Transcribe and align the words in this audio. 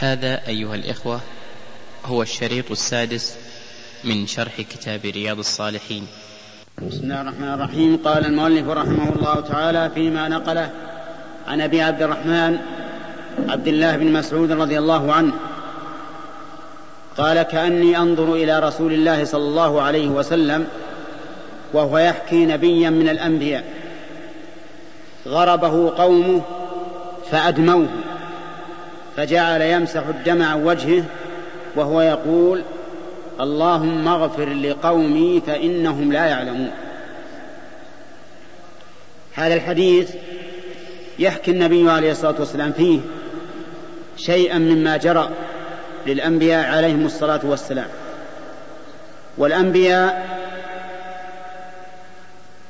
هذا 0.00 0.40
أيها 0.48 0.74
الإخوة 0.74 1.20
هو 2.04 2.22
الشريط 2.22 2.70
السادس 2.70 3.36
من 4.04 4.26
شرح 4.26 4.60
كتاب 4.60 5.00
رياض 5.04 5.38
الصالحين. 5.38 6.06
بسم 6.88 7.00
الله 7.02 7.20
الرحمن 7.20 7.54
الرحيم. 7.54 8.00
قال 8.04 8.26
المؤلف 8.26 8.68
رحمه 8.68 9.12
الله 9.16 9.40
تعالى 9.40 9.90
فيما 9.94 10.28
نقله 10.28 10.70
عن 11.46 11.60
أبي 11.60 11.82
عبد 11.82 12.02
الرحمن 12.02 12.58
عبد 13.48 13.68
الله 13.68 13.96
بن 13.96 14.12
مسعود 14.12 14.52
رضي 14.52 14.78
الله 14.78 15.12
عنه. 15.12 15.32
قال 17.16 17.42
كأني 17.42 17.98
أنظر 17.98 18.34
إلى 18.34 18.58
رسول 18.58 18.92
الله 18.92 19.24
صلى 19.24 19.44
الله 19.44 19.82
عليه 19.82 20.08
وسلم 20.08 20.66
وهو 21.72 21.98
يحكي 21.98 22.46
نبيا 22.46 22.90
من 22.90 23.08
الأنبياء. 23.08 23.64
غربه 25.26 25.90
قومه 25.96 26.42
فأدموه. 27.30 27.88
فجعل 29.18 29.62
يمسح 29.62 30.06
الدم 30.06 30.42
عن 30.42 30.64
وجهه 30.64 31.04
وهو 31.76 32.00
يقول 32.00 32.62
اللهم 33.40 34.08
اغفر 34.08 34.48
لقومي 34.48 35.42
فإنهم 35.46 36.12
لا 36.12 36.26
يعلمون. 36.26 36.70
هذا 39.34 39.54
الحديث 39.54 40.10
يحكي 41.18 41.50
النبي 41.50 41.90
عليه 41.90 42.10
الصلاة 42.10 42.34
والسلام 42.38 42.72
فيه 42.72 43.00
شيئا 44.16 44.58
مما 44.58 44.96
جرى 44.96 45.30
للأنبياء 46.06 46.70
عليهم 46.74 47.06
الصلاة 47.06 47.40
والسلام. 47.42 47.88
والأنبياء 49.38 50.28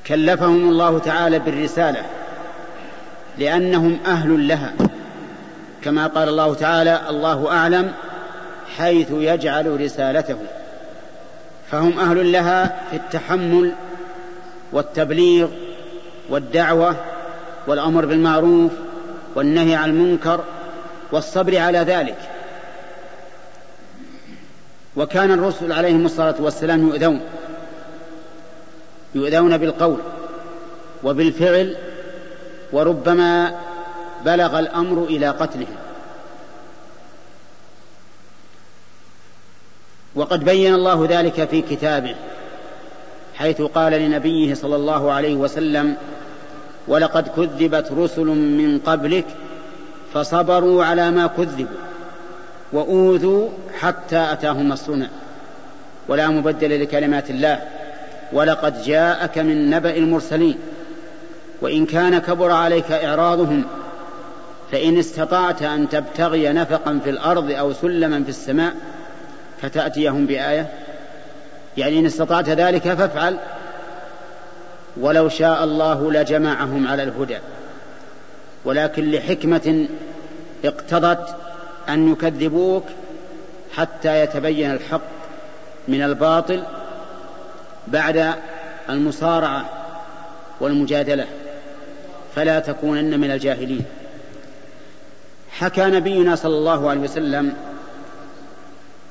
كلفهم 0.06 0.68
الله 0.68 0.98
تعالى 0.98 1.38
بالرسالة 1.38 2.02
لأنهم 3.38 3.98
أهل 4.06 4.48
لها. 4.48 4.87
كما 5.84 6.06
قال 6.06 6.28
الله 6.28 6.54
تعالى 6.54 7.00
الله 7.08 7.52
أعلم 7.52 7.92
حيث 8.76 9.10
يجعل 9.10 9.80
رسالته. 9.80 10.36
فهم 11.70 11.98
أهل 11.98 12.32
لها 12.32 12.80
في 12.90 12.96
التحمل 12.96 13.72
والتبليغ 14.72 15.48
والدعوة 16.28 16.96
والأمر 17.66 18.06
بالمعروف 18.06 18.72
والنهي 19.34 19.74
عن 19.74 19.90
المنكر 19.90 20.44
والصبر 21.12 21.58
على 21.58 21.78
ذلك. 21.78 22.18
وكان 24.96 25.30
الرسل 25.30 25.72
عليهم 25.72 26.06
الصلاة 26.06 26.34
والسلام 26.38 26.88
يؤذون 26.88 27.20
يؤذون 29.14 29.58
بالقول 29.58 29.98
وبالفعل 31.04 31.76
وربما 32.72 33.54
بلغ 34.24 34.58
الأمر 34.58 35.04
إلى 35.04 35.28
قتلهم 35.28 35.76
وقد 40.14 40.44
بين 40.44 40.74
الله 40.74 41.06
ذلك 41.10 41.48
في 41.48 41.62
كتابه 41.62 42.14
حيث 43.34 43.62
قال 43.62 43.92
لنبيه 43.92 44.54
صلى 44.54 44.76
الله 44.76 45.12
عليه 45.12 45.34
وسلم 45.34 45.96
ولقد 46.88 47.28
كذبت 47.28 47.92
رسل 47.92 48.26
من 48.26 48.78
قبلك 48.86 49.26
فصبروا 50.14 50.84
على 50.84 51.10
ما 51.10 51.26
كذبوا 51.26 51.76
وأوذوا 52.72 53.48
حتى 53.80 54.32
أتاهم 54.32 54.68
نصرنا 54.68 55.10
ولا 56.08 56.28
مبدل 56.28 56.82
لكلمات 56.82 57.30
الله 57.30 57.62
ولقد 58.32 58.82
جاءك 58.82 59.38
من 59.38 59.70
نبأ 59.70 59.96
المرسلين 59.96 60.58
وإن 61.60 61.86
كان 61.86 62.18
كبر 62.18 62.50
عليك 62.50 62.92
إعراضهم 62.92 63.64
فإن 64.72 64.98
استطعت 64.98 65.62
أن 65.62 65.88
تبتغي 65.88 66.48
نفقا 66.48 67.00
في 67.04 67.10
الأرض 67.10 67.50
أو 67.50 67.72
سلما 67.72 68.22
في 68.22 68.28
السماء 68.28 68.74
فتأتيهم 69.62 70.26
بآية. 70.26 70.70
يعني 71.76 71.98
إن 71.98 72.06
استطعت 72.06 72.48
ذلك 72.48 72.82
فافعل 72.82 73.36
ولو 74.96 75.28
شاء 75.28 75.64
الله 75.64 76.12
لجمعهم 76.12 76.88
على 76.88 77.02
الهدى. 77.02 77.38
ولكن 78.64 79.10
لحكمة 79.10 79.86
اقتضت 80.64 81.36
أن 81.88 82.12
يكذبوك 82.12 82.84
حتى 83.76 84.20
يتبين 84.22 84.70
الحق 84.70 85.00
من 85.88 86.02
الباطل 86.02 86.62
بعد 87.86 88.34
المصارعة 88.90 89.64
والمجادلة. 90.60 91.26
فلا 92.34 92.58
تكونن 92.58 93.20
من 93.20 93.30
الجاهلين. 93.30 93.84
حكى 95.50 95.84
نبينا 95.84 96.36
صلى 96.36 96.56
الله 96.58 96.90
عليه 96.90 97.00
وسلم 97.00 97.54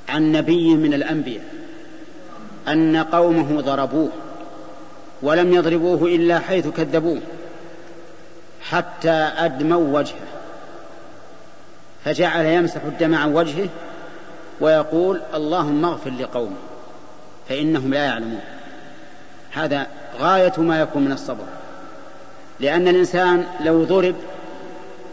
عن 0.10 0.32
نبي 0.32 0.76
من 0.76 0.94
الأنبياء 0.94 1.44
أن 2.68 2.98
قومه 2.98 3.62
ضربوه 3.62 4.10
ولم 5.22 5.54
يضربوه 5.54 6.04
إلا 6.04 6.40
حيث 6.40 6.68
كذبوه 6.68 7.22
حتى 8.62 9.32
أدموا 9.38 10.00
وجهه 10.00 10.28
فجعل 12.06 12.46
يمسح 12.46 12.84
الدم 12.84 13.16
عن 13.16 13.34
وجهه 13.34 13.70
ويقول 14.60 15.22
اللهم 15.34 15.86
اغفر 15.86 16.10
لقومي 16.10 16.56
فإنهم 17.50 17.94
لا 17.94 18.06
يعلمون. 18.06 18.42
هذا 19.52 19.88
غاية 20.20 20.54
ما 20.58 20.82
يكون 20.82 21.06
من 21.06 21.12
الصبر 21.12 21.44
لأن 22.60 22.88
الإنسان 22.88 23.46
لو 23.60 23.84
ضرب 23.84 24.16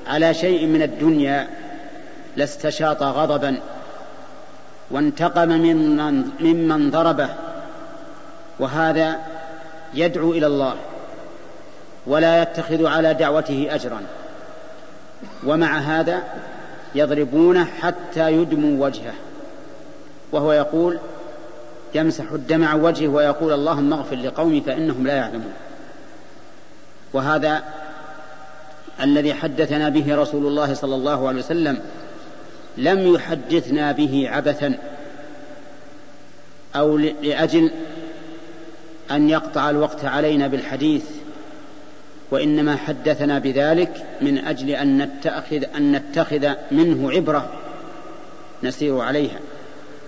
على 0.06 0.34
شيء 0.34 0.66
من 0.66 0.82
الدنيا 0.82 1.48
لاستشاط 2.36 3.02
غضبا 3.02 3.60
وانتقم 4.90 5.48
ممن, 5.48 6.30
ممن 6.40 6.90
ضربه 6.90 7.28
وهذا 8.58 9.18
يدعو 9.94 10.32
إلى 10.32 10.46
الله 10.46 10.74
ولا 12.06 12.42
يتخذ 12.42 12.86
على 12.86 13.14
دعوته 13.14 13.66
أجرا 13.70 14.02
ومع 15.46 15.78
هذا 15.78 16.22
يضربونه 16.94 17.64
حتى 17.64 18.32
يدموا 18.32 18.86
وجهه 18.86 19.14
وهو 20.32 20.52
يقول 20.52 20.98
يمسح 21.94 22.32
الدم 22.32 22.64
عن 22.64 22.80
وجهه 22.80 23.08
ويقول 23.08 23.52
اللهم 23.52 23.92
اغفر 23.92 24.16
لقومي 24.16 24.60
فإنهم 24.60 25.06
لا 25.06 25.14
يعلمون 25.14 25.52
وهذا 27.12 27.62
الذي 29.02 29.34
حدثنا 29.34 29.88
به 29.88 30.16
رسول 30.16 30.46
الله 30.46 30.74
صلى 30.74 30.94
الله 30.94 31.28
عليه 31.28 31.38
وسلم 31.38 31.78
لم 32.76 33.14
يحدثنا 33.14 33.92
به 33.92 34.28
عبثا 34.28 34.78
أو 36.76 36.96
لأجل 36.98 37.70
أن 39.10 39.30
يقطع 39.30 39.70
الوقت 39.70 40.04
علينا 40.04 40.46
بالحديث 40.46 41.04
وإنما 42.30 42.76
حدثنا 42.76 43.38
بذلك 43.38 44.06
من 44.20 44.38
أجل 44.38 44.70
أن 44.70 44.98
نتخذ 44.98 45.64
أن 45.76 45.92
نتخذ 45.92 46.52
منه 46.70 47.10
عبرة 47.10 47.48
نسير 48.62 48.98
عليها. 48.98 49.38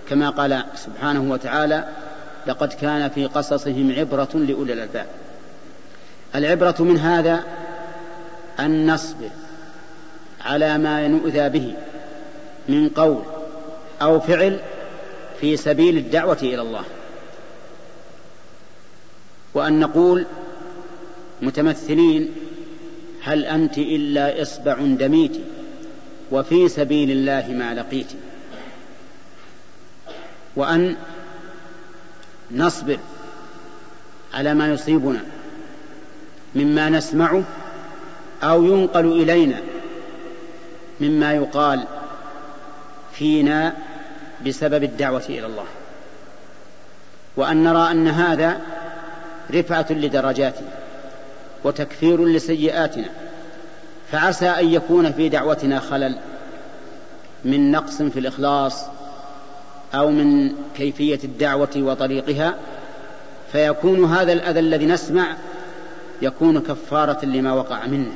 كما 0.09 0.29
قال 0.29 0.63
سبحانه 0.75 1.31
وتعالى 1.31 1.87
لقد 2.47 2.73
كان 2.73 3.09
في 3.09 3.25
قصصهم 3.25 3.93
عبرة 3.97 4.29
لأولي 4.33 4.73
الألباب. 4.73 5.05
العبرة 6.35 6.75
من 6.79 6.97
هذا 6.97 7.43
ان 8.59 8.91
نصبر 8.93 9.29
على 10.41 10.77
ما 10.77 11.07
نؤذى 11.07 11.49
به 11.49 11.73
من 12.69 12.89
قول 12.89 13.23
أو 14.01 14.19
فعل 14.19 14.59
في 15.41 15.57
سبيل 15.57 15.97
الدعوة 15.97 16.37
إلى 16.41 16.61
الله. 16.61 16.83
وأن 19.53 19.79
نقول 19.79 20.25
متمثلين 21.41 22.35
هل 23.23 23.45
أنت 23.45 23.77
إلا 23.77 24.41
إصبع 24.41 24.73
دميت؟ 24.81 25.37
وفي 26.31 26.69
سبيل 26.69 27.11
الله 27.11 27.47
ما 27.53 27.73
لقيت. 27.73 28.07
وأن 30.55 30.95
نصبر 32.51 32.97
على 34.33 34.53
ما 34.53 34.67
يصيبنا 34.67 35.21
مما 36.55 36.89
نسمعه 36.89 37.43
أو 38.43 38.63
ينقل 38.63 39.05
إلينا 39.21 39.59
مما 40.99 41.33
يقال 41.33 41.83
فينا 43.13 43.73
بسبب 44.45 44.83
الدعوة 44.83 45.23
إلى 45.29 45.45
الله. 45.45 45.65
وأن 47.37 47.63
نرى 47.63 47.91
أن 47.91 48.07
هذا 48.07 48.59
رفعة 49.53 49.85
لدرجاتنا 49.89 50.67
وتكفير 51.63 52.25
لسيئاتنا 52.25 53.09
فعسى 54.11 54.49
أن 54.49 54.67
يكون 54.69 55.11
في 55.11 55.29
دعوتنا 55.29 55.79
خلل 55.79 56.17
من 57.45 57.71
نقص 57.71 58.01
في 58.01 58.19
الإخلاص 58.19 58.83
أو 59.93 60.11
من 60.11 60.55
كيفية 60.77 61.19
الدعوة 61.23 61.69
وطريقها 61.77 62.55
فيكون 63.51 64.05
هذا 64.05 64.33
الأذى 64.33 64.59
الذي 64.59 64.85
نسمع 64.85 65.35
يكون 66.21 66.59
كفارة 66.59 67.25
لما 67.25 67.53
وقع 67.53 67.85
منا. 67.85 68.11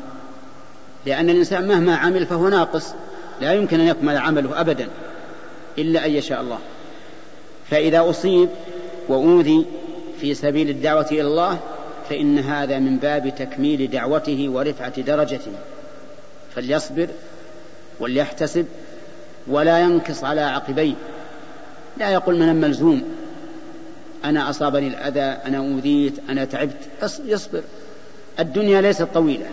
لأن 1.05 1.29
الإنسان 1.29 1.67
مهما 1.67 1.95
عمل 1.95 2.25
فهو 2.25 2.49
ناقص. 2.49 2.93
لا 3.41 3.53
يمكن 3.53 3.79
أن 3.79 3.87
يكمل 3.87 4.17
عمله 4.17 4.61
أبدا 4.61 4.87
إلا 5.77 6.05
أن 6.05 6.11
يشاء 6.11 6.41
الله. 6.41 6.59
فإذا 7.69 8.09
أصيب 8.09 8.49
وأوذي 9.07 9.65
في 10.21 10.33
سبيل 10.33 10.69
الدعوة 10.69 11.07
إلى 11.11 11.21
الله 11.21 11.59
فإن 12.09 12.39
هذا 12.39 12.79
من 12.79 12.97
باب 12.97 13.35
تكميل 13.35 13.89
دعوته 13.91 14.49
ورفعة 14.49 15.01
درجته. 15.01 15.51
فليصبر 16.55 17.07
وليحتسب 17.99 18.65
ولا 19.47 19.79
ينكص 19.79 20.23
على 20.23 20.41
عقبيه. 20.41 20.93
لا 21.97 22.09
يقول 22.09 22.39
من 22.39 22.49
الملزوم 22.49 23.01
أنا 24.25 24.49
أصابني 24.49 24.87
الأذى 24.87 25.19
أنا 25.19 25.57
أوذيت 25.57 26.13
أنا 26.29 26.45
تعبت. 26.45 26.77
يصبر. 27.25 27.61
الدنيا 28.39 28.81
ليست 28.81 29.07
طويلة. 29.13 29.45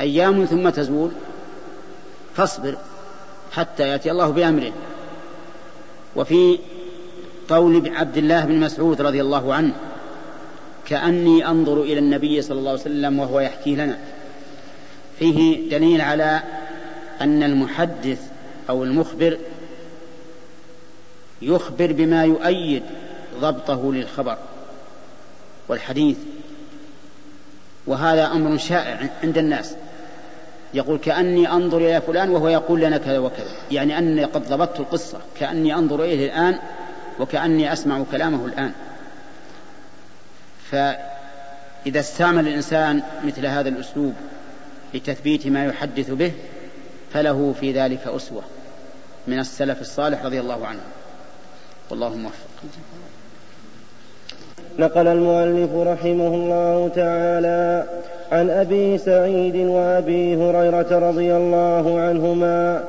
أيام 0.00 0.44
ثم 0.44 0.68
تزول 0.68 1.10
فاصبر 2.36 2.76
حتى 3.52 3.88
يأتي 3.88 4.10
الله 4.10 4.30
بأمره. 4.30 4.72
وفي 6.16 6.58
قول 7.48 7.96
عبد 7.96 8.16
الله 8.16 8.44
بن 8.44 8.60
مسعود 8.60 9.00
رضي 9.00 9.20
الله 9.20 9.54
عنه 9.54 9.74
كأني 10.86 11.46
أنظر 11.46 11.82
إلى 11.82 11.98
النبي 11.98 12.42
صلى 12.42 12.58
الله 12.58 12.70
عليه 12.70 12.80
وسلم 12.80 13.18
وهو 13.18 13.40
يحكي 13.40 13.74
لنا. 13.74 13.98
فيه 15.18 15.70
دليل 15.70 16.00
على 16.00 16.42
أن 17.20 17.42
المحدث 17.42 18.30
أو 18.68 18.84
المخبر 18.84 19.38
يخبر 21.42 21.92
بما 21.92 22.24
يؤيد 22.24 22.82
ضبطه 23.40 23.92
للخبر 23.92 24.36
والحديث 25.68 26.16
وهذا 27.86 28.26
أمر 28.26 28.58
شائع 28.58 29.10
عند 29.22 29.38
الناس. 29.38 29.74
يقول 30.74 30.98
كأني 30.98 31.52
أنظر 31.52 31.78
إلى 31.78 32.00
فلان 32.00 32.30
وهو 32.30 32.48
يقول 32.48 32.80
لنا 32.80 32.98
كذا 32.98 33.18
وكذا. 33.18 33.56
يعني 33.70 33.98
أني 33.98 34.24
قد 34.24 34.48
ضبطت 34.48 34.80
القصة. 34.80 35.18
كأني 35.40 35.74
أنظر 35.74 36.04
إليه 36.04 36.26
الآن 36.26 36.58
وكأني 37.20 37.72
أسمع 37.72 38.02
كلامه 38.10 38.44
الآن. 38.44 38.72
فإذا 40.70 42.00
استعمل 42.00 42.48
الإنسان 42.48 43.02
مثل 43.24 43.46
هذا 43.46 43.68
الأسلوب 43.68 44.14
لتثبيت 44.94 45.46
ما 45.46 45.64
يحدث 45.64 46.10
به 46.10 46.32
فله 47.12 47.54
في 47.60 47.72
ذلك 47.72 48.06
أسوة 48.06 48.42
من 49.26 49.38
السلف 49.38 49.80
الصالح 49.80 50.24
رضي 50.24 50.40
الله 50.40 50.66
عنه. 50.66 50.80
والله 51.90 52.14
موفق. 52.14 52.48
نقل 54.80 55.08
المؤلف 55.08 55.70
رحمه 55.74 56.34
الله 56.34 56.90
تعالى 56.96 57.84
عن 58.32 58.50
أبي 58.50 58.98
سعيد 58.98 59.56
وأبي 59.56 60.36
هريرة 60.36 61.08
رضي 61.08 61.36
الله 61.36 62.00
عنهما 62.00 62.80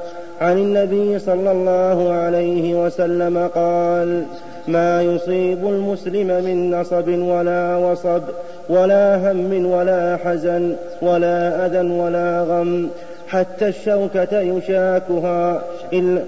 عن 0.42 0.58
النبي 0.58 1.20
صلى 1.20 1.52
الله 1.52 2.12
عليه 2.14 2.86
وسلم 2.86 3.50
قال 3.56 4.24
ما 4.68 5.02
يصيب 5.02 5.68
المسلم 5.68 6.28
من 6.28 6.72
نصب 6.80 7.08
ولا 7.08 7.76
وصب 7.76 8.22
ولا 8.70 9.32
هم 9.32 9.66
ولا 9.66 10.18
حزن 10.24 10.76
ولا 11.02 11.66
أذى 11.66 11.92
ولا 11.92 12.42
غم 12.42 12.90
حتى 13.28 13.68
الشوكة 13.68 14.40
يشاكها 14.40 15.64
إلا 15.94 16.22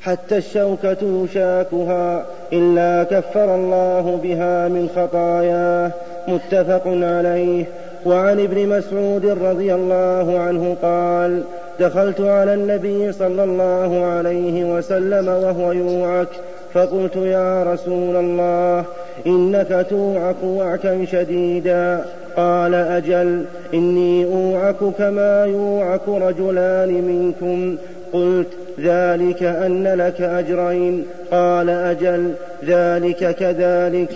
حتى 0.00 0.36
الشوكة 0.36 1.24
يشاكها 1.24 2.26
إلا 2.52 3.04
كفر 3.04 3.54
الله 3.54 4.20
بها 4.22 4.68
من 4.68 4.88
خطاياه 4.96 5.90
متفق 6.28 6.82
عليه. 6.86 7.64
وعن 8.06 8.40
ابن 8.40 8.68
مسعود 8.68 9.26
رضي 9.26 9.74
الله 9.74 10.38
عنه 10.38 10.76
قال 10.82 11.42
دخلت 11.80 12.20
على 12.20 12.54
النبي 12.54 13.12
صلى 13.12 13.44
الله 13.44 14.04
عليه 14.04 14.76
وسلم 14.76 15.28
وهو 15.28 15.72
يوعك 15.72 16.28
فقلت 16.74 17.16
يا 17.16 17.62
رسول 17.62 18.16
الله 18.16 18.84
إنك 19.26 19.86
توعك 19.90 20.44
وعكا 20.44 21.04
شديدا. 21.04 22.04
قال 22.36 22.74
أجل 22.74 23.44
إني 23.74 24.24
أوعك 24.24 24.76
كما 24.98 25.44
يوعك 25.44 26.08
رجلان 26.08 26.88
منكم. 26.88 27.76
قلت 28.12 28.48
ذلك 28.80 29.42
أن 29.42 29.86
لك 29.86 30.20
أجرين. 30.20 31.04
قال 31.30 31.70
أجل 31.70 32.32
ذلك 32.64 33.36
كذلك. 33.36 34.08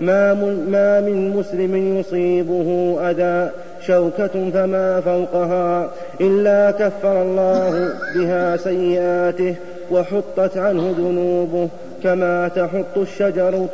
ما, 0.00 0.34
ما 0.68 1.00
من 1.00 1.30
مسلم 1.30 1.98
يصيبه 1.98 2.98
أذى 3.10 3.50
شوكة 3.86 4.50
فما 4.50 5.00
فوقها 5.00 5.90
إلا 6.20 6.70
كفر 6.70 7.22
الله 7.22 7.92
بها 8.14 8.56
سيئاته 8.56 9.54
وحطت 9.90 10.56
عنه 10.56 10.94
ذنوبه. 10.98 11.68
كما 12.02 12.48
تحط 12.48 12.98
الشجرة 12.98 13.68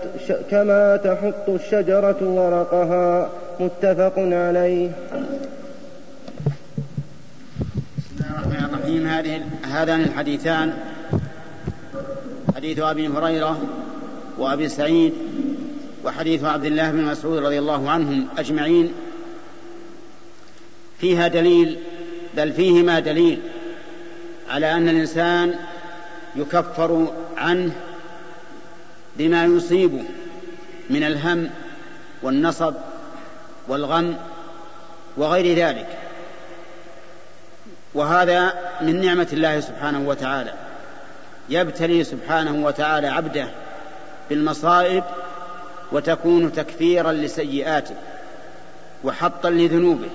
كما 0.51 0.97
تحط 0.97 1.49
الشجرة 1.49 2.17
ورقها. 2.23 3.29
متفق 3.61 4.13
عليه. 4.19 4.89
بسم 8.19 8.74
الرحيم 8.85 9.07
هذه 9.07 9.43
هذان 9.65 10.01
الحديثان. 10.01 10.79
حديث 12.57 12.79
أبي 12.79 13.09
هريرة 13.09 13.61
وأبي 14.39 14.69
سعيد 14.69 15.13
وحديث 16.05 16.45
عبد 16.45 16.65
الله 16.65 16.91
بن 16.91 17.05
مسعود 17.05 17.39
رضي 17.39 17.59
الله 17.59 17.91
عنهم 17.91 18.29
أجمعين. 18.39 18.93
فيها 20.99 21.29
دليل 21.29 21.79
بل 22.37 22.53
فيهما 22.53 23.01
دليل 23.01 23.41
على 24.51 24.73
أن 24.73 24.89
الإنسان 24.89 25.55
يكفر 26.37 27.13
عنه 27.37 27.73
بما 29.17 29.45
يصيبه 29.45 30.03
من 30.91 31.03
الهم 31.03 31.51
والنصب 32.23 32.75
والغم 33.69 34.17
وغير 35.17 35.57
ذلك. 35.57 36.04
وهذا 37.95 38.55
من 38.81 39.01
نعمة 39.01 39.29
الله 39.33 39.61
سبحانه 39.61 40.09
وتعالى. 40.09 40.53
يبتلي 41.49 42.05
سبحانه 42.05 42.67
وتعالى 42.67 43.09
عبده 43.09 43.49
بالمصائب 44.31 45.05
وتكون 45.93 46.53
تكفيرا 46.53 47.13
لسيئاته 47.13 47.95
وحطا 49.05 49.51
لذنوبه. 49.51 50.09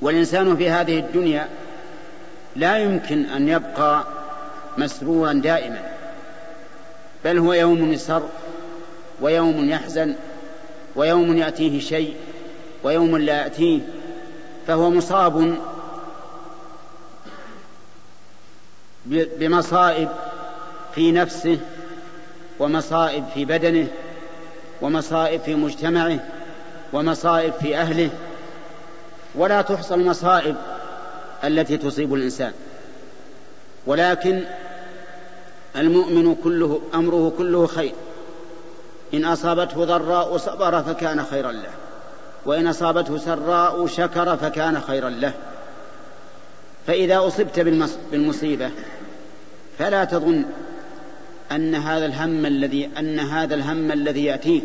والإنسان 0.00 0.56
في 0.56 0.70
هذه 0.70 0.98
الدنيا 0.98 1.48
لا 2.56 2.78
يمكن 2.78 3.24
أن 3.24 3.48
يبقى 3.48 4.04
مسرورا 4.78 5.32
دائما 5.32 5.82
بل 7.24 7.38
هو 7.38 7.52
يوم 7.52 7.92
يسر 7.92 8.22
ويوم 9.20 9.70
يحزن 9.70 10.14
ويوم 10.96 11.36
يأتيه 11.36 11.80
شيء 11.80 12.14
ويوم 12.82 13.16
لا 13.16 13.42
يأتيه 13.42 13.80
فهو 14.66 14.90
مصاب 14.90 15.56
بمصائب 19.06 20.08
في 20.94 21.12
نفسه 21.12 21.58
ومصائب 22.58 23.24
في 23.34 23.44
بدنه 23.44 23.88
ومصائب 24.82 25.40
في 25.40 25.54
مجتمعه 25.54 26.18
ومصائب 26.92 27.52
في 27.52 27.76
أهله. 27.76 28.10
ولا 29.34 29.62
تحصى 29.62 29.94
المصائب 29.94 30.56
التي 31.44 31.76
تصيب 31.76 32.14
الإنسان. 32.14 32.52
ولكن 33.86 34.42
المؤمن 35.76 36.34
كله 36.34 36.80
أمره 36.94 37.32
كله 37.38 37.66
خير. 37.66 37.92
إن 39.14 39.24
أصابته 39.24 39.84
ضراء 39.84 40.36
صبر 40.36 40.82
فكان 40.82 41.24
خيرا 41.24 41.52
له. 41.52 41.70
وإن 42.46 42.66
أصابته 42.66 43.18
سراء 43.18 43.86
شكر 43.86 44.36
فكان 44.36 44.80
خيرا 44.80 45.10
له. 45.10 45.32
فإذا 46.86 47.26
أصبت 47.26 47.60
بالمصيبة 48.12 48.70
فلا 49.78 50.04
تظن 50.04 50.44
أن 51.52 51.74
هذا 51.74 52.06
الهم 52.06 52.46
الذي 52.46 52.90
أن 52.98 53.18
هذا 53.18 53.54
الهم 53.54 53.92
الذي 53.92 54.24
يأتيك 54.24 54.64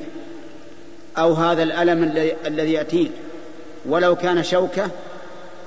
أو 1.17 1.33
هذا 1.33 1.63
الألم 1.63 2.03
الذي 2.45 2.73
يأتيك 2.73 3.11
ولو 3.85 4.15
كان 4.15 4.43
شوكة 4.43 4.89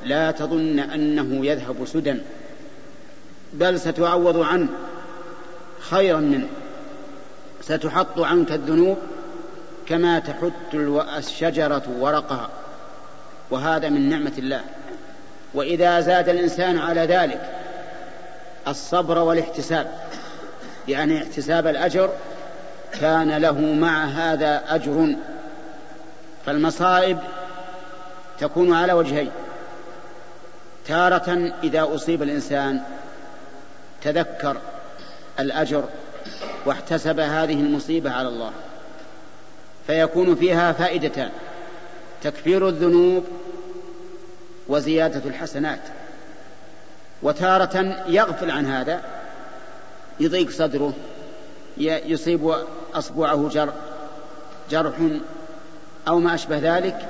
لا 0.04 0.30
تظن 0.30 0.78
أنه 0.78 1.46
يذهب 1.46 1.86
سدى 1.86 2.14
بل 3.52 3.80
ستعوض 3.80 4.36
عنه 4.36 4.68
خيرا 5.80 6.20
منه 6.20 6.46
ستحط 7.60 8.20
عنك 8.20 8.52
الذنوب 8.52 8.96
كما 9.86 10.18
تحت 10.18 10.52
الشجرة 11.18 11.82
ورقها 11.98 12.50
وهذا 13.50 13.88
من 13.88 14.08
نعمة 14.08 14.32
الله 14.38 14.62
وإذا 15.54 16.00
زاد 16.00 16.28
الإنسان 16.28 16.78
على 16.78 17.00
ذلك 17.00 17.50
الصبر 18.68 19.18
والاحتساب 19.18 19.92
يعني 20.88 21.22
احتساب 21.22 21.66
الأجر 21.66 22.10
كان 23.00 23.36
له 23.36 23.60
مع 23.60 24.04
هذا 24.04 24.62
أجر. 24.68 25.14
فالمصائب 26.46 27.18
تكون 28.40 28.74
على 28.74 28.92
وجهين 28.92 29.30
تارة 30.86 31.52
إذا 31.62 31.94
أصيب 31.94 32.22
الإنسان 32.22 32.80
تذكر 34.02 34.56
الأجر 35.40 35.84
واحتسب 36.66 37.20
هذه 37.20 37.60
المصيبة 37.60 38.10
على 38.10 38.28
الله 38.28 38.50
فيكون 39.86 40.34
فيها 40.34 40.72
فائدتان 40.72 41.30
تكفير 42.22 42.68
الذنوب 42.68 43.24
وزيادة 44.72 45.22
الحسنات. 45.30 45.80
وتارة 47.22 48.04
يغفل 48.08 48.50
عن 48.50 48.66
هذا 48.66 49.02
يضيق 50.20 50.50
صدره 50.50 50.92
يصيب 51.78 52.54
أصبعه 52.94 53.48
جر 53.48 53.72
جرح 54.70 54.94
أو 56.08 56.18
ما 56.18 56.34
أشبه 56.34 56.58
ذلك 56.58 57.08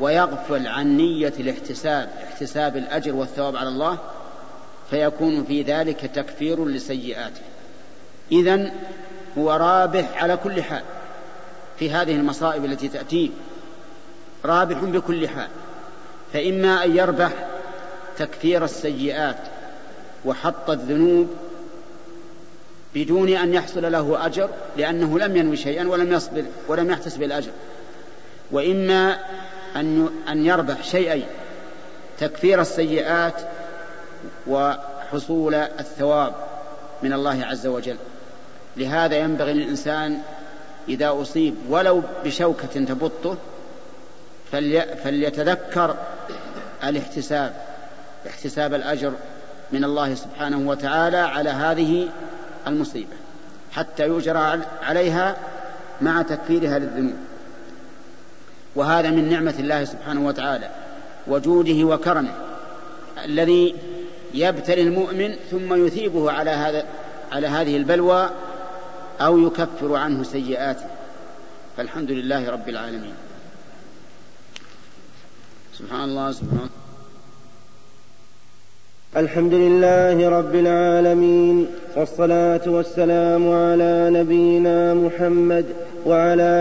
ويغفل 0.00 0.66
عن 0.66 0.96
نية 0.96 1.32
الاحتساب 1.40 2.08
احتساب 2.24 2.76
الأجر 2.76 3.14
والثواب 3.14 3.56
على 3.56 3.68
الله 3.68 3.98
فيكون 4.90 5.44
في 5.44 5.62
ذلك 5.62 6.00
تكفير 6.14 6.64
لسيئاته. 6.68 7.40
إذا 8.32 8.72
هو 9.38 9.52
رابح 9.52 10.22
على 10.22 10.36
كل 10.36 10.62
حال 10.62 10.82
في 11.78 11.90
هذه 11.90 12.16
المصائب 12.16 12.64
التي 12.64 12.88
تأتيه. 12.88 13.30
رابح 14.44 14.78
بكل 14.78 15.28
حال. 15.28 15.48
فإما 16.34 16.84
أن 16.84 16.96
يربح 16.96 17.30
تكفير 18.18 18.64
السيئات 18.64 19.36
وحط 20.24 20.70
الذنوب 20.70 21.28
بدون 22.94 23.28
أن 23.28 23.54
يحصل 23.54 23.92
له 23.92 24.26
أجر 24.26 24.50
لأنه 24.76 25.18
لم 25.18 25.36
ينوي 25.36 25.56
شيئا 25.56 25.88
ولم 25.88 26.12
يصبر 26.12 26.44
ولم 26.68 26.90
يحتسب 26.90 27.22
الأجر. 27.22 27.50
وإما 28.50 29.18
أن 29.76 30.08
أن 30.28 30.46
يربح 30.46 30.82
شيئين 30.82 31.26
تكفير 32.18 32.60
السيئات 32.60 33.34
وحصول 34.46 35.54
الثواب 35.54 36.34
من 37.02 37.12
الله 37.12 37.44
عز 37.44 37.66
وجل. 37.66 37.96
لهذا 38.76 39.16
ينبغي 39.16 39.52
للإنسان 39.52 40.18
إذا 40.88 41.20
أصيب 41.22 41.54
ولو 41.68 42.02
بشوكة 42.24 42.84
تبطه 42.84 43.36
فلي 44.52 44.96
فليتذكر 45.04 45.96
الاحتساب 46.84 47.52
احتساب 48.26 48.74
الأجر 48.74 49.12
من 49.72 49.84
الله 49.84 50.14
سبحانه 50.14 50.68
وتعالى 50.68 51.16
على 51.16 51.50
هذه 51.50 52.08
المصيبة 52.66 53.16
حتى 53.72 54.08
يجرى 54.08 54.60
عليها 54.82 55.36
مع 56.00 56.22
تكفيرها 56.22 56.78
للذنوب. 56.78 57.16
وهذا 58.74 59.10
من 59.10 59.28
نعمة 59.28 59.54
الله 59.58 59.84
سبحانه 59.84 60.26
وتعالى 60.26 60.70
وجوده 61.26 61.84
وكرمه 61.84 62.34
الذي 63.24 63.74
يبتلي 64.34 64.82
المؤمن 64.82 65.34
ثم 65.50 65.86
يثيبه 65.86 66.32
على 66.32 66.50
هذا 66.50 66.84
على 67.32 67.46
هذه 67.46 67.76
البلوى 67.76 68.30
أو 69.20 69.38
يكفر 69.38 69.96
عنه 69.96 70.22
سيئاته. 70.22 70.86
فالحمد 71.76 72.10
لله 72.10 72.50
رب 72.50 72.68
العالمين. 72.68 73.14
سبحان 75.78 76.04
الله 76.08 76.32
سبحان 76.32 76.68
الحمد 79.16 79.54
لله 79.54 80.28
رب 80.28 80.54
العالمين 80.54 81.66
والصلاة 81.96 82.60
والسلام 82.66 83.48
على 83.50 84.10
نبينا 84.10 84.94
محمد 84.94 85.64
وعلى 86.06 86.52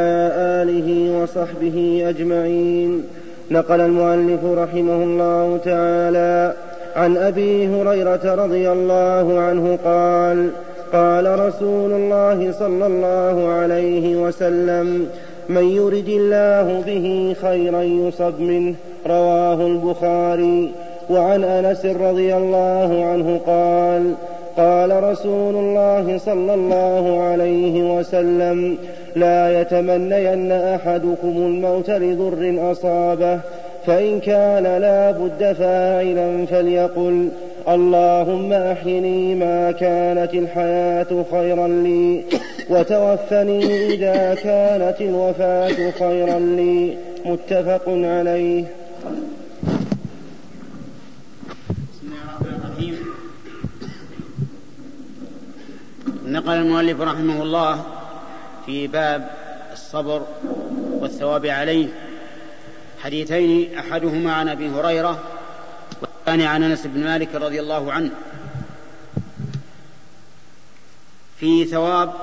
آله 0.61 1.19
وصحبه 1.21 2.03
أجمعين. 2.09 3.03
نقل 3.51 3.81
المؤلف 3.81 4.45
رحمه 4.45 5.03
الله 5.03 5.57
تعالى 5.65 6.53
عن 6.95 7.17
أبي 7.17 7.67
هريرة 7.67 8.35
رضي 8.35 8.71
الله 8.71 9.39
عنه 9.39 9.79
قال 9.83 10.49
قال 10.93 11.39
رسول 11.39 11.91
الله 11.91 12.51
صلى 12.51 12.85
الله 12.87 13.47
عليه 13.47 14.15
وسلم 14.15 15.07
من 15.49 15.63
يرد 15.63 16.09
الله 16.09 16.81
به 16.85 17.35
خيرا 17.41 17.81
يصب 17.83 18.39
منه 18.39 18.75
رواه 19.07 19.67
البخاري 19.67 20.71
وعن 21.09 21.43
أنس 21.43 21.85
رضي 21.85 22.35
الله 22.35 23.05
عنه 23.05 23.39
قال 23.47 24.13
قال 24.57 25.03
رسول 25.03 25.55
الله 25.55 26.17
صلى 26.17 26.53
الله 26.53 27.21
عليه 27.21 27.97
وسلم 27.97 28.77
لا 29.15 29.61
يتمنين 29.61 30.51
أحدكم 30.51 31.37
الموت 31.37 31.89
لضر 31.89 32.71
أصابه 32.71 33.39
فإن 33.85 34.19
كان 34.19 34.63
لا 34.63 35.11
بد 35.11 35.53
فاعلا 35.53 36.45
فليقل 36.45 37.29
اللهم 37.69 38.53
أحيني 38.53 39.35
ما 39.35 39.71
كانت 39.71 40.33
الحياة 40.33 41.25
خيرا 41.31 41.67
لي 41.67 42.23
وتوفني 42.69 43.85
إذا 43.85 44.35
كانت 44.43 45.01
الوفاة 45.01 45.91
خيرا 45.99 46.39
لي. 46.39 46.93
متفق 47.25 47.81
عليه. 47.87 48.63
نقل 56.25 56.53
المؤلف 56.53 57.01
رحمه 57.01 57.43
الله 57.43 57.85
في 58.65 58.87
باب 58.87 59.35
الصبر 59.71 60.25
والثواب 60.91 61.45
عليه. 61.45 61.87
حديثين 63.03 63.77
أحدهما 63.77 64.33
عن 64.33 64.49
أبي 64.49 64.69
هريرة 64.69 65.23
والثاني 66.01 66.45
عن 66.45 66.63
أنس 66.63 66.87
بن 66.87 67.03
مالك 67.03 67.35
رضي 67.35 67.59
الله 67.59 67.91
عنه. 67.91 68.11
في 71.39 71.65
ثواب 71.65 72.13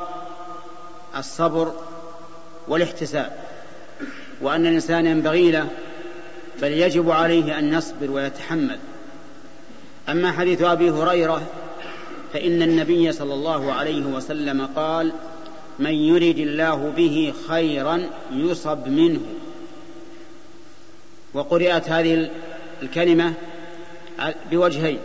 الصبر 1.17 1.73
والاحتساب 2.69 3.33
وأن 4.41 4.67
الإنسان 4.67 5.07
ينبغي 5.07 5.51
له 5.51 5.69
بل 6.63 6.73
يجب 6.73 7.11
عليه 7.11 7.59
أن 7.59 7.75
يصبر 7.75 8.11
ويتحمل. 8.11 8.79
أما 10.09 10.33
حديث 10.33 10.63
أبي 10.63 10.91
هريرة 10.91 11.43
فإن 12.33 12.63
النبي 12.63 13.13
صلى 13.13 13.35
الله 13.35 13.73
عليه 13.73 14.05
وسلم 14.05 14.69
قال 14.77 15.13
من 15.79 15.95
يرد 15.95 16.39
الله 16.39 16.93
به 16.97 17.35
خيرا 17.49 18.03
يصب 18.33 18.89
منه. 18.89 19.21
وقرأت 21.35 21.89
هذه 21.89 22.31
الكلمة 22.83 23.33
بوجهين 24.51 24.99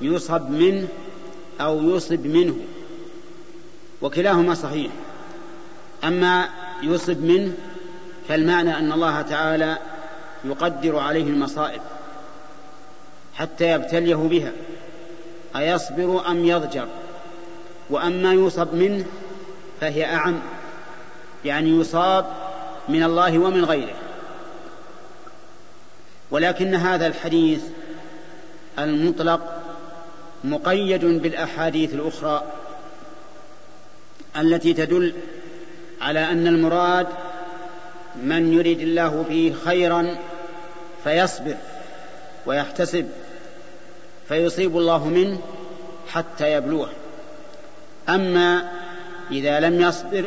يصب 0.00 0.50
منه 0.50 0.88
أو 1.60 1.96
يصب 1.96 2.26
منه. 2.26 2.56
وكلاهما 4.02 4.54
صحيح. 4.54 4.90
أما 6.04 6.48
يصب 6.82 7.20
منه 7.20 7.52
فالمعنى 8.28 8.78
أن 8.78 8.92
الله 8.92 9.22
تعالى 9.22 9.78
يقدر 10.44 10.98
عليه 10.98 11.24
المصائب 11.24 11.80
حتى 13.34 13.70
يبتليه 13.70 14.14
بها 14.14 14.52
أيصبر 15.56 16.30
أم 16.30 16.44
يضجر؟ 16.44 16.86
وأما 17.90 18.32
يصب 18.32 18.74
منه 18.74 19.04
فهي 19.80 20.04
أعم 20.04 20.38
يعني 21.44 21.70
يصاب 21.70 22.26
من 22.88 23.02
الله 23.02 23.38
ومن 23.38 23.64
غيره. 23.64 23.94
ولكن 26.30 26.74
هذا 26.74 27.06
الحديث 27.06 27.62
المطلق 28.78 29.62
مقيد 30.44 31.04
بالأحاديث 31.04 31.94
الأخرى 31.94 32.42
التي 34.36 34.74
تدل 34.74 35.14
على 36.00 36.30
أن 36.30 36.46
المراد 36.46 37.06
من 38.22 38.52
يريد 38.52 38.80
الله 38.80 39.24
به 39.28 39.54
خيرا 39.64 40.16
فيصبر 41.04 41.54
ويحتسب 42.46 43.08
فيصيب 44.28 44.76
الله 44.76 45.08
منه 45.08 45.40
حتى 46.08 46.52
يبلوه. 46.52 46.88
أما 48.08 48.72
إذا 49.30 49.60
لم 49.60 49.80
يصبر 49.80 50.24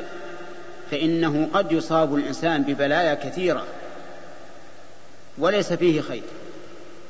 فإنه 0.92 1.50
قد 1.54 1.72
يصاب 1.72 2.16
الإنسان 2.16 2.64
ببلايا 2.64 3.14
كثيرة 3.14 3.66
وليس 5.38 5.74
فيه 5.74 6.02
خير 6.02 6.24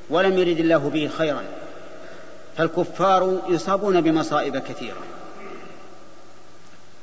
ولم 0.09 0.38
يرد 0.38 0.59
الله 0.59 0.77
به 0.77 1.09
خيرا 1.17 1.43
فالكفار 2.57 3.41
يصابون 3.50 4.01
بمصائب 4.01 4.57
كثيرة. 4.57 5.01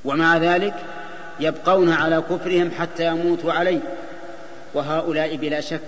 ومع 0.05 0.37
ذلك 0.37 0.75
يبقون 1.41 1.93
على 1.93 2.23
كفرهم 2.31 2.71
حتى 2.79 3.07
يموتوا 3.07 3.53
عليه. 3.53 3.81
وهؤلاء 4.75 5.37
بلا 5.37 5.61
شك 5.61 5.81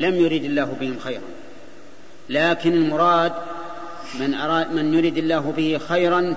لم 0.00 0.14
يرد 0.14 0.44
الله 0.44 0.76
بهم 0.80 0.98
خيرا. 0.98 1.22
لكن 2.28 2.72
المراد 2.72 3.32
من 4.20 4.34
أراد 4.34 4.72
من 4.72 4.94
يريد 4.94 5.18
الله 5.18 5.54
به 5.56 5.80
خيرا 5.88 6.34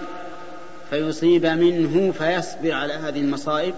فيصيب 0.89 1.45
منه 1.45 2.11
فيصبر 2.11 2.71
على 2.71 2.93
هذه 2.93 3.19
المصائب 3.19 3.73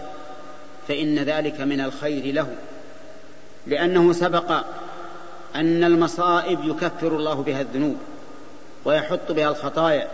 فإن 0.88 1.20
ذلك 1.20 1.62
من 1.62 1.82
الخير 1.82 2.34
له. 2.34 2.48
لأنه 3.68 4.13
سبق 4.13 4.51
أن 5.56 5.84
المصائب 5.84 6.60
يكفر 6.63 7.15
الله 7.15 7.34
بها 7.34 7.62
الذنوب 7.62 7.98
ويحط 8.86 9.32
بها 9.32 9.50
الخطايا. 9.50 10.08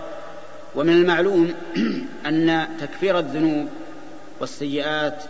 ومن 0.75 0.94
المعلوم 0.94 1.54
أن 2.27 2.68
تكفير 2.82 3.20
الذنوب 3.20 3.68
والسيئات 4.39 5.24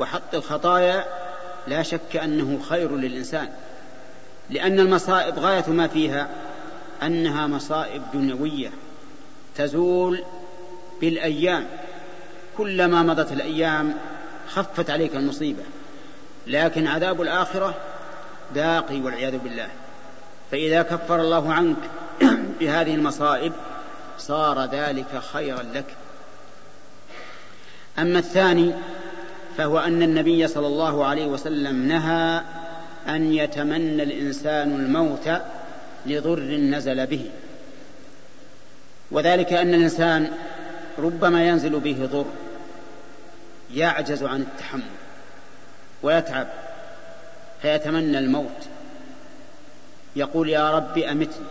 وحط 0.00 0.34
الخطايا 0.34 1.04
لا 1.66 1.82
شك 1.82 2.16
أنه 2.16 2.60
خير 2.68 2.96
للإنسان 2.96 3.48
لأن 4.50 4.80
المصائب 4.80 5.38
غاية 5.38 5.64
ما 5.68 5.86
فيها 5.86 6.28
أنها 7.02 7.46
مصائب 7.46 8.02
دنيوية 8.14 8.70
تزول 9.54 10.24
بالأيام. 11.00 11.66
كلما 12.56 13.02
مضت 13.02 13.32
الأيام 13.32 13.94
خفت 14.48 14.90
عليك 14.90 15.16
المصيبة 15.16 15.62
لكن 16.46 16.86
عذاب 16.86 17.22
الآخرة 17.22 17.74
باقي 18.54 19.00
والعياذ 19.00 19.38
بالله. 19.38 19.68
فإذا 20.50 20.82
كفر 20.82 21.20
الله 21.20 21.52
عنك 21.52 21.76
بهذه 22.60 22.94
المصائب 22.94 23.52
صار 24.18 24.64
ذلك 24.64 25.22
خيرا 25.32 25.62
لك. 25.62 25.96
أما 27.98 28.18
الثاني 28.18 28.72
فهو 29.56 29.78
أن 29.78 30.02
النبي 30.02 30.48
صلى 30.48 30.66
الله 30.66 31.04
عليه 31.04 31.26
وسلم 31.26 31.88
نهى 31.88 32.42
أن 33.08 33.32
يتمنى 33.32 34.02
الإنسان 34.02 34.72
الموت 34.72 35.30
لضر 36.06 36.40
نزل 36.56 37.06
به. 37.06 37.30
وذلك 39.10 39.52
أن 39.52 39.74
الإنسان 39.74 40.30
ربما 40.98 41.48
ينزل 41.48 41.80
به 41.80 42.08
ضر 42.12 42.26
يعجز 43.74 44.22
عن 44.22 44.40
التحمل 44.40 44.82
ويتعب 46.02 46.48
فيتمنى 47.62 48.18
الموت. 48.18 48.68
يقول 50.16 50.48
يا 50.48 50.70
رب 50.70 50.98
أمتني 50.98 51.46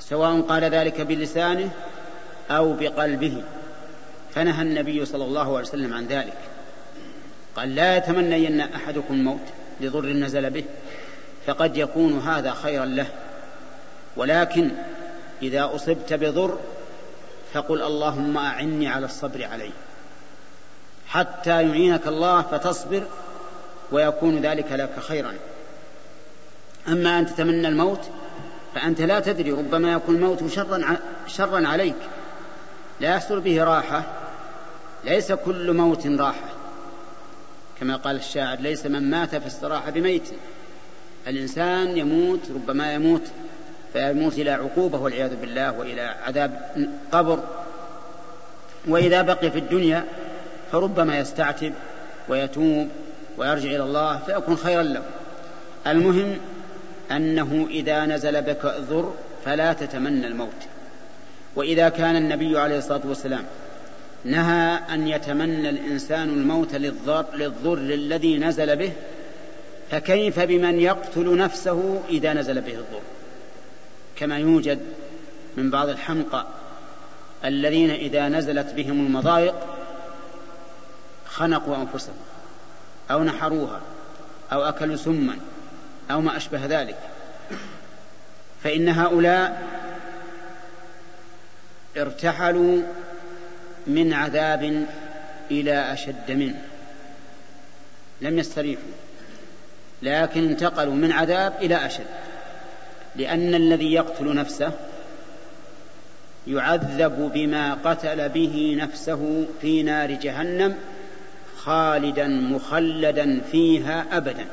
سواء 0.00 0.40
قال 0.40 0.64
ذلك 0.64 1.00
بلسانه 1.00 1.70
أو 2.50 2.72
بقلبه. 2.72 3.42
فنهى 4.34 4.62
النبي 4.62 5.04
صلى 5.04 5.24
الله 5.24 5.56
عليه 5.56 5.68
وسلم 5.68 5.94
عن 5.94 6.06
ذلك. 6.06 6.38
قال 7.56 7.74
لا 7.74 7.96
يتمنين 7.96 8.60
أحدكم 8.60 9.14
الموت 9.14 9.46
لضر 9.80 10.06
نزل 10.06 10.50
به 10.50 10.64
فقد 11.46 11.76
يكون 11.76 12.18
هذا 12.18 12.52
خيرا 12.52 12.84
له. 12.84 13.06
ولكن 14.16 14.70
إذا 15.42 15.70
أصبت 15.74 16.12
بضر 16.12 16.58
فقل 17.52 17.82
اللهم 17.82 18.36
أعني 18.36 18.88
على 18.88 19.06
الصبر 19.06 19.44
عليه. 19.44 19.70
حتى 21.08 21.50
يعينك 21.50 22.06
الله 22.06 22.42
فتصبر 22.42 23.02
ويكون 23.92 24.40
ذلك 24.40 24.72
لك 24.72 25.00
خيرا. 25.00 25.34
أما 26.88 27.18
أن 27.18 27.26
تتمنى 27.26 27.68
الموت 27.68 28.00
فأنت 28.74 29.00
لا 29.00 29.20
تدري 29.20 29.52
ربما 29.52 29.92
يكون 29.92 30.16
الموت 30.16 30.50
شرا 30.50 30.96
شرا 31.26 31.68
عليك. 31.68 31.96
لا 33.00 33.14
يحصل 33.14 33.40
به 33.40 33.64
راحة 33.64 34.04
ليس 35.04 35.32
كل 35.32 35.72
موت 35.72 36.06
راحة. 36.06 36.54
كما 37.80 37.96
قال 37.96 38.16
الشاعر 38.16 38.58
ليس 38.58 38.86
من 38.86 39.10
مات 39.10 39.36
في 39.36 39.46
الصراحة 39.46 39.90
بميت. 39.90 40.28
الإنسان 41.26 41.96
يموت 41.96 42.40
ربما 42.54 42.94
يموت 42.94 43.22
فيموت 43.92 44.38
إلى 44.38 44.50
عقوبة 44.50 44.98
والعياذ 44.98 45.36
بالله 45.36 45.78
وإلى 45.78 46.14
عذاب 46.26 46.60
قبر. 47.12 47.38
وإذا 48.88 49.22
بقي 49.22 49.50
في 49.50 49.58
الدنيا 49.58 50.04
فربما 50.72 51.18
يستعتب 51.18 51.72
ويتوب 52.28 52.88
ويرجع 53.38 53.68
إلى 53.68 53.82
الله 53.82 54.18
فيكون 54.18 54.56
خيرا 54.56 54.82
له. 54.82 55.02
المهم 55.86 56.38
أنه 57.10 57.66
إذا 57.70 58.06
نزل 58.06 58.42
بك 58.42 58.66
ضر 58.66 59.14
فلا 59.44 59.72
تتمنى 59.72 60.26
الموت. 60.26 60.50
وإذا 61.56 61.88
كان 61.88 62.16
النبي 62.16 62.58
عليه 62.58 62.78
الصلاة 62.78 63.00
والسلام 63.04 63.44
نهى 64.24 64.80
أن 64.94 65.08
يتمنى 65.08 65.68
الإنسان 65.70 66.28
الموت 66.28 66.74
للضر, 66.74 67.26
للضر 67.34 67.78
الذي 67.78 68.38
نزل 68.38 68.76
به 68.76 68.92
فكيف 69.90 70.40
بمن 70.40 70.80
يقتل 70.80 71.36
نفسه 71.36 72.02
إذا 72.08 72.32
نزل 72.32 72.60
به 72.60 72.72
الضر؟ 72.72 73.00
كما 74.16 74.38
يوجد 74.38 74.80
من 75.56 75.70
بعض 75.70 75.88
الحمقى 75.88 76.46
الذين 77.44 77.90
إذا 77.90 78.28
نزلت 78.28 78.72
بهم 78.72 79.06
المضايق 79.06 79.54
خنقوا 81.26 81.76
أنفسهم 81.76 82.16
أو 83.10 83.24
نحروها 83.24 83.80
أو 84.52 84.62
أكلوا 84.62 84.96
سما 84.96 85.36
أو 86.10 86.20
ما 86.20 86.36
أشبه 86.36 86.66
ذلك. 86.66 86.98
فإن 88.64 88.88
هؤلاء 88.88 89.68
ارتحلوا 91.96 92.82
من 93.86 94.12
عذاب 94.12 94.86
إلى 95.50 95.92
أشد 95.92 96.30
منه. 96.30 96.60
لم 98.20 98.38
يستريحوا 98.38 98.84
لكن 100.02 100.48
انتقلوا 100.48 100.94
من 100.94 101.12
عذاب 101.12 101.52
إلى 101.60 101.86
أشد. 101.86 102.06
لأن 103.16 103.54
الذي 103.54 103.92
يقتل 103.92 104.34
نفسه 104.34 104.72
يعذب 106.46 107.30
بما 107.34 107.74
قتل 107.74 108.28
به 108.28 108.76
نفسه 108.78 109.46
في 109.60 109.82
نار 109.82 110.10
جهنم 110.10 110.76
خالدا 111.56 112.26
مخلدا 112.28 113.40
فيها 113.52 114.06
أبدا 114.12 114.46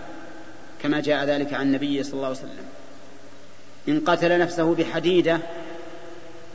كما 0.84 1.02
جاء 1.02 1.26
ذلك 1.26 1.54
عن 1.54 1.62
النبي 1.62 2.04
صلى 2.04 2.14
الله 2.14 2.28
عليه 2.28 2.38
وسلم. 2.38 2.66
إن 3.88 4.00
قتل 4.00 4.40
نفسه 4.40 4.76
بحديدة 4.76 5.40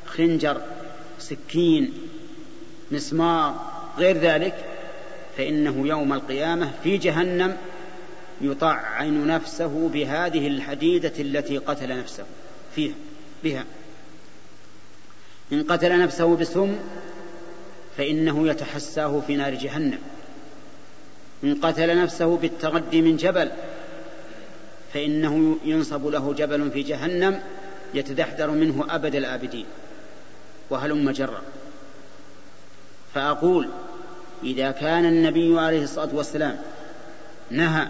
خنجر 0.06 0.60
سكين 1.18 1.92
مسمار 2.90 3.72
غير 3.99 4.18
ذلك 4.18 4.55
فإنه 5.37 5.87
يوم 5.88 6.12
القيامة 6.12 6.70
في 6.83 6.96
جهنم 6.96 7.57
يطعن 8.40 9.27
نفسه 9.27 9.88
بهذه 9.88 10.46
الحديدة 10.46 11.12
التي 11.18 11.59
قتل 11.59 11.99
نفسه 11.99 12.25
فيها 12.75 12.94
بها. 13.44 13.64
إن 15.53 15.62
قتل 15.62 15.99
نفسه 15.99 16.37
بسم 16.37 16.77
فإنه 17.96 18.49
يتحساه 18.49 19.22
في 19.27 19.37
نار 19.37 19.55
جهنم. 19.55 19.99
إن 21.44 21.55
قتل 21.55 22.03
نفسه 22.03 22.37
بالتغدي 22.37 23.03
من 23.03 23.16
جبل 23.16 23.51
فإنه 24.94 25.59
ينصب 25.64 26.07
له 26.07 26.33
جبل 26.33 26.70
في 26.70 26.83
جهنم 26.83 27.40
يتدحدر 27.94 28.51
منه 28.51 28.87
أبد 28.90 29.14
الآبدين. 29.14 29.66
وهلم 30.70 31.11
جرا. 31.11 31.42
فأقول 33.16 33.68
إذا 34.42 34.70
كان 34.70 35.05
النبي 35.05 35.61
عليه 35.61 35.83
الصلاة 35.83 36.09
والسلام 36.14 36.59
نهى 37.50 37.88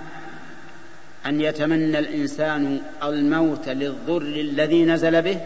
أن 1.26 1.40
يتمنى 1.40 1.98
الإنسان 1.98 2.82
الموت 3.02 3.68
للضر 3.68 4.22
الذي 4.22 4.84
نزل 4.84 5.22
به 5.22 5.40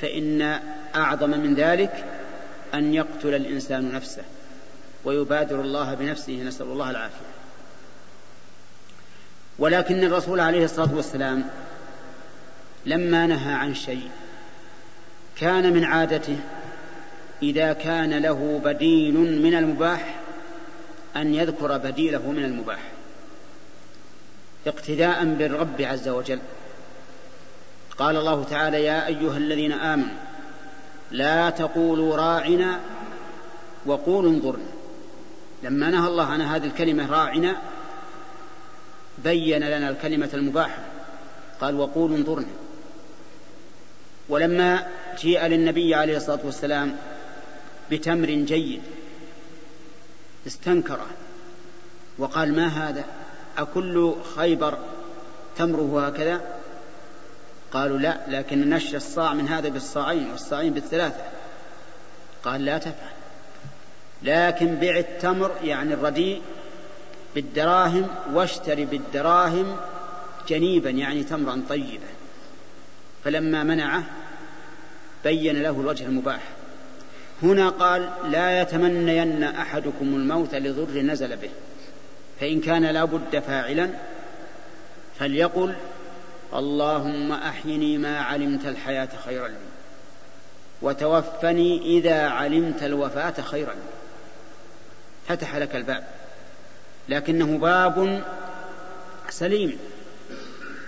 فإن 0.00 0.60
أعظم 0.94 1.30
من 1.30 1.54
ذلك 1.54 2.04
أن 2.74 2.94
يقتل 2.94 3.34
الإنسان 3.34 3.92
نفسه 3.92 4.22
ويبادر 5.04 5.60
الله 5.60 5.94
بنفسه 5.94 6.42
نسأل 6.42 6.66
الله 6.66 6.90
العافية. 6.90 7.26
ولكن 9.58 10.04
الرسول 10.04 10.40
عليه 10.40 10.64
الصلاة 10.64 10.94
والسلام 10.94 11.44
لما 12.86 13.26
نهى 13.26 13.54
عن 13.54 13.74
شيء 13.74 14.08
كان 15.36 15.72
من 15.72 15.84
عادته 15.84 16.38
إذا 17.42 17.72
كان 17.72 18.18
له 18.18 18.60
بديل 18.64 19.14
من 19.42 19.54
المباح 19.54 20.20
أن 21.16 21.34
يذكر 21.34 21.78
بديله 21.78 22.30
من 22.30 22.44
المباح 22.44 22.78
اقتداء 24.66 25.24
بالرب 25.24 25.80
عز 25.80 26.08
وجل. 26.08 26.38
قال 27.98 28.16
الله 28.16 28.44
تعالى 28.44 28.84
يا 28.84 29.06
أيها 29.06 29.36
الذين 29.36 29.72
آمنوا 29.72 30.16
لا 31.10 31.50
تقولوا 31.50 32.16
راعنا 32.16 32.80
وقولوا 33.86 34.30
انظرنا 34.30 34.66
لما 35.62 35.90
نهى 35.90 36.08
الله 36.08 36.24
عن 36.24 36.40
هذه 36.40 36.64
الكلمة 36.64 37.10
راعنا 37.10 37.56
بين 39.24 39.64
لنا 39.64 39.88
الكلمة 39.88 40.30
المباحة 40.34 40.78
قال 41.60 41.74
وقولوا 41.74 42.16
انظرنا. 42.16 42.46
ولما 44.28 44.86
جيء 45.20 45.46
للنبي 45.46 45.94
عليه 45.94 46.16
الصلاة 46.16 46.40
والسلام 46.44 46.96
بتمر 47.90 48.30
جيد. 48.30 48.82
استنكره 50.46 51.06
وقال 52.18 52.56
ما 52.56 52.66
هذا؟ 52.66 53.04
أكل 53.58 54.14
خيبر 54.36 54.78
تمره 55.56 56.06
هكذا؟ 56.06 56.40
قالوا 57.72 57.98
لا 57.98 58.20
لكن 58.28 58.70
نشى 58.70 58.96
الصاع 58.96 59.34
من 59.34 59.48
هذا 59.48 59.68
بالصاعين 59.68 60.30
والصاعين 60.30 60.72
بالثلاثة. 60.72 61.24
قال 62.44 62.64
لا 62.64 62.78
تفعل. 62.78 63.16
لكن 64.22 64.74
بع 64.74 64.96
التمر 64.96 65.52
يعني 65.64 65.94
الرديء 65.94 66.42
بالدراهم 67.34 68.08
واشتري 68.32 68.84
بالدراهم 68.84 69.76
جنيبا 70.48 70.90
يعني 70.90 71.24
تمرا 71.24 71.62
طيبا. 71.68 72.06
فلما 73.24 73.62
منعه 73.62 74.04
بين 75.24 75.62
له 75.62 75.80
الوجه 75.80 76.04
المباح. 76.04 76.55
هنا 77.42 77.68
قال 77.68 78.10
لا 78.24 78.60
يتمنين 78.60 79.44
أحدكم 79.44 80.14
الموت 80.14 80.54
لضر 80.54 81.00
نزل 81.00 81.36
به 81.36 81.50
فإن 82.40 82.60
كان 82.60 82.84
لا 82.84 83.04
بد 83.04 83.38
فاعلا 83.38 83.90
فليقل 85.18 85.74
اللهم 86.54 87.32
أحيني 87.32 87.98
ما 87.98 88.18
علمت 88.20 88.66
الحياة 88.66 89.08
خيرا 89.24 89.48
لي 89.48 89.54
وتوفني 90.82 91.98
إذا 91.98 92.28
علمت 92.28 92.82
الوفاة 92.82 93.34
خيرا 93.42 93.72
لي. 93.72 93.96
فتح 95.28 95.56
لك 95.56 95.76
الباب 95.76 96.04
لكنه 97.08 97.58
باب 97.58 98.22
سليم 99.28 99.78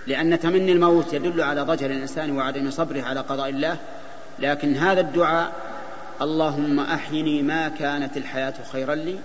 لأن 0.07 0.39
تمني 0.39 0.71
الموت 0.71 1.13
يدل 1.13 1.41
على 1.41 1.61
ضجر 1.61 1.85
الإنسان 1.85 2.37
وعدم 2.37 2.71
صبره 2.71 3.01
على 3.01 3.19
قضاء 3.19 3.49
الله 3.49 3.77
لكن 4.39 4.75
هذا 4.75 5.01
الدعاء 5.01 5.68
اللهم 6.21 6.79
أحيني 6.79 7.41
ما 7.41 7.67
كانت 7.67 8.17
الحياة 8.17 8.53
خيرا 8.71 8.95
لي 8.95 9.19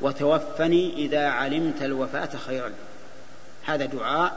وتوفني 0.00 0.94
إذا 0.96 1.28
علمت 1.28 1.82
الوفاة 1.82 2.28
خيرا 2.46 2.68
لي. 2.68 2.74
هذا 3.66 3.84
دعاء 3.84 4.32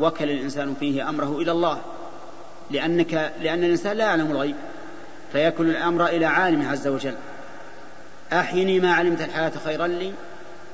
وكل 0.00 0.30
الإنسان 0.30 0.74
فيه 0.80 1.08
أمره 1.08 1.38
إلى 1.38 1.52
الله. 1.52 1.78
لأنك 2.70 3.32
لأن 3.40 3.64
الإنسان 3.64 3.96
لا 3.96 4.04
يعلم 4.04 4.30
الغيب 4.30 4.56
فيكل 5.32 5.70
الأمر 5.70 6.06
إلى 6.06 6.26
عالمه 6.26 6.70
عز 6.70 6.88
وجل. 6.88 7.14
أحيني 8.32 8.80
ما 8.80 8.94
علمت 8.94 9.20
الحياة 9.20 9.52
خيرا 9.64 9.86
لي 9.86 10.12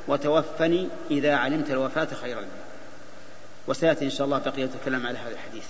وتوفني 0.08 0.88
إذا 1.10 1.34
علمت 1.34 1.70
الوفاة 1.70 2.08
خيرا 2.22 2.40
لي. 2.40 2.46
وسيأتي 3.68 4.04
إن 4.04 4.10
شاء 4.10 4.24
الله 4.24 4.38
بقية 4.38 4.70
الكلام 4.80 5.06
على 5.06 5.18
هذا 5.18 5.32
الحديث. 5.32 5.64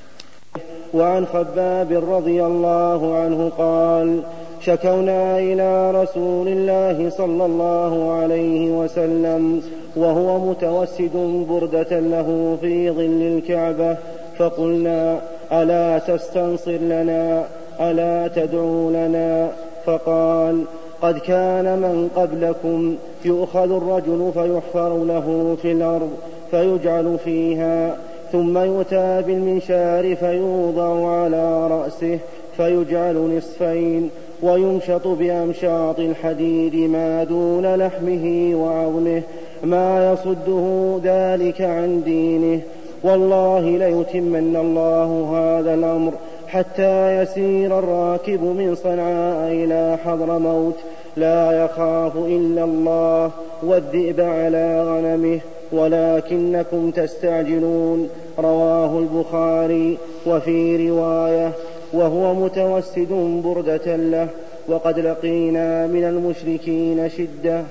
وعن 0.94 1.26
خباب 1.26 1.92
رضي 1.92 2.44
الله 2.44 3.18
عنه 3.18 3.52
قال 3.58 4.24
شكونا 4.60 5.38
إلى 5.38 5.90
رسول 5.90 6.48
الله 6.48 7.10
صلى 7.10 7.44
الله 7.46 8.12
عليه 8.12 8.70
وسلم 8.70 9.62
وهو 9.96 10.38
متوسد 10.38 11.44
بردة 11.48 12.00
له 12.00 12.58
في 12.60 12.90
ظل 12.90 13.38
الكعبة. 13.38 13.96
فقلنا 14.38 15.20
ألا 15.52 15.98
تستنصر 15.98 16.72
لنا؟ 16.76 17.44
ألا 17.80 18.28
تدعو 18.28 18.90
لنا؟ 18.90 19.50
فقال 19.86 20.64
قد 21.02 21.18
كان 21.18 21.78
من 21.78 22.10
قبلكم 22.16 22.96
يؤخذ 23.24 23.72
الرجل 23.72 24.30
فيحفر 24.34 25.04
له 25.04 25.56
في 25.62 25.72
الأرض 25.72 26.10
فيجعل 26.50 27.18
فيها 27.24 27.96
ثم 28.32 28.58
يؤتى 28.58 29.22
بالمنشار 29.26 30.16
فيوضع 30.16 31.08
على 31.08 31.66
رأسه 31.66 32.18
فيجعل 32.56 33.36
نصفين 33.36 34.10
ويمشط 34.42 35.06
بأمشاط 35.06 35.98
الحديد 35.98 36.74
ما 36.90 37.24
دون 37.24 37.74
لحمه 37.74 38.50
وعظمه 38.54 39.22
ما 39.64 40.12
يصده 40.12 40.98
ذلك 41.04 41.60
عن 41.60 42.02
دينه. 42.04 42.60
والله 43.02 43.60
ليتمن 43.60 44.56
الله 44.56 45.30
هذا 45.36 45.74
الأمر 45.74 46.12
حتى 46.48 47.22
يسير 47.22 47.78
الراكب 47.78 48.42
من 48.42 48.74
صنعاء 48.74 49.52
إلى 49.52 49.98
حضر 50.04 50.38
موت. 50.38 50.76
لا 51.16 51.64
يخاف 51.64 52.16
إلا 52.16 52.64
الله 52.64 53.30
والذئب 53.62 54.20
على 54.20 54.84
غنمه 54.88 55.40
ولكنكم 55.72 56.90
تستعجلون. 56.90 58.08
رواه 58.38 58.98
البخاري 58.98 59.98
وفي 60.26 60.88
رواية 60.88 61.52
وهو 61.92 62.34
متوسد 62.34 63.40
بردة 63.44 63.96
له 63.96 64.28
وقد 64.68 64.98
لقينا 64.98 65.86
من 65.86 66.04
المشركين 66.04 67.10
شدة. 67.10 67.64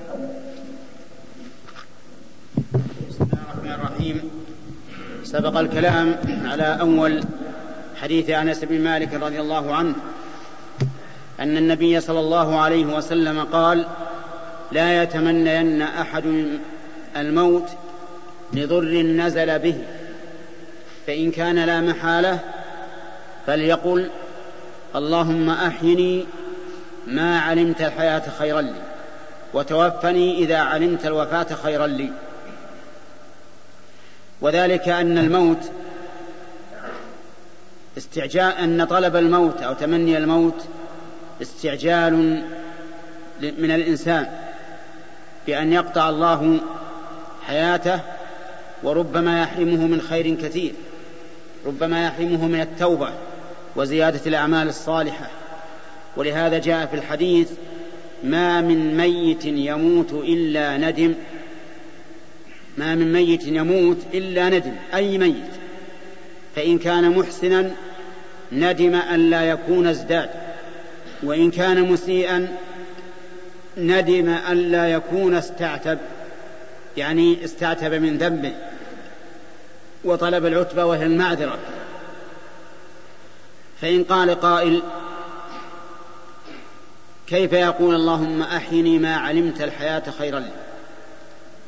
بسم 3.08 3.22
الله 3.22 3.38
الرحمن 3.42 3.72
الرحيم. 3.72 4.30
سبق 5.24 5.58
الكلام 5.58 6.16
على 6.44 6.80
أول 6.80 7.24
حديث 7.96 8.30
أنس 8.30 8.64
بن 8.64 8.80
مالك 8.80 9.14
رضي 9.14 9.40
الله 9.40 9.74
عنه 9.74 9.94
أن 11.40 11.56
النبي 11.56 12.00
صلى 12.00 12.20
الله 12.20 12.60
عليه 12.60 12.84
وسلم 12.84 13.44
قال 13.44 13.86
لا 14.72 15.02
يتمنين 15.02 15.82
أحد 15.82 16.24
الموت 17.16 17.68
لضر 18.52 19.02
نزل 19.02 19.58
به 19.58 19.74
فإن 21.06 21.30
كان 21.30 21.58
لا 21.58 21.80
محالة 21.80 22.40
فليقل 23.48 24.10
اللهم 24.96 25.50
أحيني 25.50 26.24
ما 27.06 27.40
علمت 27.40 27.80
الحياة 27.80 28.22
خيرا 28.38 28.60
لي 28.60 28.82
وتوفني 29.54 30.38
إذا 30.38 30.58
علمت 30.58 31.06
الوفاة 31.06 31.46
خيرا 31.62 31.86
لي. 31.86 32.10
وذلك 34.40 34.88
أن 34.88 35.18
الموت 35.18 35.70
استعجال 37.98 38.52
أن 38.52 38.84
طلب 38.84 39.16
الموت 39.16 39.62
أو 39.62 39.72
تمني 39.72 40.18
الموت 40.18 40.64
استعجال 41.42 42.14
من 43.40 43.70
الإنسان 43.70 44.26
بأن 45.46 45.72
يقطع 45.72 46.08
الله 46.08 46.60
حياته 47.46 48.00
وربما 48.82 49.42
يحرمه 49.42 49.86
من 49.86 50.00
خير 50.00 50.34
كثير 50.34 50.72
ربما 51.66 52.06
يحرمه 52.06 52.46
من 52.46 52.60
التوبة. 52.60 53.27
وزيادة 53.78 54.20
الأعمال 54.26 54.68
الصالحة. 54.68 55.30
ولهذا 56.16 56.58
جاء 56.58 56.86
في 56.86 56.96
الحديث 56.96 57.50
ما 58.24 58.60
من 58.60 58.96
ميت 58.96 59.44
يموت 59.44 60.12
إلا 60.12 60.76
ندم. 60.76 61.14
ما 62.78 62.94
من 62.94 63.12
ميت 63.12 63.46
يموت 63.46 63.96
إلا 64.14 64.48
ندم 64.48 64.72
أي 64.94 65.18
ميت؟ 65.18 65.50
فإن 66.56 66.78
كان 66.78 67.10
محسنا 67.10 67.70
ندم 68.52 68.94
أن 68.94 69.30
لا 69.30 69.42
يكون 69.44 69.86
ازداد. 69.86 70.30
وإن 71.22 71.50
كان 71.50 71.82
مسيئا 71.82 72.48
ندم 73.76 74.28
أن 74.28 74.56
لا 74.56 74.88
يكون 74.88 75.34
استعتب 75.34 75.98
يعني 76.96 77.44
استعتب 77.44 77.94
من 77.94 78.18
ذنبه. 78.18 78.52
وطلب 80.04 80.46
العتبة 80.46 80.84
وهي 80.84 81.06
المعذرة. 81.06 81.58
فإن 83.80 84.04
قال 84.04 84.40
قائل 84.40 84.82
كيف 87.26 87.52
يقول 87.52 87.94
اللهم 87.94 88.42
أحيني 88.42 88.98
ما 88.98 89.16
علمت 89.16 89.62
الحياة 89.62 90.02
خيرا 90.18 90.40
لي 90.40 90.52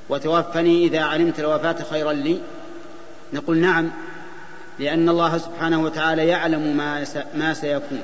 وتوفني 0.09 0.85
إذا 0.85 1.01
علمت 1.01 1.41
الوفاة 1.41 1.77
خيرا 1.91 2.13
لي 2.13 2.41
نقول 3.33 3.59
نعم 3.59 3.91
لأن 4.81 5.09
الله 5.09 5.39
سبحانه 5.39 5.83
وتعالى 5.83 6.27
يعلم 6.27 6.77
ما 6.77 7.05
ما 7.35 7.55
سيكون. 7.55 8.03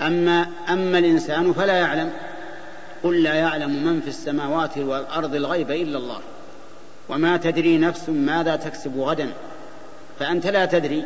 أما 0.00 0.46
أما 0.68 0.98
الإنسان 0.98 1.52
فلا 1.52 1.72
يعلم. 1.72 2.10
قل 3.02 3.22
لا 3.22 3.34
يعلم 3.34 3.70
من 3.70 4.00
في 4.00 4.08
السماوات 4.08 4.78
والأرض 4.78 5.34
الغيب 5.34 5.70
إلا 5.70 5.98
الله. 5.98 6.20
وما 7.08 7.36
تدري 7.36 7.78
نفس 7.78 8.08
ماذا 8.08 8.56
تكسب 8.56 9.00
غدا. 9.00 9.32
فأنت 10.18 10.46
لا 10.46 10.64
تدري. 10.64 11.04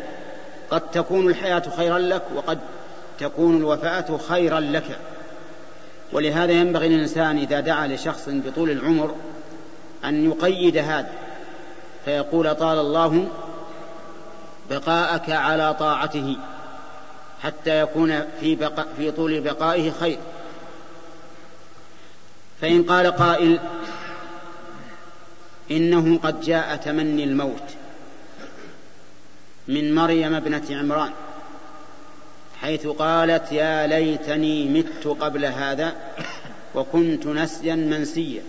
قد 0.74 0.90
تكون 0.90 1.28
الحياة 1.28 1.62
خيرا 1.76 1.98
لك 1.98 2.22
وقد 2.34 2.58
تكون 3.18 3.56
الوفاة 3.56 4.18
خيرا 4.28 4.60
لك. 4.60 4.98
ولهذا 6.12 6.52
ينبغي 6.52 6.88
للإنسان 6.88 7.38
إذا 7.38 7.60
دعا 7.60 7.86
لشخص 7.86 8.28
بطول 8.28 8.70
العمر 8.70 9.14
أن 10.04 10.30
يقيد 10.30 10.76
هذا 10.76 11.12
فيقول 12.04 12.54
طال 12.54 12.78
الله 12.78 13.28
بقاءك 14.70 15.30
على 15.30 15.74
طاعته 15.74 16.36
حتى 17.42 17.80
يكون 17.80 18.24
في, 18.40 18.54
بقاء 18.54 18.86
في 18.96 19.10
طول 19.10 19.40
بقائه 19.40 19.90
خير. 19.90 20.18
فإن 22.60 22.82
قال 22.82 23.06
قائل 23.16 23.58
إنه 25.70 26.18
قد 26.18 26.40
جاء 26.40 26.76
تمني 26.76 27.24
الموت. 27.24 27.83
من 29.68 29.94
مريم 29.94 30.34
ابنة 30.34 30.62
عمران 30.70 31.10
حيث 32.60 32.86
قالت 32.86 33.52
يا 33.52 33.86
ليتني 33.86 34.68
مت 34.68 35.06
قبل 35.06 35.44
هذا 35.44 35.96
وكنت 36.74 37.26
نسيا 37.26 37.74
منسيا. 37.74 38.42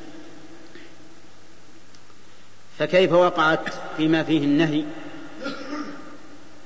فكيف 2.80 3.12
وقعت 3.12 3.60
فيما 3.98 4.24
فيه 4.24 4.44
النهي؟ 4.44 4.84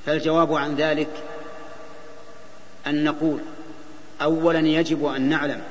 فالجواب 0.05 0.53
عن 0.53 0.75
ذلك 0.75 1.09
أن 2.87 3.03
نقول 3.03 3.39
أولا 4.21 4.59
يجب 4.59 5.05
أن 5.05 5.21
نعلم 5.21 5.61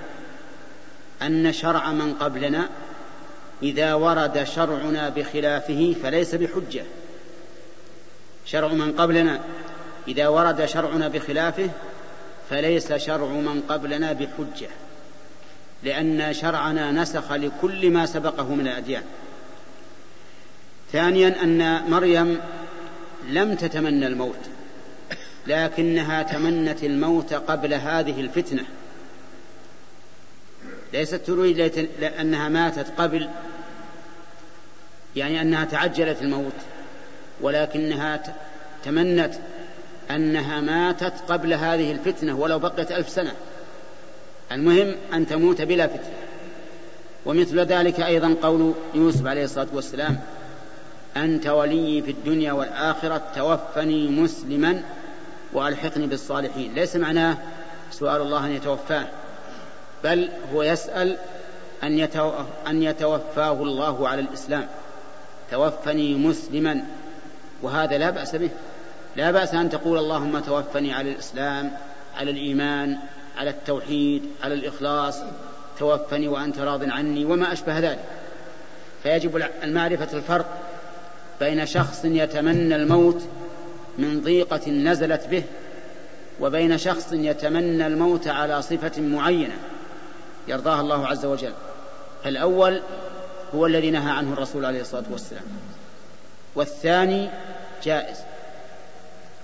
أن 1.22 1.52
شرع 1.52 1.92
من 1.92 2.14
قبلنا 2.14 2.68
إذا 3.62 3.94
ورد 3.94 4.44
شرعنا 4.44 5.08
بخلافه 5.08 5.94
فليس 6.02 6.34
بحجة. 6.34 6.84
شرع 8.50 8.68
من 8.68 8.92
قبلنا. 8.92 9.40
إذا 10.08 10.28
ورد 10.28 10.64
شرعنا 10.64 11.08
بخلافه 11.08 11.70
فليس 12.50 12.92
شرع 12.92 13.26
من 13.26 13.62
قبلنا 13.68 14.12
بحجة 14.12 14.68
لأن 15.82 16.34
شرعنا 16.34 16.90
نسخ 16.92 17.32
لكل 17.32 17.90
ما 17.90 18.06
سبقه 18.06 18.54
من 18.54 18.66
الأديان. 18.68 19.02
ثانيا 20.92 21.42
أن 21.42 21.90
مريم 21.90 22.40
لم 23.28 23.54
تتمنى 23.54 24.06
الموت 24.06 24.40
لكنها 25.46 26.22
تمنت 26.22 26.84
الموت 26.84 27.34
قبل 27.34 27.74
هذه 27.74 28.20
الفتنة. 28.20 28.64
ليست 30.92 31.14
تريد 31.14 31.88
لأنها 32.00 32.48
ماتت 32.48 32.86
قبل 32.98 33.28
يعني 35.16 35.40
أنها 35.40 35.64
تعجلت 35.64 36.22
الموت. 36.22 36.77
ولكنها 37.40 38.22
تمنت 38.84 39.34
أنها 40.10 40.60
ماتت 40.60 41.12
قبل 41.28 41.54
هذه 41.54 41.92
الفتنة 41.92 42.38
ولو 42.38 42.58
بقيت 42.58 42.92
ألف 42.92 43.08
سنة. 43.08 43.32
المهم 44.52 44.94
أن 45.12 45.26
تموت 45.26 45.62
بلا 45.62 45.86
فتنة. 45.86 46.14
ومثل 47.26 47.60
ذلك 47.60 48.00
أيضا 48.00 48.36
قول 48.42 48.74
يوسف 48.94 49.26
عليه 49.26 49.44
الصلاة 49.44 49.66
والسلام 49.72 50.20
أنت 51.16 51.46
ولي 51.46 52.02
في 52.02 52.10
الدنيا 52.10 52.52
والآخرة 52.52 53.22
توفني 53.34 54.08
مسلما 54.08 54.82
وألحقني 55.52 56.06
بالصالحين. 56.06 56.74
ليس 56.74 56.96
معناه 56.96 57.36
سؤال 57.90 58.22
الله 58.22 58.46
أن 58.46 58.52
يتوفاه 58.52 59.06
بل 60.04 60.28
هو 60.54 60.62
يسأل 60.62 61.16
أن, 61.82 62.08
أن 62.68 62.82
يتوفاه 62.82 63.62
الله 63.62 64.08
على 64.08 64.20
الإسلام. 64.20 64.66
توفني 65.50 66.14
مسلما 66.14 66.84
وهذا 67.62 67.98
لا 67.98 68.10
بأس 68.10 68.36
به. 68.36 68.50
لا 69.16 69.30
بأس 69.30 69.54
أن 69.54 69.70
تقول 69.70 69.98
اللهم 69.98 70.38
توفني 70.38 70.92
على 70.92 71.12
الإسلام 71.12 71.70
على 72.16 72.30
الإيمان 72.30 72.98
على 73.36 73.50
التوحيد 73.50 74.22
على 74.42 74.54
الإخلاص. 74.54 75.18
توفني 75.78 76.28
وأنت 76.28 76.58
راض 76.58 76.90
عني 76.90 77.24
وما 77.24 77.52
أشبه 77.52 77.78
ذلك. 77.78 78.04
فيجب 79.02 79.42
المعرفة 79.62 80.16
الفرق 80.16 80.46
بين 81.40 81.66
شخص 81.66 82.04
يتمنى 82.04 82.76
الموت 82.76 83.22
من 83.98 84.20
ضيقة 84.20 84.70
نزلت 84.70 85.26
به 85.26 85.42
وبين 86.40 86.78
شخص 86.78 87.12
يتمنى 87.12 87.86
الموت 87.86 88.28
على 88.28 88.62
صفة 88.62 89.02
معينة. 89.02 89.56
يرضاها 90.48 90.80
الله 90.80 91.06
عز 91.06 91.24
وجل. 91.24 91.52
فالأول 92.24 92.82
هو 93.54 93.66
الذي 93.66 93.90
نهى 93.90 94.10
عنه 94.10 94.32
الرسول 94.32 94.64
عليه 94.64 94.80
الصلاة 94.80 95.04
والسلام. 95.10 95.44
والثاني 96.54 97.28
جائز. 97.84 98.16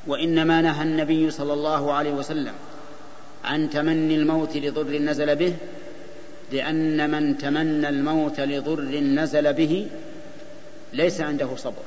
وإنما 0.07 0.63
نهى 0.63 0.83
النبي 0.83 1.31
صلى 1.31 1.53
الله 1.53 1.93
عليه 1.93 2.13
وسلم 2.13 2.53
عن 3.45 3.71
تمني 3.71 4.15
الموت 4.15 4.57
لضر 4.57 4.99
نزل 4.99 5.37
به 5.37 5.57
لأن 6.53 7.11
من 7.11 7.39
تمنى 7.39 7.89
الموت 7.89 8.41
لضر 8.41 9.01
نزل 9.01 9.53
به 9.53 9.89
ليس 10.93 11.21
عنده 11.21 11.57
صبر. 11.57 11.83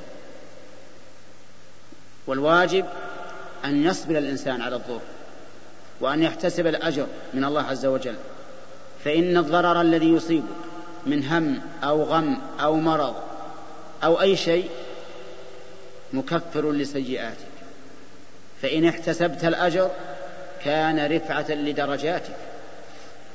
والواجب 2.26 2.84
أن 3.64 3.84
يصبر 3.84 4.18
الإنسان 4.18 4.62
على 4.62 4.76
الضر 4.76 5.00
وأن 6.00 6.22
يحتسب 6.22 6.66
الأجر 6.66 7.06
من 7.34 7.44
الله 7.44 7.62
عز 7.62 7.86
وجل. 7.86 8.16
فإن 9.04 9.36
الضرر 9.36 9.80
الذي 9.80 10.08
يصيبك 10.08 10.44
من 11.06 11.24
هم 11.24 11.60
أو 11.82 12.02
غم 12.02 12.38
أو 12.60 12.76
مرض 12.76 13.14
أو 14.04 14.20
أي 14.20 14.36
شيء 14.36 14.70
مكفر 16.12 16.72
لسيئاتك. 16.72 17.48
فإن 18.62 18.88
احتسبت 18.88 19.44
الأجر 19.44 19.90
كان 20.64 21.16
رفعة 21.16 21.50
لدرجاتك. 21.50 22.36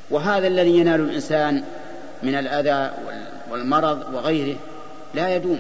وهذا 0.10 0.48
الذي 0.48 0.78
ينال 0.78 1.02
الإنسان 1.02 1.64
من 2.24 2.36
الأذى 2.36 2.94
والمرض 3.50 4.14
وغيره 4.14 4.58
لا 5.14 5.36
يدوم. 5.36 5.60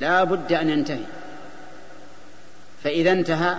لا 0.00 0.24
بد 0.24 0.52
أن 0.52 0.70
ينتهي. 0.70 1.04
فإذا 2.84 3.12
انتهى 3.12 3.56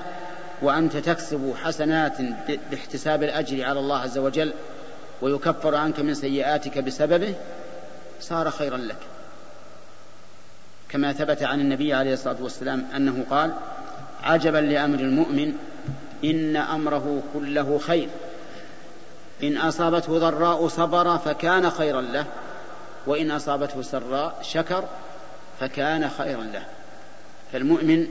وأنت 0.62 0.98
تكسب 0.98 1.54
حسنات 1.64 2.18
باحتساب 2.72 3.24
الأجر 3.24 3.66
على 3.66 3.80
الله 3.80 4.00
عز 4.00 4.18
وجل 4.18 4.54
ويكفر 5.22 5.76
عنك 5.76 6.00
من 6.00 6.14
سيئاتك 6.14 6.78
بسببه 6.78 7.34
صار 8.22 8.52
خيرا 8.52 8.78
لك. 8.78 8.98
كما 10.96 11.14
ثبت 11.14 11.44
عن 11.44 11.60
النبي 11.60 11.94
عليه 11.94 12.14
الصلاة 12.14 12.36
والسلام 12.42 12.88
أنه 12.96 13.26
قال 13.30 13.54
عجبا 14.24 14.58
لأمر 14.58 15.00
المؤمن 15.00 15.54
إن 16.24 16.56
أمره 16.56 17.24
كله 17.34 17.78
خير. 17.78 18.10
إن 19.44 19.58
أصابته 19.58 20.20
ضراء 20.20 20.68
صبر 20.68 21.18
فكان 21.18 21.70
خيرا 21.70 22.02
له 22.02 22.26
وإن 23.08 23.32
أصابته 23.32 23.82
سراء 23.82 24.40
شكر 24.42 24.84
فكان 25.60 26.10
خيرا 26.10 26.44
له. 26.44 26.66
فالمؤمن 27.54 28.08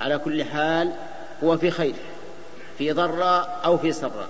على 0.00 0.18
كل 0.18 0.44
حال 0.44 0.92
هو 1.44 1.58
في 1.58 1.70
خير 1.70 1.94
في 2.78 2.92
ضراء 2.92 3.60
أو 3.64 3.78
في 3.78 3.92
سراء. 3.92 4.28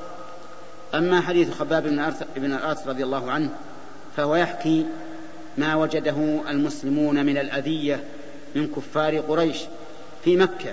أما 0.95 1.21
حديث 1.21 1.55
خباب 1.59 1.83
بن 2.37 2.55
الأرث 2.55 2.89
رضي 2.89 3.05
الله 3.05 3.31
عنه 3.31 3.51
فهو 4.17 4.37
يحكي 4.37 4.87
ما 5.59 5.75
وجده 5.75 6.41
المسلمون 6.49 7.27
من 7.27 7.39
الأذية 7.39 8.05
من 8.55 8.67
كفار 8.67 9.19
قريش 9.19 9.57
في 10.25 10.37
مكة 10.37 10.73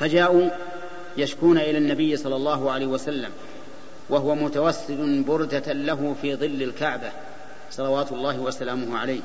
فجاءوا 0.00 0.50
يشكون 1.16 1.58
إلى 1.58 1.78
النبي 1.78 2.16
صلى 2.16 2.36
الله 2.36 2.70
عليه 2.70 2.86
وسلم 2.86 3.30
وهو 4.08 4.34
متوسد 4.34 5.24
بردة 5.26 5.72
له 5.72 6.16
في 6.22 6.36
ظل 6.36 6.62
الكعبة 6.62 7.10
صلوات 7.70 8.12
الله 8.12 8.40
وسلامه 8.40 8.98
عليه. 8.98 9.20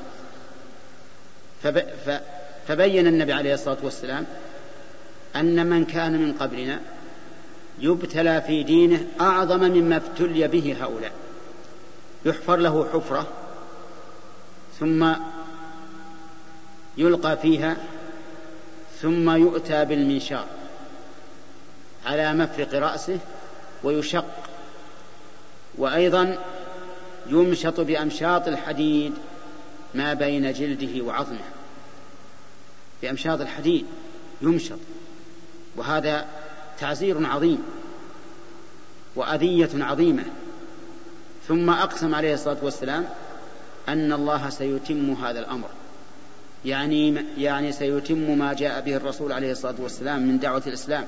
فبين 2.68 3.06
النبي 3.06 3.32
عليه 3.32 3.54
الصلاة 3.54 3.78
والسلام 3.82 4.26
أن 5.36 5.66
من 5.66 5.84
كان 5.84 6.12
من 6.12 6.32
قبلنا 6.32 6.80
يبتلى 7.78 8.42
في 8.46 8.62
دينه 8.62 9.06
أعظم 9.20 9.60
مما 9.60 9.96
ابتلي 9.96 10.48
به 10.48 10.76
هؤلاء. 10.80 11.12
يحفر 12.24 12.56
له 12.56 12.88
حفرة 12.92 13.26
ثم 14.80 15.12
يلقى 16.96 17.36
فيها 17.36 17.76
ثم 19.02 19.30
يؤتى 19.30 19.84
بالمنشار 19.84 20.46
على 22.06 22.34
مفرق 22.34 22.74
رأسه 22.74 23.18
ويشق 23.82 24.24
وأيضا 25.78 26.38
يمشط 27.26 27.80
بأمشاط 27.80 28.48
الحديد 28.48 29.12
ما 29.94 30.14
بين 30.14 30.52
جلده 30.52 31.04
وعظمه 31.04 31.44
بأمشاط 33.02 33.40
الحديد 33.40 33.86
يمشط 34.42 34.78
وهذا 35.76 36.26
تعزير 36.78 37.26
عظيم 37.26 37.62
وأذية 39.16 39.70
عظيمة 39.74 40.24
ثم 41.48 41.70
أقسم 41.70 42.14
عليه 42.14 42.34
الصلاة 42.34 42.56
والسلام 42.62 43.08
أن 43.88 44.12
الله 44.12 44.50
سيتم 44.50 45.12
هذا 45.12 45.40
الأمر. 45.40 45.68
يعني 46.64 47.24
يعني 47.38 47.72
سيتم 47.72 48.38
ما 48.38 48.52
جاء 48.52 48.80
به 48.80 48.96
الرسول 48.96 49.32
عليه 49.32 49.52
الصلاة 49.52 49.74
والسلام 49.78 50.22
من 50.22 50.38
دعوة 50.38 50.62
الإسلام. 50.66 51.06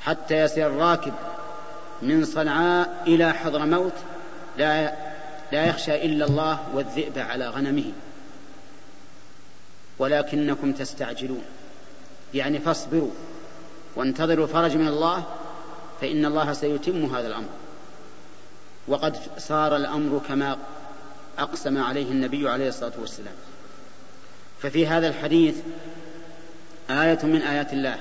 حتى 0.00 0.40
يسير 0.40 0.66
الراكب 0.66 1.12
من 2.02 2.24
صنعاء 2.24 3.02
إلى 3.06 3.32
حضرموت 3.32 3.92
لا 4.58 4.94
لا 5.52 5.66
يخشى 5.66 6.04
إلا 6.04 6.24
الله 6.24 6.58
والذئب 6.74 7.18
على 7.18 7.48
غنمه. 7.48 7.92
ولكنكم 9.98 10.72
تستعجلون. 10.72 11.44
يعني 12.34 12.58
فاصبروا 12.58 13.10
وانتظروا 13.96 14.44
الفرج 14.44 14.76
من 14.76 14.88
الله 14.88 15.24
فإن 16.00 16.24
الله 16.24 16.52
سيتم 16.52 17.04
هذا 17.04 17.26
الأمر. 17.28 17.48
وقد 18.88 19.16
صار 19.38 19.76
الأمر 19.76 20.20
كما 20.28 20.58
أقسم 21.38 21.78
عليه 21.78 22.10
النبي 22.10 22.48
عليه 22.48 22.68
الصلاة 22.68 22.92
والسلام. 23.00 23.34
ففي 24.62 24.86
هذا 24.86 25.08
الحديث 25.08 25.56
آية 26.90 27.18
من 27.22 27.42
آيات 27.42 27.72
الله 27.72 27.96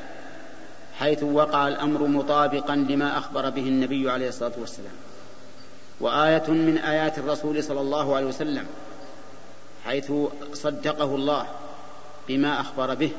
حيث 1.00 1.24
وقع 1.24 1.68
الأمر 1.68 2.08
مطابقا 2.08 2.76
لما 2.76 3.18
أخبر 3.18 3.50
به 3.50 3.62
النبي 3.62 4.12
عليه 4.12 4.30
الصلاة 4.30 4.52
والسلام. 4.58 4.94
وآية 6.00 6.50
من 6.50 6.78
آيات 6.78 7.18
الرسول 7.18 7.64
صلى 7.64 7.82
الله 7.82 8.16
عليه 8.16 8.26
وسلم 8.26 8.66
حيث 9.86 10.12
صدقه 10.54 11.16
الله 11.16 11.46
بما 12.28 12.62
أخبر 12.62 12.96
به. 12.96 13.12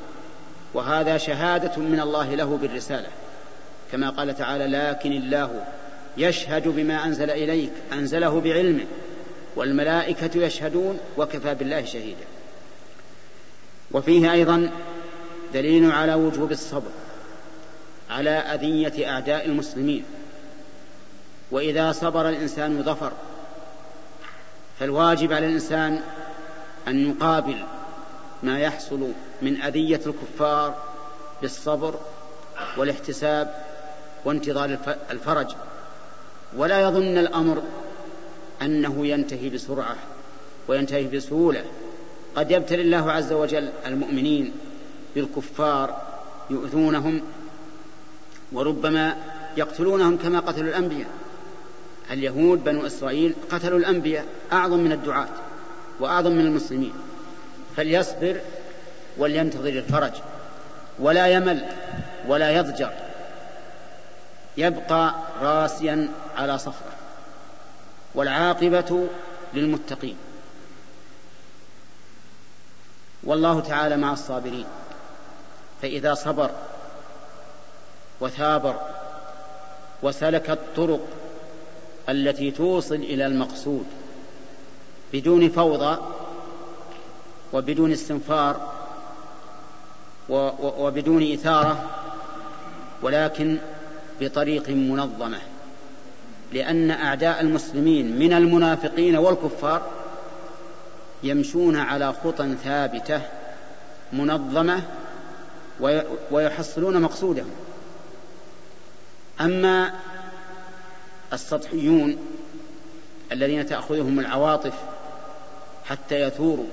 وهذا 0.74 1.16
شهادة 1.16 1.76
من 1.76 2.00
الله 2.00 2.34
له 2.34 2.56
بالرسالة 2.56 3.08
كما 3.92 4.10
قال 4.10 4.36
تعالى 4.36 4.66
لكن 4.66 5.12
الله 5.12 5.64
يشهد 6.16 6.68
بما 6.68 7.04
أنزل 7.04 7.30
إليك 7.30 7.72
أنزله 7.92 8.40
بعلمه. 8.40 8.84
والملائكة 9.56 10.38
يشهدون 10.38 10.98
وكفى 11.18 11.54
بالله 11.54 11.84
شهيدا. 11.84 12.24
وفيه 13.90 14.32
أيضا 14.32 14.70
دليل 15.54 15.92
على 15.92 16.14
وجوب 16.14 16.52
الصبر 16.52 16.90
على 18.10 18.30
أذية 18.30 19.10
أعداء 19.10 19.46
المسلمين. 19.46 20.04
وإذا 21.50 21.92
صبر 21.92 22.28
الإنسان 22.28 22.82
ظفر 22.82 23.12
فالواجب 24.80 25.32
على 25.32 25.46
الإنسان 25.46 26.00
أن 26.88 27.10
يقابل 27.10 27.56
ما 28.42 28.58
يحصل 28.58 29.12
من 29.42 29.62
أذية 29.62 30.00
الكفار 30.06 30.74
بالصبر 31.42 31.94
والاحتساب 32.76 33.64
وانتظار 34.24 34.78
الفرج. 35.10 35.54
ولا 36.56 36.80
يظن 36.80 37.18
الأمر 37.18 37.62
أنه 38.62 39.06
ينتهي 39.06 39.48
بسرعة 39.48 39.96
وينتهي 40.68 41.04
بسهولة. 41.04 41.64
قد 42.36 42.50
يبتلي 42.50 42.82
الله 42.82 43.12
عز 43.12 43.32
وجل 43.32 43.70
المؤمنين 43.86 44.52
بالكفار 45.14 46.02
يؤذونهم 46.50 47.20
وربما 48.52 49.16
يقتلونهم 49.56 50.16
كما 50.16 50.40
قتلوا 50.40 50.68
الأنبياء. 50.68 51.08
اليهود 52.10 52.64
بنو 52.64 52.86
إسرائيل 52.86 53.34
قتلوا 53.50 53.78
الأنبياء 53.78 54.24
أعظم 54.52 54.78
من 54.78 54.92
الدعاة 54.92 55.28
وأعظم 56.00 56.32
من 56.32 56.46
المسلمين. 56.46 56.92
فليصبر 57.76 58.40
ولينتظر 59.18 59.68
الفرج. 59.68 60.12
ولا 60.98 61.26
يمل 61.26 61.64
ولا 62.28 62.50
يضجر. 62.50 62.92
يبقى 64.56 65.14
راسيا 65.40 66.08
على 66.36 66.58
صخرة. 66.58 66.91
والعاقبة 68.14 69.08
للمتقين. 69.54 70.16
والله 73.24 73.60
تعالى 73.60 73.96
مع 73.96 74.12
الصابرين. 74.12 74.66
فإذا 75.82 76.14
صبر 76.14 76.50
وثابر 78.20 78.80
وسلك 80.02 80.50
الطرق 80.50 81.00
التي 82.08 82.50
توصل 82.50 82.94
إلى 82.94 83.26
المقصود 83.26 83.86
بدون 85.12 85.48
فوضى 85.48 85.98
وبدون 87.52 87.92
استنفار 87.92 88.72
وبدون 90.78 91.32
إثارة 91.32 91.90
ولكن 93.02 93.58
بطريق 94.20 94.68
منظمة. 94.68 95.40
لأن 96.52 96.90
أعداء 96.90 97.40
المسلمين 97.40 98.18
من 98.18 98.32
المنافقين 98.32 99.16
والكفار 99.16 99.90
يمشون 101.22 101.76
على 101.76 102.12
خطى 102.12 102.54
ثابتة 102.64 103.20
منظمة 104.12 104.82
ويحصلون 106.30 107.02
مقصودهم. 107.02 107.50
أما 109.40 109.92
السطحيون 111.32 112.16
الذين 113.32 113.66
تأخذهم 113.66 114.20
العواطف 114.20 114.74
حتى 115.84 116.20
يثوروا 116.20 116.66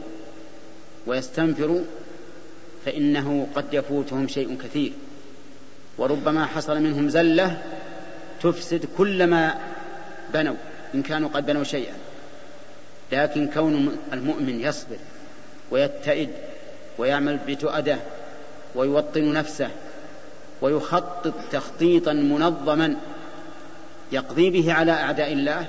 ويستنفروا 1.07 1.81
فإنه 2.85 3.47
قد 3.55 3.65
يفوتهم 3.73 4.27
شيء 4.27 4.57
كثير. 4.63 4.93
وربما 5.97 6.45
حصل 6.45 6.79
منهم 6.79 7.09
زلة 7.09 7.61
تفسد 8.41 8.85
كل 8.97 9.27
ما 9.27 9.55
بنوا 10.33 10.55
إن 10.95 11.01
كانوا 11.01 11.29
قد 11.29 11.45
بنوا 11.45 11.63
شيئا. 11.63 11.93
لكن 13.11 13.47
كون 13.47 13.97
المؤمن 14.13 14.61
يصبر 14.61 14.97
ويتئد 15.71 16.29
ويعمل 16.97 17.39
بتؤدة 17.47 17.97
ويوطن 18.75 19.33
نفسه 19.33 19.69
ويخطط 20.61 21.33
تخطيطا 21.51 22.13
منظما 22.13 22.95
يقضي 24.11 24.49
به 24.49 24.73
على 24.73 24.91
أعداء 24.91 25.33
الله 25.33 25.65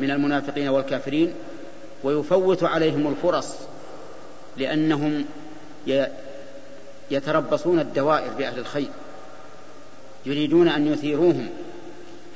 من 0.00 0.10
المنافقين 0.10 0.68
والكافرين 0.68 1.32
ويفوت 2.04 2.64
عليهم 2.64 3.08
الفرص 3.08 3.54
لأنهم 4.56 5.24
يتربصون 7.10 7.80
الدوائر 7.80 8.32
بأهل 8.38 8.58
الخير 8.58 8.88
يريدون 10.26 10.68
أن 10.68 10.92
يثيروهم. 10.92 11.48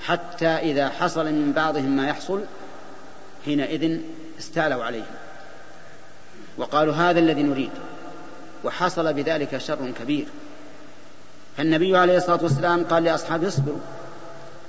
حتى 0.07 0.47
إذا 0.47 0.89
حصل 0.89 1.25
من 1.25 1.53
بعضهم 1.53 1.97
ما 1.97 2.09
يحصل 2.09 2.41
حينئذ 3.45 4.01
استالوا 4.39 4.85
عليهم 4.85 5.15
وقالوا 6.57 6.95
هذا 6.95 7.19
الذي 7.19 7.43
نريد 7.43 7.71
وحصل 8.65 9.13
بذلك 9.13 9.59
شر 9.59 9.93
كبير. 10.01 10.27
فالنبي 11.57 11.97
عليه 11.97 12.17
الصلاة 12.17 12.43
والسلام 12.43 12.85
قال 12.85 13.05
لأصحابه 13.05 13.49
اصبروا 13.49 13.79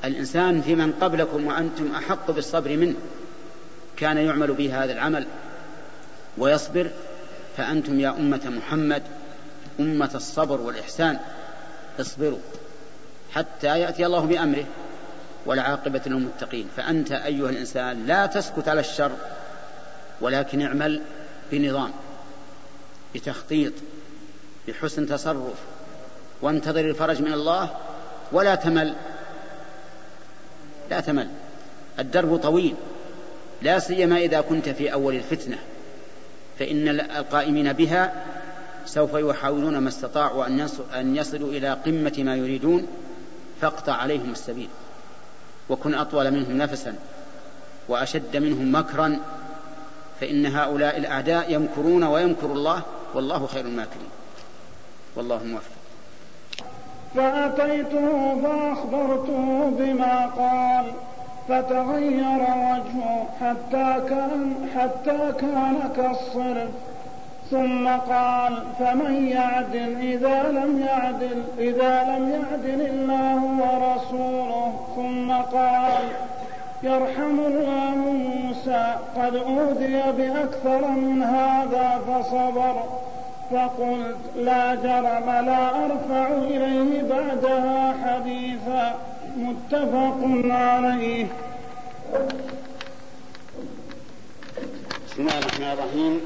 الإنسان 0.06 0.62
في 0.62 0.76
من 0.76 0.94
قبلكم 1.02 1.48
وأنتم 1.48 1.96
أحق 1.96 2.32
بالصبر 2.32 2.78
منه 2.78 2.96
كان 3.98 4.18
يعمل 4.18 4.54
به 4.54 4.84
هذا 4.84 4.94
العمل 4.94 5.28
ويصبر 6.38 6.90
فأنتم 7.58 8.00
يا 8.00 8.10
أمة 8.10 8.42
محمد 8.58 9.04
أمة 9.80 10.12
الصبر 10.16 10.62
والإحسان 10.62 11.20
اصبروا 12.00 12.40
حتى 13.34 13.80
يأتي 13.80 14.06
الله 14.06 14.20
بأمره. 14.20 14.66
والعاقبة 15.46 16.02
للمتقين. 16.06 16.68
فأنت 16.78 17.12
أيها 17.12 17.50
الإنسان 17.50 18.06
لا 18.06 18.26
تسكت 18.26 18.68
على 18.68 18.80
الشر 18.80 19.12
ولكن 20.22 20.62
اعمل 20.62 21.02
بنظام 21.52 21.92
بتخطيط 23.16 23.74
بحسن 24.68 25.08
تصرف 25.08 25.58
وانتظر 26.42 26.86
الفرج 26.86 27.22
من 27.22 27.34
الله 27.34 27.70
ولا 28.32 28.56
تمل. 28.56 28.96
لا 30.90 31.00
تمل. 31.00 31.30
الدرب 32.00 32.38
طويل 32.38 32.76
لا 33.62 33.80
سيما 33.80 34.18
إذا 34.18 34.42
كنت 34.42 34.70
في 34.70 34.94
أول 34.94 35.16
الفتنة 35.16 35.58
فإن 36.60 36.88
القائمين 37.00 37.74
بها 37.74 38.26
سوف 38.86 39.14
يحاولون 39.14 39.78
ما 39.78 39.90
استطاعوا 39.90 40.48
أن 41.00 41.16
يصلوا 41.16 41.50
إلى 41.50 41.74
قمة 41.74 42.14
ما 42.18 42.36
يريدون 42.36 42.88
فاقطع 43.62 43.94
عليهم 43.94 44.32
السبيل. 44.32 44.70
وكن 45.70 45.96
أطول 45.96 46.32
منهم 46.32 46.58
نفسا 46.58 46.96
وأشد 47.88 48.38
منهم 48.38 48.76
مكرا 48.76 49.20
فإن 50.22 50.46
هؤلاء 50.46 50.98
الأعداء 50.98 51.54
يمكرون 51.54 52.04
ويمكر 52.04 52.46
الله 52.46 52.82
والله 53.14 53.48
خير 53.48 53.66
الماكرين. 53.66 54.10
والله 55.16 55.44
موفق. 55.44 55.72
فأتيته 57.16 58.42
فأخبرته 58.42 59.70
بما 59.80 60.26
قال 60.26 60.92
فتغير 61.48 62.42
وجهه 62.42 63.28
حتى 63.42 64.02
كان 64.10 64.56
حتى 64.76 65.34
كان 65.40 65.92
كالصرف. 65.96 66.70
ثم 67.52 67.88
قال 67.88 68.64
فمن 68.80 69.28
يعدل 69.28 69.98
إذا 70.02 70.44
لم 70.52 70.80
يعدل 70.88 71.44
إذا 71.60 72.04
لم 72.04 72.32
يعدل 72.32 72.82
الله 72.82 73.40
ورسوله. 73.62 74.86
ثم 74.96 75.32
قال 75.32 76.04
يرحم 76.84 77.40
الله 77.40 77.96
موسى 77.96 78.96
قد 79.16 79.36
أوذي 79.36 80.04
بأكثر 80.18 80.88
من 80.88 81.24
هذا 81.24 82.02
فصبر. 82.08 82.84
فقلت 83.52 84.18
لا 84.36 84.76
جرم 84.76 85.46
لا 85.46 85.86
أرفع 85.86 86.28
إليه 86.28 87.04
بعدها 87.04 87.96
حديثا. 88.06 88.96
متفق 89.38 90.20
عليه. 90.50 91.26
بسم 95.08 95.22
الله 95.22 95.40
الرحمن 95.40 95.72
الرحيم. 95.74 96.22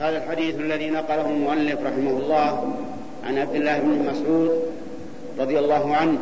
هذا 0.00 0.16
الحديث 0.16 0.54
الذي 0.54 0.90
نقله 0.90 1.26
المؤلف 1.26 1.80
رحمه 1.80 2.10
الله 2.10 2.74
عن 3.24 3.38
عبد 3.38 3.54
الله 3.54 3.78
بن 3.78 4.10
مسعود 4.10 4.62
رضي 5.38 5.58
الله 5.58 5.96
عنه 5.96 6.18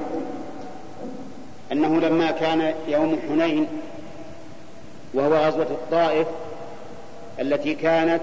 أنه 1.73 2.01
لما 2.01 2.31
كان 2.31 2.75
يوم 2.89 3.19
حنين 3.29 3.67
وهو 5.15 5.35
غزوة 5.35 5.67
الطائف 5.71 6.27
التي 7.41 7.75
كانت 7.75 8.23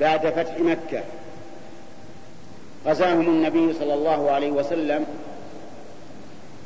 بعد 0.00 0.26
فتح 0.26 0.60
مكة 0.60 1.02
غزاهم 2.86 3.28
النبي 3.28 3.72
صلى 3.72 3.94
الله 3.94 4.30
عليه 4.30 4.50
وسلم 4.50 5.04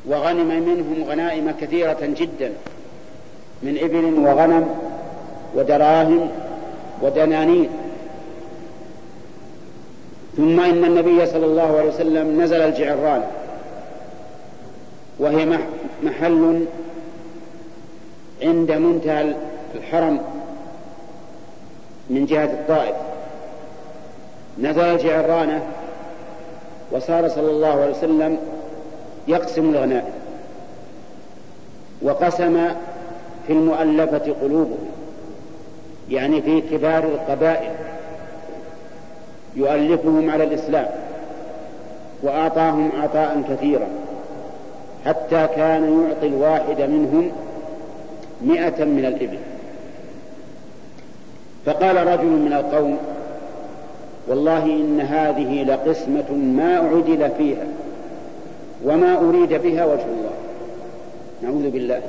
وغنم 0.06 0.48
منهم 0.48 1.04
غنائم 1.10 1.50
كثيرة 1.60 1.98
جدا 2.02 2.52
من 3.62 3.78
إبل 3.78 4.04
وغنم 4.04 4.68
ودراهم 5.54 6.30
ودنانير. 7.02 7.68
ثم 10.38 10.60
إن 10.60 10.84
النبي 10.84 11.26
صلى 11.26 11.46
الله 11.46 11.78
عليه 11.78 11.88
وسلم 11.88 12.42
نزل 12.42 12.60
الجعران. 12.60 13.22
وهي 15.18 15.58
محل 16.02 16.64
عند 18.42 18.72
منتهى 18.72 19.34
الحرم 19.74 20.20
من 22.10 22.26
جهة 22.26 22.44
الطائف. 22.44 22.96
نزل 24.58 24.80
الجعرانة 24.80 25.62
وصار 26.92 27.28
صلى 27.28 27.50
الله 27.50 27.80
عليه 27.82 27.90
وسلم 27.90 28.38
يقسم 29.28 29.70
الغنائم 29.70 30.12
وقسم 32.02 32.68
في 33.46 33.52
المؤلفة 33.52 34.34
قلوبهم 34.42 34.88
يعني 36.10 36.42
في 36.42 36.60
كبار 36.60 37.04
القبائل. 37.04 37.87
يؤلفهم 39.56 40.30
على 40.30 40.44
الإسلام 40.44 40.86
وأعطاهم 42.22 42.90
عطاء 43.02 43.42
كثيرا 43.50 43.86
حتى 45.06 45.48
كان 45.56 46.02
يعطي 46.02 46.26
الواحد 46.26 46.80
منهم 46.80 47.30
مئة 48.42 48.84
من 48.84 49.04
الإبل. 49.04 49.38
فقال 51.66 52.06
رجل 52.06 52.26
من 52.26 52.52
القوم 52.52 52.98
والله 54.28 54.64
إن 54.64 55.00
هذه 55.00 55.62
لقسمة 55.62 56.32
ما 56.32 56.76
عدل 56.76 57.30
فيها 57.38 57.66
وما 58.84 59.18
أريد 59.18 59.62
بها 59.62 59.84
وجه 59.84 60.04
الله. 60.04 60.30
نعوذ 61.42 61.70
بالله. 61.70 62.00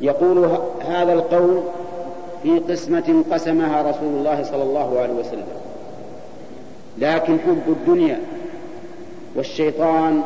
يقول 0.00 0.58
هذا 0.88 1.12
القول 1.12 1.60
في 2.42 2.58
قسمة 2.58 3.24
قسمها 3.30 3.82
رسول 3.82 4.08
الله 4.18 4.42
صلى 4.42 4.62
الله 4.62 5.00
عليه 5.00 5.14
وسلم. 5.14 5.46
لكن 7.00 7.38
حب 7.38 7.62
الدنيا 7.68 8.18
والشيطان 9.36 10.22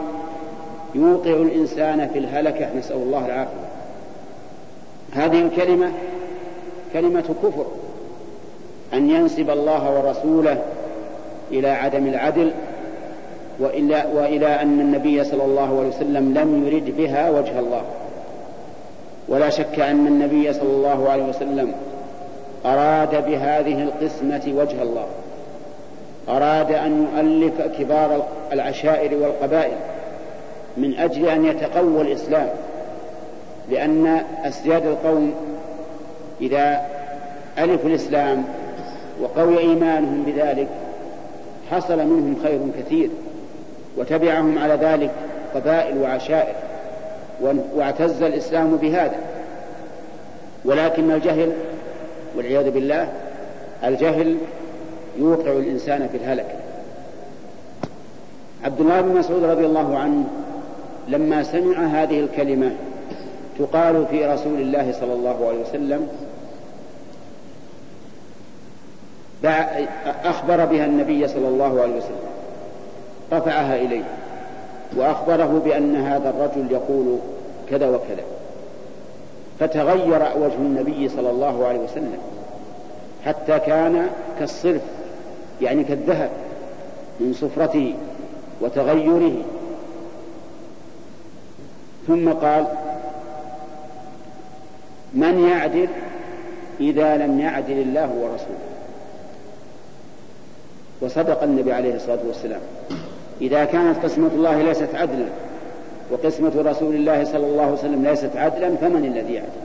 يوقع 0.95 1.31
الإنسان 1.31 2.09
في 2.09 2.19
الهلكة. 2.19 2.69
نسأل 2.79 2.97
الله 2.97 3.27
العافية. 3.27 3.63
هذه 5.13 5.43
الكلمة 5.43 5.91
كلمة 6.93 7.35
كفر 7.43 7.67
أن 8.95 9.11
ينسب 9.11 9.51
الله 9.51 9.99
ورسوله 9.99 10.63
إلى 11.51 11.69
عدم 11.69 12.07
العدل 12.07 12.53
وإلى, 13.59 14.05
وإلى 14.15 14.47
أن 14.47 14.81
النبي 14.81 15.25
صلى 15.25 15.45
الله 15.45 15.79
عليه 15.79 15.89
وسلم 15.89 16.35
لم 16.35 16.67
يرد 16.67 16.97
بها 16.97 17.31
وجه 17.31 17.59
الله. 17.59 17.83
ولا 19.29 19.51
شك 19.51 19.81
أن 19.81 20.07
النبي 20.07 20.53
صلى 20.53 20.71
الله 20.71 21.09
عليه 21.11 21.25
وسلم 21.25 21.73
أراد 22.65 23.27
بهذه 23.27 23.83
القسمة 23.83 24.55
وجه 24.57 24.83
الله. 24.83 25.07
أراد 26.29 26.73
أن 26.73 27.09
يؤلف 27.15 27.63
كبار 27.79 28.27
العشائر 28.53 29.15
والقبائل 29.15 29.77
من 30.77 30.95
أجل 30.99 31.29
أن 31.29 31.45
يتقوى 31.45 32.01
الإسلام 32.01 32.49
لأن 33.71 34.23
أسياد 34.45 34.87
القوم 34.87 35.35
إذا 36.41 36.81
ألفوا 37.59 37.91
الإسلام 37.91 38.45
وقوي 39.21 39.59
إيمانهم 39.59 40.23
بذلك 40.27 40.69
حصل 41.71 41.99
منهم 41.99 42.37
خير 42.43 42.61
كثير 42.79 43.11
وتبعهم 43.97 44.59
على 44.59 44.75
ذلك 44.75 45.11
قبائل 45.55 45.99
وعشائر 45.99 46.55
واعتز 47.75 48.23
الإسلام 48.23 48.77
بهذا. 48.77 49.17
ولكن 50.65 51.11
الجهل 51.11 51.53
والعياذ 52.37 52.71
بالله 52.71 53.09
الجهل 53.85 54.37
يوقع 55.19 55.53
الإنسان 55.53 56.09
في 56.09 56.17
الهلك. 56.17 56.57
عبد 58.65 58.81
الله 58.81 59.01
بن 59.01 59.19
مسعود 59.19 59.45
رضي 59.45 59.67
الله 59.67 59.99
عنه 59.99 60.25
لما 61.09 61.43
سمع 61.43 61.87
هذه 61.87 62.21
الكلمة 62.21 62.71
تقال 63.59 64.07
في 64.11 64.27
رسول 64.27 64.61
الله 64.61 64.93
صلى 65.01 65.13
الله 65.13 65.49
عليه 65.49 65.61
وسلم 65.61 66.09
أخبر 70.25 70.65
بها 70.65 70.85
النبي 70.85 71.29
صلى 71.29 71.49
الله 71.49 71.81
عليه 71.83 71.97
وسلم 71.97 72.33
رفعها 73.33 73.77
إليه 73.77 74.05
وأخبره 74.97 75.63
بأن 75.65 75.97
هذا 75.97 76.31
الرجل 76.31 76.73
يقول 76.73 77.19
كذا 77.71 77.89
وكذا. 77.89 78.23
فتغير 79.61 80.23
وجه 80.37 80.55
النبي 80.55 81.09
صلى 81.09 81.31
الله 81.31 81.67
عليه 81.67 81.79
وسلم 81.79 82.19
حتى 83.25 83.59
كان 83.59 84.09
كالصرف 84.39 84.83
يعني 85.63 85.85
كالذهب 85.85 86.31
من 87.21 87.33
صفرته 87.33 87.95
وتغيره. 88.61 89.35
ثم 92.07 92.33
قال 92.33 92.67
من 95.15 95.49
يعدل 95.49 95.89
إذا 96.81 97.17
لم 97.17 97.41
يعدل 97.41 97.79
الله 97.79 98.11
ورسوله؟ 98.11 98.73
وصدق 101.01 101.43
النبي 101.43 101.73
عليه 101.73 101.95
الصلاة 101.95 102.21
والسلام. 102.27 102.61
إذا 103.41 103.65
كانت 103.65 104.05
قسمة 104.05 104.31
الله 104.35 104.63
ليست 104.63 104.95
عدلا 104.95 105.27
وقسمة 106.11 106.53
رسول 106.57 106.95
الله 106.95 107.25
صلى 107.25 107.47
الله 107.47 107.63
عليه 107.63 107.73
وسلم 107.73 108.05
ليست 108.05 108.37
عدلا 108.37 108.77
فمن 108.77 109.05
الذي 109.05 109.35
يعدل؟ 109.35 109.63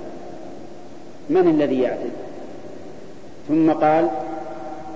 من 1.30 1.48
الذي 1.48 1.82
يعدل؟ 1.82 2.10
ثم 3.48 3.72
قال 3.72 4.10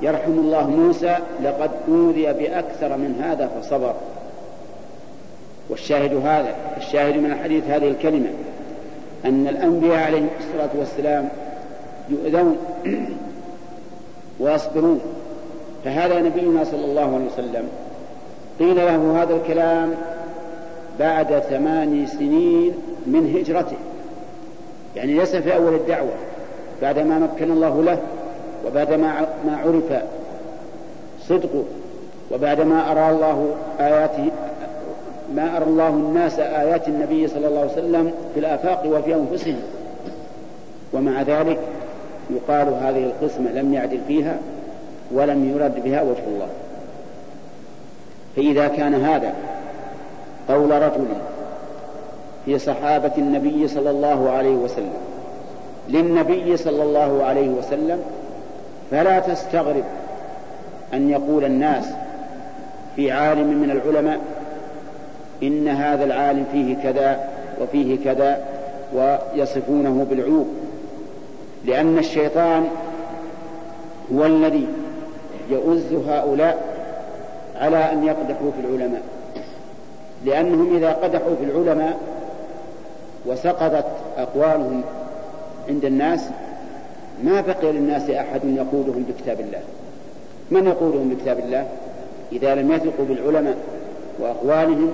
يرحم 0.01 0.31
الله 0.31 0.69
موسى 0.69 1.17
لقد 1.43 1.71
أوذي 1.87 2.33
بأكثر 2.33 2.97
من 2.97 3.21
هذا 3.23 3.47
فصبر. 3.47 3.93
والشاهد 5.69 6.13
هذا 6.25 6.55
الشاهد 6.77 7.17
من 7.17 7.31
الحديث 7.31 7.63
هذه 7.67 7.87
الكلمة 7.87 8.29
أن 9.25 9.47
الأنبياء 9.47 9.97
عليهم 9.97 10.29
الصلاة 10.39 10.69
والسلام 10.79 11.29
يؤذون 12.09 12.57
ويصبرون. 14.39 15.01
فهذا 15.85 16.19
نبينا 16.19 16.63
صلى 16.63 16.85
الله 16.85 17.15
عليه 17.15 17.25
وسلم 17.25 17.67
قيل 18.59 18.75
له 18.75 19.23
هذا 19.23 19.33
الكلام 19.33 19.93
بعد 20.99 21.39
ثمان 21.39 22.07
سنين 22.07 22.73
من 23.05 23.35
هجرته. 23.35 23.77
يعني 24.95 25.13
ليس 25.13 25.35
في 25.35 25.55
أول 25.55 25.75
الدعوة 25.75 26.13
بعدما 26.81 27.19
مكن 27.19 27.51
الله 27.51 27.83
له 27.83 27.99
وبعد 28.67 28.93
ما 28.93 29.27
ما 29.45 29.57
عرف 29.57 30.03
صدقه 31.27 31.63
وبعدما 32.31 32.91
أرى 32.91 33.09
الله 33.09 33.55
آياته 33.79 34.29
ما 35.35 35.57
أرى 35.57 35.65
الله 35.65 35.89
الناس 35.89 36.39
آيات 36.39 36.87
النبي 36.87 37.27
صلى 37.27 37.47
الله 37.47 37.59
عليه 37.59 37.71
وسلم 37.71 38.13
في 38.33 38.39
الآفاق 38.39 38.85
وفي 38.85 39.15
أنفسهم. 39.15 39.59
ومع 40.93 41.21
ذلك 41.21 41.59
يقال 42.29 42.67
هذه 42.67 43.03
القسمة 43.03 43.51
لم 43.51 43.73
يعدل 43.73 43.99
فيها 44.07 44.37
ولم 45.11 45.55
يرد 45.55 45.83
بها 45.83 46.01
وجه 46.01 46.23
الله. 46.27 46.47
فإذا 48.35 48.67
كان 48.67 48.93
هذا 48.93 49.33
قول 50.49 50.71
رجل 50.71 51.07
في 52.45 52.59
صحابة 52.59 53.11
النبي 53.17 53.67
صلى 53.67 53.89
الله 53.89 54.29
عليه 54.29 54.55
وسلم 54.55 54.93
للنبي 55.89 56.57
صلى 56.57 56.83
الله 56.83 57.23
عليه 57.23 57.49
وسلم 57.49 57.99
فلا 58.91 59.19
تستغرب 59.19 59.83
أن 60.93 61.09
يقول 61.09 61.45
الناس 61.45 61.85
في 62.95 63.11
عالم 63.11 63.47
من 63.47 63.71
العلماء 63.71 64.19
إن 65.43 65.67
هذا 65.67 66.03
العالم 66.03 66.45
فيه 66.51 66.75
كذا 66.83 67.19
وفيه 67.61 68.03
كذا 68.03 68.45
ويصفونه 68.93 70.05
بالعيوب 70.09 70.47
لأن 71.65 71.97
الشيطان 71.97 72.67
هو 74.13 74.25
الذي 74.25 74.67
يؤز 75.49 75.93
هؤلاء 76.07 76.63
على 77.61 77.77
أن 77.77 78.03
يقدحوا 78.03 78.51
في 78.51 78.67
العلماء 78.67 79.01
لأنهم 80.25 80.75
إذا 80.75 80.91
قدحوا 80.91 81.35
في 81.35 81.43
العلماء 81.43 81.97
وسقطت 83.25 83.85
أقوالهم 84.17 84.81
عند 85.69 85.85
الناس 85.85 86.29
ما 87.23 87.41
بقي 87.41 87.71
للناس 87.71 88.09
أحد 88.09 88.41
يقودهم 88.45 89.05
بكتاب 89.09 89.39
الله. 89.39 89.61
من 90.51 90.67
يقودهم 90.67 91.09
بكتاب 91.09 91.39
الله؟ 91.39 91.67
إذا 92.31 92.55
لم 92.55 92.71
يثقوا 92.71 93.05
بالعلماء 93.05 93.57
وأقوالهم 94.19 94.91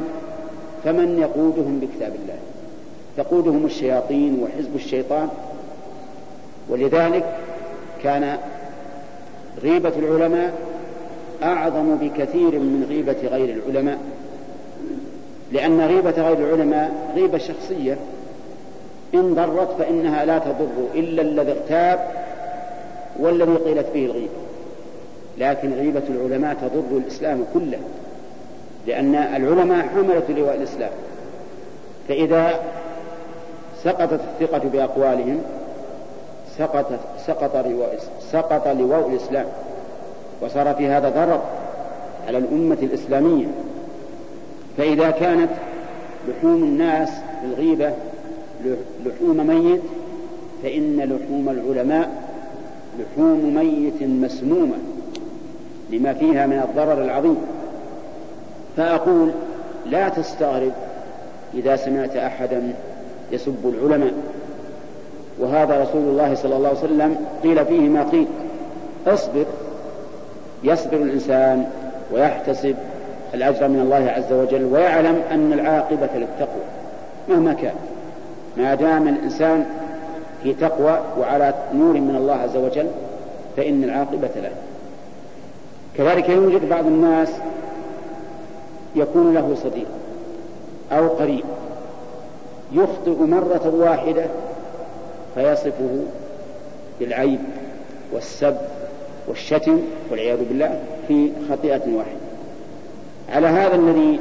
فمن 0.84 1.20
يقودهم 1.20 1.80
بكتاب 1.80 2.14
الله؟ 2.24 2.38
تقودهم 3.18 3.66
الشياطين 3.66 4.44
وحزب 4.44 4.76
الشيطان. 4.76 5.30
ولذلك 6.70 7.36
كان 8.04 8.38
غيبة 9.64 9.94
العلماء 10.00 10.54
أعظم 11.44 11.96
بكثير 11.96 12.60
من 12.60 12.86
غيبة 12.90 13.28
غير 13.28 13.58
العلماء. 13.58 13.98
لأن 15.52 15.82
غيبة 15.82 16.22
غير 16.22 16.38
العلماء 16.38 17.14
غيبة 17.16 17.38
شخصية. 17.38 17.98
إن 19.14 19.34
ضرت 19.34 19.76
فإنها 19.80 20.26
لا 20.26 20.38
تضر 20.38 20.88
إلا 20.96 21.22
الذي 21.22 21.52
اغتاب 21.52 22.12
والذي 23.20 23.56
قيلت 23.56 23.88
به 23.94 24.06
الغيبة. 24.06 24.30
لكن 25.38 25.74
غيبة 25.74 26.04
العلماء 26.10 26.56
تضر 26.56 26.98
الإسلام 26.98 27.44
كله 27.54 27.80
لأن 28.88 29.16
العلماء 29.16 29.88
حملة 29.88 30.24
لواء 30.30 30.56
الإسلام. 30.56 30.92
فإذا 32.08 32.60
سقطت 33.84 34.20
الثقة 34.42 34.70
بأقوالهم 34.70 35.42
سقطت 36.58 37.00
سقط 37.26 37.56
لواء 37.56 38.00
سقط 38.32 38.68
لواء 38.68 39.10
الإسلام. 39.10 39.46
وصار 40.42 40.74
في 40.74 40.88
هذا 40.88 41.10
ضرر 41.10 41.42
على 42.28 42.38
الأمة 42.38 42.78
الإسلامية. 42.82 43.46
فإذا 44.78 45.12
كانت 45.12 45.50
لحوم 46.28 46.64
الناس 46.64 47.10
بالغيبة 47.44 47.94
لحوم 49.06 49.48
ميت 49.48 49.82
فإن 50.64 50.98
لحوم 50.98 51.50
العلماء 51.50 52.10
لحوم 53.00 53.56
ميت 53.56 54.04
مسمومة 54.04 54.78
لما 55.90 56.14
فيها 56.14 56.48
من 56.48 56.60
الضرر 56.70 57.04
العظيم. 57.04 57.38
فأقول 58.78 59.32
لا 59.86 60.10
تستغرب 60.10 60.72
إذا 61.54 61.76
سمعت 61.76 62.16
أحدا 62.16 62.74
يسب 63.32 63.74
العلماء. 63.80 64.14
وهذا 65.40 65.82
رسول 65.82 66.02
الله 66.02 66.36
صلى 66.36 66.56
الله 66.56 66.70
عليه 66.70 66.80
وسلم 66.80 67.16
قيل 67.44 67.66
فيه 67.66 67.90
ما 67.90 68.04
قيل. 68.04 68.28
اصبر 69.08 69.46
يصبر 70.64 70.98
الإنسان 70.98 71.70
ويحتسب 72.14 72.76
الأجر 73.34 73.68
من 73.68 73.80
الله 73.80 74.12
عز 74.12 74.34
وجل 74.34 74.64
ويعلم 74.66 75.22
أن 75.32 75.54
العاقبة 75.54 76.10
للتقوى 76.16 76.64
مهما 77.30 77.54
كان. 77.54 77.76
ما 78.58 78.76
دام 78.76 79.08
الإنسان 79.08 79.66
في 80.44 80.54
تقوى 80.54 81.00
وعلى 81.20 81.54
نور 81.74 81.94
من 81.94 82.16
الله 82.16 82.34
عز 82.34 82.58
وجل 82.58 82.88
فإن 83.58 83.84
العاقبة 83.84 84.30
له. 84.36 84.52
كذلك 85.98 86.30
يوجد 86.30 86.70
بعض 86.70 86.86
الناس 86.86 87.30
يكون 88.96 89.34
له 89.34 89.56
صديق 89.64 89.88
أو 90.92 91.08
قريب 91.08 91.44
يخطئ 92.72 93.24
مرة 93.24 93.74
واحدة 93.76 94.26
فيصفه 95.36 96.04
بالعيب 97.00 97.40
والسب 98.14 98.58
والشتم 99.28 99.80
والعياذ 100.12 100.38
بالله 100.50 100.80
في 101.08 101.32
خطيئة 101.50 101.82
واحدة. 101.96 102.28
على 103.30 103.48
هذا 103.48 103.76
الذي 103.76 104.20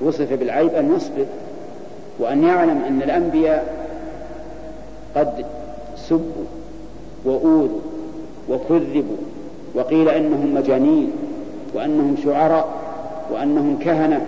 وصف 0.00 0.32
بالعيب 0.32 0.74
أن 0.74 0.96
يصبر. 0.96 1.26
وأن 2.18 2.44
يعلم 2.44 2.82
أن 2.88 3.02
الأنبياء 3.02 3.86
قد 5.16 5.44
سبوا 5.96 6.44
وأوذوا 7.24 7.80
وكذبوا 8.48 9.16
وقيل 9.74 10.08
إنهم 10.08 10.54
مجانين 10.54 11.10
وأنهم 11.74 12.16
شعراء 12.24 12.68
وأنهم 13.30 13.78
كهنة 13.78 14.26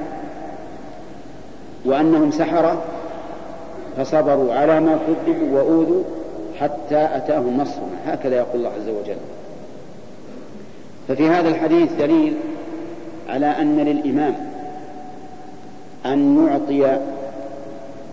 وأنهم 1.85 2.31
سحرة 2.31 2.83
فصبروا 3.97 4.55
على 4.55 4.81
ما 4.81 4.99
كذبوا 5.07 5.59
وأوذوا 5.59 6.03
حتى 6.61 7.09
أتاهم 7.17 7.61
نصرنا. 7.61 7.97
هكذا 8.07 8.37
يقول 8.37 8.55
الله 8.55 8.71
عز 8.71 8.89
وجل. 8.89 9.17
ففي 11.09 11.29
هذا 11.29 11.49
الحديث 11.49 11.93
دليل 11.93 12.35
على 13.29 13.47
أن 13.47 13.77
للإمام 13.79 14.35
أن 16.07 16.47
يعطي 16.47 16.99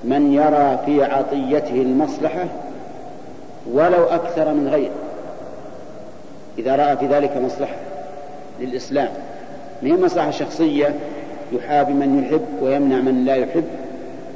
من 0.03 0.33
يرى 0.33 0.79
في 0.85 1.03
عطيته 1.03 1.81
المصلحة 1.81 2.45
ولو 3.71 4.03
أكثر 4.03 4.53
من 4.53 4.67
غيره 4.71 4.91
إذا 6.57 6.75
رأى 6.75 6.97
في 6.97 7.07
ذلك 7.07 7.37
مصلحة 7.37 7.75
للإسلام. 8.59 9.09
ما 9.81 9.89
هي 9.89 9.93
مصلحة 9.93 10.31
شخصية 10.31 10.95
يحابي 11.51 11.93
من 11.93 12.23
يحب 12.23 12.45
ويمنع 12.61 12.95
من 12.95 13.25
لا 13.25 13.35
يحب؟ 13.35 13.63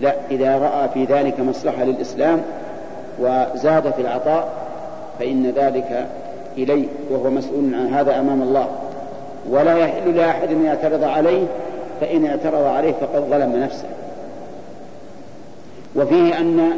لا 0.02 0.14
إذا 0.32 0.58
رأى 0.58 0.90
في 0.94 1.06
ذلك 1.14 1.40
مصلحة 1.40 1.84
للإسلام 1.84 2.42
وزاد 3.20 3.94
في 3.94 4.02
العطاء 4.02 4.50
فإن 5.20 5.54
ذلك 5.56 6.08
إليه 6.58 6.88
وهو 7.12 7.30
مسؤول 7.30 7.76
عن 7.76 7.94
هذا 7.94 8.20
أمام 8.20 8.42
الله. 8.42 8.68
ولا 9.50 9.78
يحل 9.78 10.16
لأحد 10.16 10.52
أن 10.52 10.66
يعترض 10.66 11.04
عليه 11.04 11.46
فإن 12.02 12.26
اعترض 12.26 12.64
عليه 12.64 12.92
فقد 12.92 13.22
ظلم 13.30 13.56
نفسه. 13.56 13.88
وفيه 15.98 16.40
أن 16.40 16.72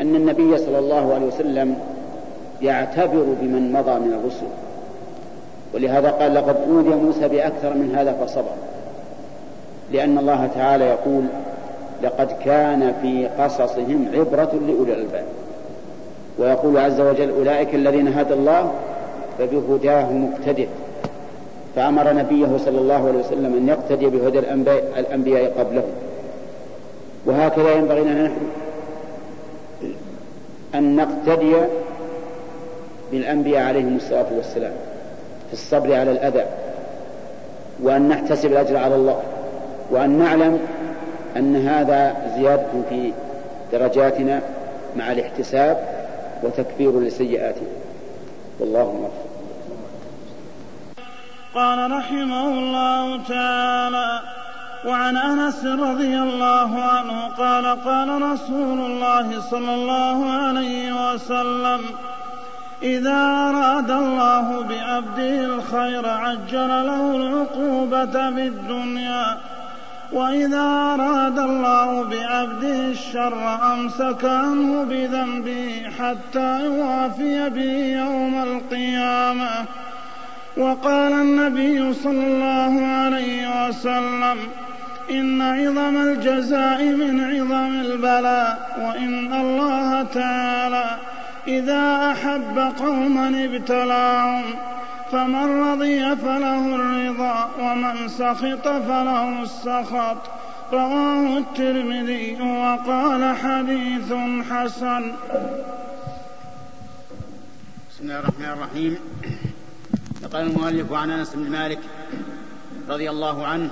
أن 0.00 0.16
النبي 0.16 0.58
صلى 0.58 0.78
الله 0.78 1.14
عليه 1.14 1.26
وسلم 1.26 1.76
يعتبر 2.62 3.24
بمن 3.40 3.72
مضى 3.72 4.00
من 4.00 4.12
الرسل. 4.20 4.46
ولهذا 5.74 6.10
قال 6.10 6.34
لقد 6.34 6.56
أوذي 6.68 6.88
موسى 6.88 7.28
بأكثر 7.28 7.74
من 7.74 7.94
هذا 7.96 8.12
فصبر. 8.12 8.54
لأن 9.92 10.18
الله 10.18 10.48
تعالى 10.54 10.84
يقول 10.84 11.24
لقد 12.02 12.28
كان 12.44 12.94
في 13.02 13.28
قصصهم 13.38 14.06
عبرة 14.14 14.52
لأولي 14.66 14.92
الألباب. 14.92 15.24
ويقول 16.38 16.78
عز 16.78 17.00
وجل 17.00 17.30
أولئك 17.30 17.74
الذين 17.74 18.08
هدى 18.08 18.34
الله 18.34 18.70
فبهداه 19.38 20.12
مقتدر. 20.12 20.66
فأمر 21.76 22.12
نبيه 22.12 22.56
صلى 22.64 22.78
الله 22.78 23.08
عليه 23.08 23.18
وسلم 23.18 23.54
أن 23.54 23.68
يقتدي 23.68 24.06
بهدى 24.06 24.38
الأنبياء 24.98 25.52
قبله. 25.58 25.82
وهكذا 27.26 27.72
ينبغي 27.72 28.00
لنا 28.00 28.22
نحن 28.26 28.46
أن 30.74 30.96
نقتدي 30.96 31.54
بالأنبياء 33.12 33.62
عليهم 33.62 33.96
الصلاة 33.96 34.26
والسلام 34.36 34.72
في 35.46 35.52
الصبر 35.52 35.94
على 35.94 36.10
الأذى 36.10 36.44
وأن 37.82 38.08
نحتسب 38.08 38.52
الأجر 38.52 38.76
على 38.76 38.94
الله 38.94 39.22
وأن 39.90 40.18
نعلم 40.18 40.60
أن 41.36 41.66
هذا 41.68 42.16
زيادة 42.36 42.68
في 42.88 43.12
درجاتنا 43.72 44.40
مع 44.96 45.12
الاحتساب 45.12 45.88
وتكفير 46.42 47.00
لسيئاتنا. 47.00 47.68
والله 48.60 48.92
موفق. 48.92 49.32
قال 51.54 51.90
رحمه 51.92 52.48
الله 52.48 53.22
تعالى 53.28 54.20
وعن 54.84 55.16
أنس 55.16 55.64
رضي 55.64 56.18
الله 56.18 56.82
عنه 56.82 57.26
قال 57.26 57.66
قال 57.66 58.22
رسول 58.22 58.78
الله 58.80 59.40
صلى 59.40 59.74
الله 59.74 60.30
عليه 60.30 61.12
وسلم 61.12 61.80
إذا 62.82 63.16
أراد 63.48 63.90
الله 63.90 64.62
بعبده 64.62 65.44
الخير 65.44 66.08
عجل 66.08 66.68
له 66.68 67.16
العقوبة 67.16 68.30
في 68.30 68.46
الدنيا 68.46 69.38
وإذا 70.12 70.62
أراد 70.94 71.38
الله 71.38 72.04
بعبده 72.04 72.86
الشر 72.86 73.58
أمسك 73.72 74.24
عنه 74.24 74.84
بذنبه 74.84 75.90
حتى 75.98 76.64
يوافي 76.64 77.50
به 77.50 78.02
يوم 78.02 78.42
القيامة. 78.42 79.64
وقال 80.56 81.12
النبي 81.12 81.94
صلى 81.94 82.26
الله 82.26 82.86
عليه 82.86 83.68
وسلم 83.68 84.38
إن 85.10 85.42
عظم 85.42 85.96
الجزاء 85.96 86.84
من 86.84 87.20
عظم 87.20 87.80
البلاء 87.80 88.76
وإن 88.78 89.32
الله 89.32 90.02
تعالى 90.02 90.98
إذا 91.46 92.12
أحب 92.12 92.58
قوما 92.58 93.44
ابتلاهم 93.44 94.44
فمن 95.12 95.62
رضي 95.62 96.16
فله 96.16 96.74
الرضا 96.74 97.50
ومن 97.60 98.08
سخط 98.08 98.68
فله 98.68 99.42
السخط. 99.42 100.16
رواه 100.72 101.38
الترمذي 101.38 102.42
وقال 102.42 103.36
حديث 103.36 104.12
حسن. 104.50 105.12
بسم 107.90 108.02
الله 108.02 108.18
الرحمن 108.18 108.44
الرحيم. 108.44 108.98
نقل 110.22 110.40
المؤلف 110.40 110.92
عن 110.92 111.10
أنس 111.10 111.34
بن 111.34 111.50
مالك 111.50 111.78
رضي 112.88 113.10
الله 113.10 113.46
عنه 113.46 113.70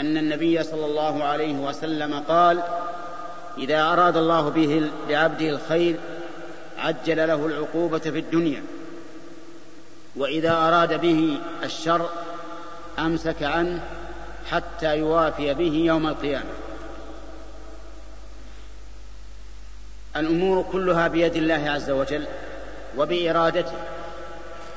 أن 0.00 0.16
النبي 0.16 0.62
صلى 0.62 0.86
الله 0.86 1.24
عليه 1.24 1.54
وسلم 1.54 2.22
قال 2.28 2.62
إذا 3.58 3.82
أراد 3.82 4.16
الله 4.16 4.48
به 4.48 4.90
لعبده 5.08 5.48
الخير 5.48 5.96
عجل 6.78 7.16
له 7.16 7.46
العقوبة 7.46 7.98
في 7.98 8.18
الدنيا. 8.18 8.62
وإذا 10.16 10.52
أراد 10.52 11.00
به 11.00 11.38
الشر 11.64 12.08
أمسك 12.98 13.42
عنه 13.42 13.80
حتى 14.50 14.98
يوافي 14.98 15.54
به 15.54 15.72
يوم 15.72 16.06
القيامة. 16.06 16.50
الأمور 20.16 20.64
كلها 20.72 21.08
بيد 21.08 21.36
الله 21.36 21.70
عز 21.70 21.90
وجل 21.90 22.24
وبإرادته 22.98 23.72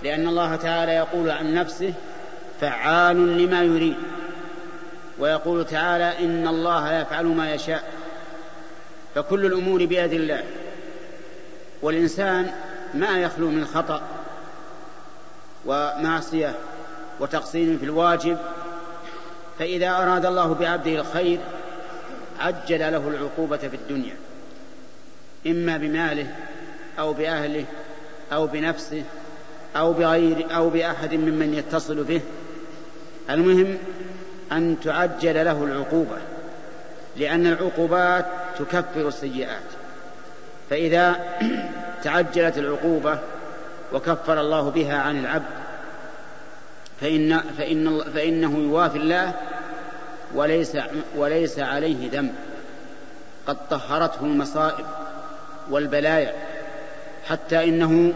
لأن 0.04 0.28
الله 0.28 0.56
تعالى 0.56 0.92
يقول 0.92 1.30
عن 1.30 1.54
نفسه 1.54 1.94
فعال 2.62 3.38
لما 3.38 3.64
يريد. 3.64 3.96
ويقول 5.20 5.66
تعالى 5.66 6.26
إن 6.26 6.48
الله 6.48 6.94
يفعل 6.94 7.26
ما 7.26 7.54
يشاء 7.54 7.84
فكل 9.16 9.46
الأمور 9.46 9.86
بيد 9.86 10.14
الله 10.14 10.44
والإنسان 11.82 12.52
ما 12.94 13.18
يخلو 13.18 13.50
من 13.50 13.66
خطأ 13.66 14.02
ومعصية 15.66 16.56
وتقصير 17.20 17.78
في 17.78 17.86
الواجب 17.86 18.38
فإذا 19.60 19.90
أراد 19.90 20.26
الله 20.26 20.54
بعبده 20.54 20.92
الخير 20.92 21.40
عجل 22.40 22.80
له 22.80 23.08
العقوبة 23.08 23.58
في 23.58 23.76
الدنيا 23.76 24.16
إما 25.48 25.78
بماله 25.78 26.36
أو 27.00 27.14
بأهله 27.14 27.66
أو 28.34 28.48
بنفسه 28.48 29.04
أو 29.76 29.94
بغير 29.94 30.56
أو 30.56 30.70
بأحد 30.70 31.14
ممن 31.14 31.54
يتصل 31.54 32.04
به 32.04 32.22
المهم 33.30 33.78
أن 34.52 34.78
تعجل 34.84 35.46
له 35.46 35.64
العقوبة 35.64 36.18
لأن 37.18 37.48
العقوبات 37.48 38.26
تكفر 38.60 39.08
السيئات. 39.08 39.62
فإذا 40.70 41.16
تعجلت 42.04 42.58
العقوبة 42.58 43.20
وكفر 43.94 44.42
الله 44.42 44.70
بها 44.70 44.98
عن 44.98 45.20
العبد 45.20 45.58
فإن 47.02 47.40
فإن 47.58 48.02
فإنه 48.16 48.58
يوافي 48.58 48.98
الله 48.98 49.34
وليس 50.36 50.78
وليس 51.16 51.60
عليه 51.60 52.12
ذنب. 52.12 52.34
قد 53.48 53.58
طهرته 53.70 54.22
المصائب 54.22 54.86
والبلايا 55.70 56.34
حتى 57.28 57.64
إنه 57.64 58.14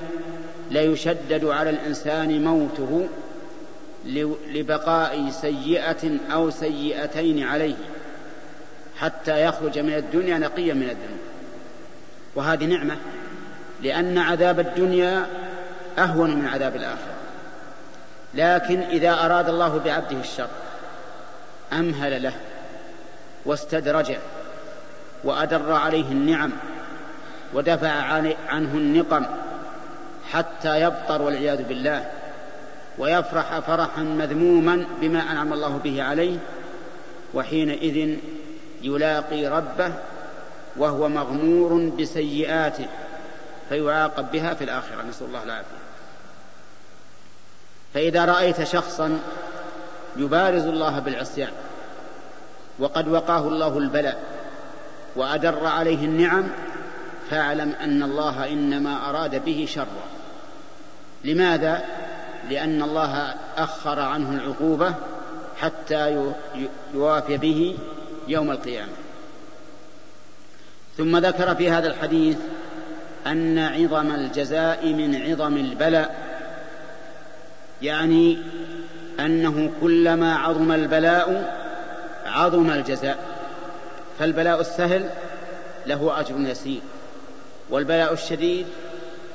ليشدد 0.72 1.46
على 1.46 1.70
الإنسان 1.70 2.44
موته 2.44 3.08
لبقاء 4.52 5.30
سيئة 5.30 6.18
أو 6.34 6.50
سيئتين 6.50 7.44
عليه 7.44 7.76
حتى 9.00 9.46
يخرج 9.46 9.80
من 9.80 9.94
الدنيا 9.94 10.38
نقيا 10.38 10.74
من 10.74 10.84
الذنوب. 10.84 11.20
وهذه 12.36 12.66
نعمة 12.66 12.98
لأن 13.82 14.18
عذاب 14.18 14.60
الدنيا 14.60 15.26
أهون 15.98 16.36
من 16.36 16.48
عذاب 16.48 16.76
الآخرة. 16.76 17.16
لكن 18.34 18.80
إذا 18.80 19.26
أراد 19.26 19.50
الله 19.50 19.78
بعبده 19.78 20.20
الشر 20.20 20.50
أمهل 21.74 22.24
له 22.24 22.34
واستدرجه 23.46 24.18
وأدر 25.24 25.74
عليه 25.74 26.12
النعم 26.12 26.52
ودفع 27.54 27.92
عنه 28.50 28.74
النقم 28.74 29.26
حتى 30.32 30.82
يبطر 30.82 31.22
والعياذ 31.22 31.64
بالله. 31.64 32.12
ويفرح 33.02 33.60
فرحا 33.60 34.02
مذموما 34.02 34.86
بما 35.02 35.32
أنعم 35.32 35.54
الله 35.54 35.80
به 35.84 36.04
عليه 36.04 36.38
وحينئذ 37.34 38.18
يلاقي 38.82 39.48
ربه 39.48 39.94
وهو 40.78 41.10
مغمور 41.10 41.90
بسيئاته 41.90 42.86
فيعاقب 43.70 44.32
بها 44.32 44.54
في 44.54 44.64
الآخرة. 44.64 45.02
نسأل 45.10 45.28
الله 45.28 45.44
العافية. 45.44 45.82
فإذا 47.94 48.26
رأيت 48.26 48.64
شخصا 48.64 49.20
يبارز 50.18 50.64
الله 50.64 51.00
بالعصيان 51.00 51.52
وقد 52.80 53.08
وقاه 53.08 53.48
الله 53.48 53.78
البلاء 53.78 54.24
وأدر 55.16 55.66
عليه 55.66 56.06
النعم 56.06 56.44
فاعلم 57.30 57.74
أن 57.82 58.04
الله 58.04 58.50
إنما 58.50 59.10
أراد 59.10 59.46
به 59.46 59.68
شرا. 59.70 60.04
لماذا؟ 61.24 61.86
لأن 62.52 62.82
الله 62.82 63.36
أخر 63.58 64.00
عنه 64.00 64.34
العقوبة 64.34 64.94
حتى 65.62 66.32
يوافي 66.94 67.38
به 67.38 67.78
يوم 68.28 68.52
القيامة. 68.52 68.92
ثم 70.98 71.18
ذكر 71.18 71.56
في 71.56 71.70
هذا 71.72 71.88
الحديث 71.88 72.38
أن 73.28 73.60
عظم 73.60 74.12
الجزاء 74.12 74.86
من 74.86 75.22
عظم 75.22 75.58
البلاء 75.58 76.16
يعني 77.82 78.38
أنه 79.20 79.72
كلما 79.82 80.36
عظم 80.36 80.72
البلاء 80.72 81.58
عظم 82.26 82.70
الجزاء 82.70 83.18
فالبلاء 84.20 84.62
السهل 84.62 85.10
له 85.86 86.20
أجر 86.20 86.40
يسير 86.40 86.82
والبلاء 87.70 88.14
الشديد 88.14 88.66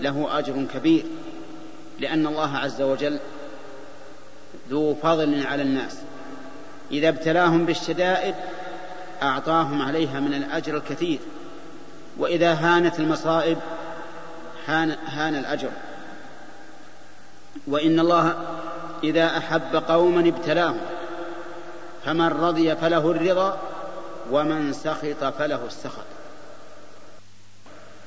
له 0.00 0.38
أجر 0.38 0.66
كبير. 0.74 1.04
لأن 1.98 2.26
الله 2.26 2.56
عز 2.56 2.82
وجل 2.82 3.18
ذو 4.70 4.94
فضل 4.94 5.46
على 5.46 5.62
الناس. 5.62 5.98
إذا 6.90 7.08
ابتلاهم 7.08 7.66
بالشدائد 7.66 8.34
أعطاهم 9.22 9.82
عليها 9.82 10.20
من 10.20 10.34
الأجر 10.34 10.76
الكثير. 10.76 11.18
وإذا 12.18 12.52
هانت 12.52 13.00
المصائب 13.00 13.58
هان, 14.66 14.96
هان 15.06 15.34
الأجر. 15.34 15.70
وإن 17.66 18.00
الله 18.00 18.34
إذا 19.04 19.38
أحب 19.38 19.76
قوما 19.88 20.28
ابتلاهم 20.28 20.80
فمن 22.04 22.28
رضي 22.28 22.76
فله 22.76 23.10
الرضا 23.10 23.60
ومن 24.30 24.72
سخط 24.72 25.24
فله 25.38 25.66
السخط. 25.66 26.06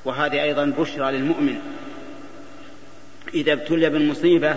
وهذه 0.04 0.42
أيضا 0.42 0.64
بشرى 0.64 1.12
للمؤمن. 1.12 1.60
إذا 3.34 3.52
ابتلي 3.52 3.90
بالمصيبة 3.90 4.54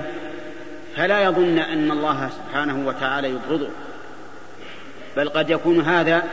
فلا 0.95 1.23
يظن 1.23 1.59
أن 1.59 1.91
الله 1.91 2.29
سبحانه 2.29 2.87
وتعالى 2.87 3.29
يبغضه. 3.29 3.69
بل 5.17 5.29
قد 5.29 5.49
يكون 5.49 5.81
هذا 5.81 6.23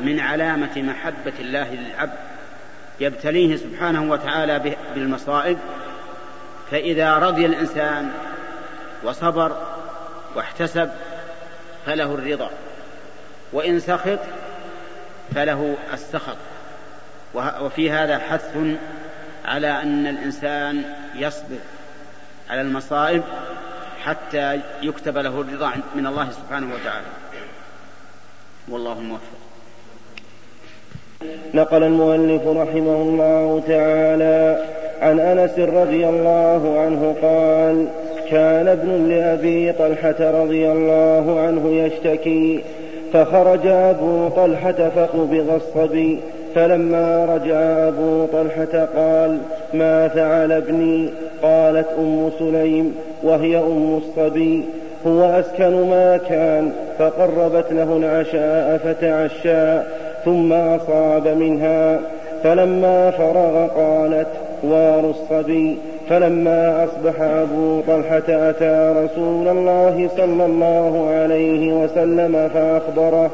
من 0.00 0.20
علامة 0.20 0.76
محبة 0.76 1.32
الله 1.40 1.74
للعبد. 1.74 2.18
يبتليه 3.00 3.56
سبحانه 3.56 4.10
وتعالى 4.10 4.76
بالمصائب 4.94 5.58
فإذا 6.70 7.14
رضي 7.14 7.46
الإنسان 7.46 8.10
وصبر 9.04 9.56
واحتسب 10.34 10.90
فله 11.86 12.14
الرضا. 12.14 12.50
وإن 13.52 13.80
سخط 13.80 14.18
فله 15.34 15.76
السخط. 15.92 16.36
وفي 17.34 17.90
هذا 17.90 18.18
حث 18.18 18.56
على 19.48 19.82
أن 19.82 20.06
الإنسان 20.06 20.82
يصبر 21.14 21.58
على 22.50 22.60
المصائب 22.60 23.22
حتى 24.04 24.60
يكتب 24.82 25.18
له 25.18 25.40
الرضا 25.40 25.72
من 25.94 26.06
الله 26.06 26.30
سبحانه 26.30 26.74
وتعالى. 26.74 27.06
والله 28.68 29.00
موفق. 29.00 29.38
نقل 31.54 31.82
المؤلف 31.82 32.42
رحمه 32.46 33.02
الله 33.02 33.62
تعالى 33.68 34.64
عن 35.00 35.20
أنس 35.20 35.58
رضي 35.58 36.08
الله 36.08 36.80
عنه 36.80 37.16
قال 37.22 37.88
كان 38.30 38.68
ابن 38.68 39.08
لأبي 39.08 39.72
طلحة 39.72 40.42
رضي 40.42 40.72
الله 40.72 41.40
عنه 41.40 41.70
يشتكي 41.70 42.64
فخرج 43.12 43.66
أبو 43.66 44.28
طلحة 44.28 44.72
فقبض 44.72 45.62
الصبي 45.62 46.20
فلما 46.58 47.24
رجع 47.24 47.88
أبو 47.88 48.26
طلحة 48.26 48.86
قال 48.96 49.38
ما 49.74 50.08
فعل 50.08 50.52
ابني؟ 50.52 51.08
قالت 51.42 51.86
أم 51.98 52.30
سليم 52.38 52.94
وهي 53.22 53.58
أم 53.58 53.96
الصبي. 54.02 54.64
هو 55.06 55.24
أسكن 55.24 55.90
ما 55.90 56.16
كان 56.28 56.72
فقربت 56.98 57.72
له 57.72 57.96
العشاء 57.96 58.80
فتعشى 58.84 59.88
ثم 60.24 60.52
أصاب 60.52 61.28
منها. 61.28 62.00
فلما 62.42 63.10
فرغ 63.10 63.66
قالت 63.66 64.28
وار 64.62 65.10
الصبي. 65.10 65.78
فلما 66.10 66.84
أصبح 66.84 67.20
أبو 67.20 67.80
طلحة 67.80 68.50
أتى 68.50 68.94
رسول 69.04 69.48
الله 69.48 70.08
صلى 70.16 70.46
الله 70.46 71.10
عليه 71.10 71.72
وسلم 71.72 72.50
فأخبره 72.54 73.30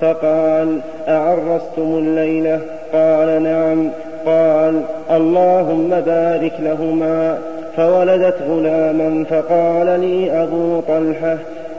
فقال 0.00 0.80
أعرستم 1.08 1.98
الليلة 1.98 2.60
قال 2.92 3.42
نعم. 3.42 3.90
قال 4.26 4.82
اللهم 5.10 5.88
بارك 5.90 6.52
لهما. 6.60 7.38
فولدت 7.78 8.42
غلاما 8.48 9.24
فقال 9.24 10.00
لي 10.00 10.42
أبو 10.42 10.80
طلحة 10.80 11.38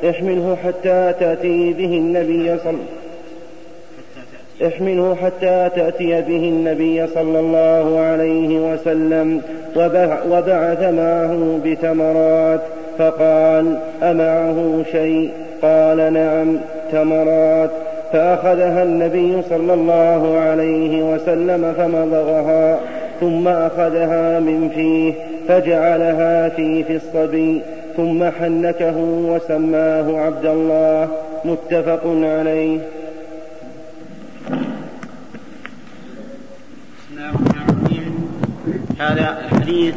احمله 0.10 0.58
حتى 0.64 1.14
تأتي 1.20 1.74
به 1.74 1.98
النبي 1.98 2.58
صلى 2.58 2.78
احمله 4.68 5.16
حتى 5.16 5.70
تأتي 5.76 6.22
به 6.22 6.50
النبي 6.50 7.08
صلى 7.08 7.40
الله 7.40 8.00
عليه 8.00 8.60
وسلم 8.60 9.42
وبعث 10.32 10.84
معه 10.84 11.60
بتمرات 11.66 12.62
فقال 12.98 13.80
أمعه 14.04 14.84
شيء؟ 14.92 15.32
قال 15.62 16.14
نعم 16.14 16.58
تمرات 16.92 17.70
فأخذها 18.14 18.84
النبي 18.84 19.42
صلى 19.50 19.74
الله 19.74 20.38
عليه 20.38 21.14
وسلم 21.14 21.74
فمضغها 21.78 22.80
ثم 23.20 23.48
أخذها 23.48 24.40
من 24.40 24.70
فيه 24.76 25.14
فجعلها 25.48 26.50
في 26.50 26.84
في 26.84 26.96
الصبي 26.96 27.62
ثم 27.98 28.24
حنكه 28.24 28.98
وسماه 28.98 30.18
عبد 30.20 30.46
الله. 30.46 31.10
متفق 31.46 32.02
عليه. 32.06 32.80
هذا 39.00 39.38
الحديث 39.52 39.96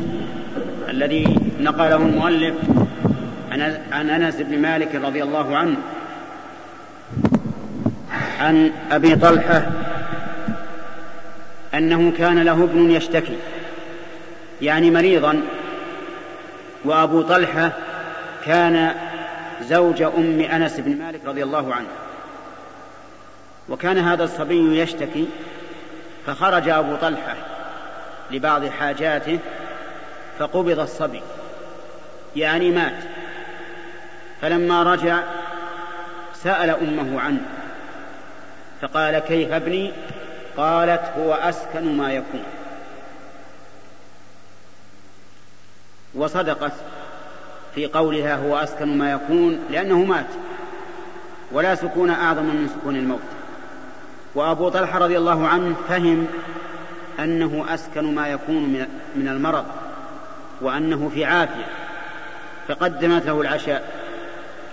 الذي 0.90 1.36
نقله 1.60 1.96
المؤلف 1.96 2.54
عن 3.92 4.10
أنس 4.10 4.36
بن 4.40 4.58
مالك 4.58 4.94
رضي 4.94 5.22
الله 5.22 5.56
عنه. 5.56 5.76
عن 8.42 8.72
أبي 8.90 9.16
طلحة 9.16 9.66
أنه 11.74 12.12
كان 12.18 12.42
له 12.42 12.64
ابن 12.64 12.90
يشتكي 12.90 13.38
يعني 14.62 14.90
مريضا 14.90 15.42
وأبو 16.84 17.22
طلحة 17.22 17.72
كان 18.44 18.94
زوج 19.60 20.02
أم 20.02 20.40
أنس 20.40 20.80
بن 20.80 20.98
مالك 20.98 21.20
رضي 21.26 21.42
الله 21.42 21.74
عنه. 21.74 21.88
وكان 23.68 23.98
هذا 23.98 24.24
الصبي 24.24 24.80
يشتكي 24.80 25.28
فخرج 26.26 26.68
أبو 26.68 26.96
طلحة 26.96 27.36
لبعض 28.30 28.66
حاجاته 28.66 29.38
فقبض 30.38 30.78
الصبي 30.78 31.22
يعني 32.36 32.70
مات. 32.70 33.04
فلما 34.40 34.82
رجع 34.82 35.18
سأل 36.34 36.70
أمه 36.70 37.20
عنه. 37.20 37.61
فقال 38.82 39.18
كيف 39.18 39.52
ابني؟ 39.52 39.92
قالت 40.56 41.12
هو 41.18 41.34
أسكن 41.34 41.96
ما 41.96 42.12
يكون. 42.12 42.42
وصدقت 46.14 46.72
في 47.74 47.86
قولها 47.86 48.36
هو 48.36 48.56
أسكن 48.56 48.98
ما 48.98 49.12
يكون 49.12 49.58
لأنه 49.70 49.98
مات. 50.04 50.26
ولا 51.52 51.74
سكون 51.74 52.10
أعظم 52.10 52.42
من 52.42 52.68
سكون 52.78 52.96
الموت. 52.96 53.20
وأبو 54.34 54.68
طلحة 54.68 54.98
رضي 54.98 55.18
الله 55.18 55.48
عنه 55.48 55.76
فهم 55.88 56.26
أنه 57.18 57.64
أسكن 57.68 58.14
ما 58.14 58.28
يكون 58.28 58.86
من 59.14 59.28
المرض 59.28 59.66
وأنه 60.60 61.10
في 61.14 61.24
عافية. 61.24 61.66
فقدمت 62.68 63.26
له 63.26 63.40
العشاء. 63.40 63.92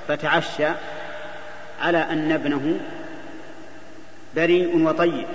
فتعشى 0.08 0.68
على 1.82 1.98
أن 1.98 2.32
ابنه 2.32 2.80
بريء 4.40 4.84
وطيب 4.88 5.28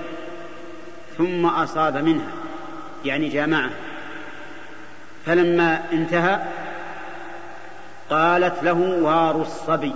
ثم 1.18 1.46
أصاب 1.46 1.96
منها 1.96 2.30
يعني 3.04 3.28
جامعه 3.28 3.70
فلما 5.26 5.82
انتهى 5.92 6.40
قالت 8.10 8.62
له 8.62 8.98
وار 9.02 9.42
الصبي 9.42 9.92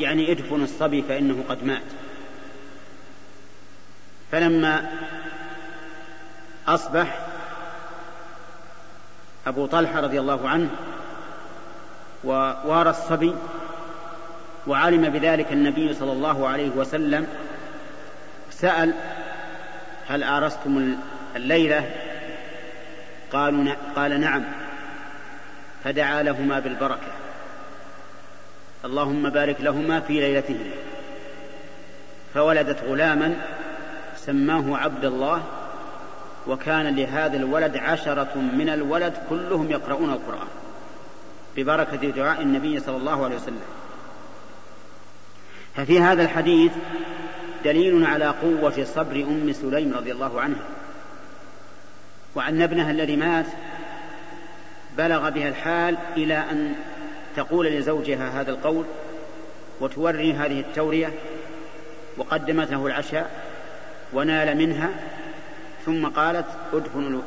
يعني 0.00 0.32
ادفن 0.32 0.62
الصبي 0.62 1.02
فإنه 1.02 1.44
قد 1.48 1.64
مات. 1.64 1.82
فلما 4.32 4.90
أصبح 6.68 7.26
أبو 9.46 9.66
طلحة 9.66 10.00
رضي 10.00 10.20
الله 10.20 10.48
عنه 10.48 10.68
ووار 12.24 12.90
الصبي 12.90 13.34
وعلم 14.66 15.08
بذلك 15.08 15.52
النبي 15.52 15.94
صلى 15.94 16.12
الله 16.12 16.48
عليه 16.48 16.70
وسلم 16.70 17.26
سأل 18.60 18.94
هل 20.08 20.22
آرستم 20.22 20.96
الليلة؟ 21.36 21.90
قالوا 23.32 23.74
قال 23.96 24.20
نعم 24.20 24.44
فدعا 25.84 26.22
لهما 26.22 26.58
بالبركة. 26.58 27.12
اللهم 28.84 29.30
بارك 29.30 29.56
لهما 29.60 30.00
في 30.00 30.12
ليلتهما. 30.12 30.70
فولدت 32.34 32.84
غلاما 32.84 33.34
سماه 34.16 34.78
عبد 34.78 35.04
الله 35.04 35.42
وكان 36.46 36.96
لهذا 36.96 37.36
الولد 37.36 37.76
عشرة 37.76 38.36
من 38.36 38.68
الولد 38.68 39.14
كلهم 39.30 39.70
يقرؤون 39.70 40.10
القرآن 40.10 40.48
ببركة 41.56 42.10
دعاء 42.10 42.42
النبي 42.42 42.80
صلى 42.80 42.96
الله 42.96 43.24
عليه 43.24 43.36
وسلم. 43.36 43.62
ففي 45.76 46.00
هذا 46.00 46.22
الحديث 46.22 46.72
دليل 47.64 48.04
على 48.04 48.26
قوة 48.26 48.84
صبر 48.94 49.16
أم 49.16 49.52
سليم 49.52 49.94
رضي 49.94 50.12
الله 50.12 50.40
عنها. 50.40 50.64
وأن 52.34 52.62
ابنها 52.62 52.90
الذي 52.90 53.16
مات 53.16 53.46
بلغ 54.98 55.30
بها 55.30 55.48
الحال 55.48 55.96
إلى 56.16 56.36
أن 56.36 56.74
تقول 57.36 57.66
لزوجها 57.66 58.40
هذا 58.40 58.50
القول 58.50 58.84
وتوري 59.80 60.32
هذه 60.32 60.60
التورية 60.60 61.12
وقدمت 62.16 62.70
له 62.70 62.86
العشاء 62.86 63.30
ونال 64.12 64.56
منها 64.56 64.88
ثم 65.86 66.06
قالت 66.06 66.46
ادفن 66.72 67.22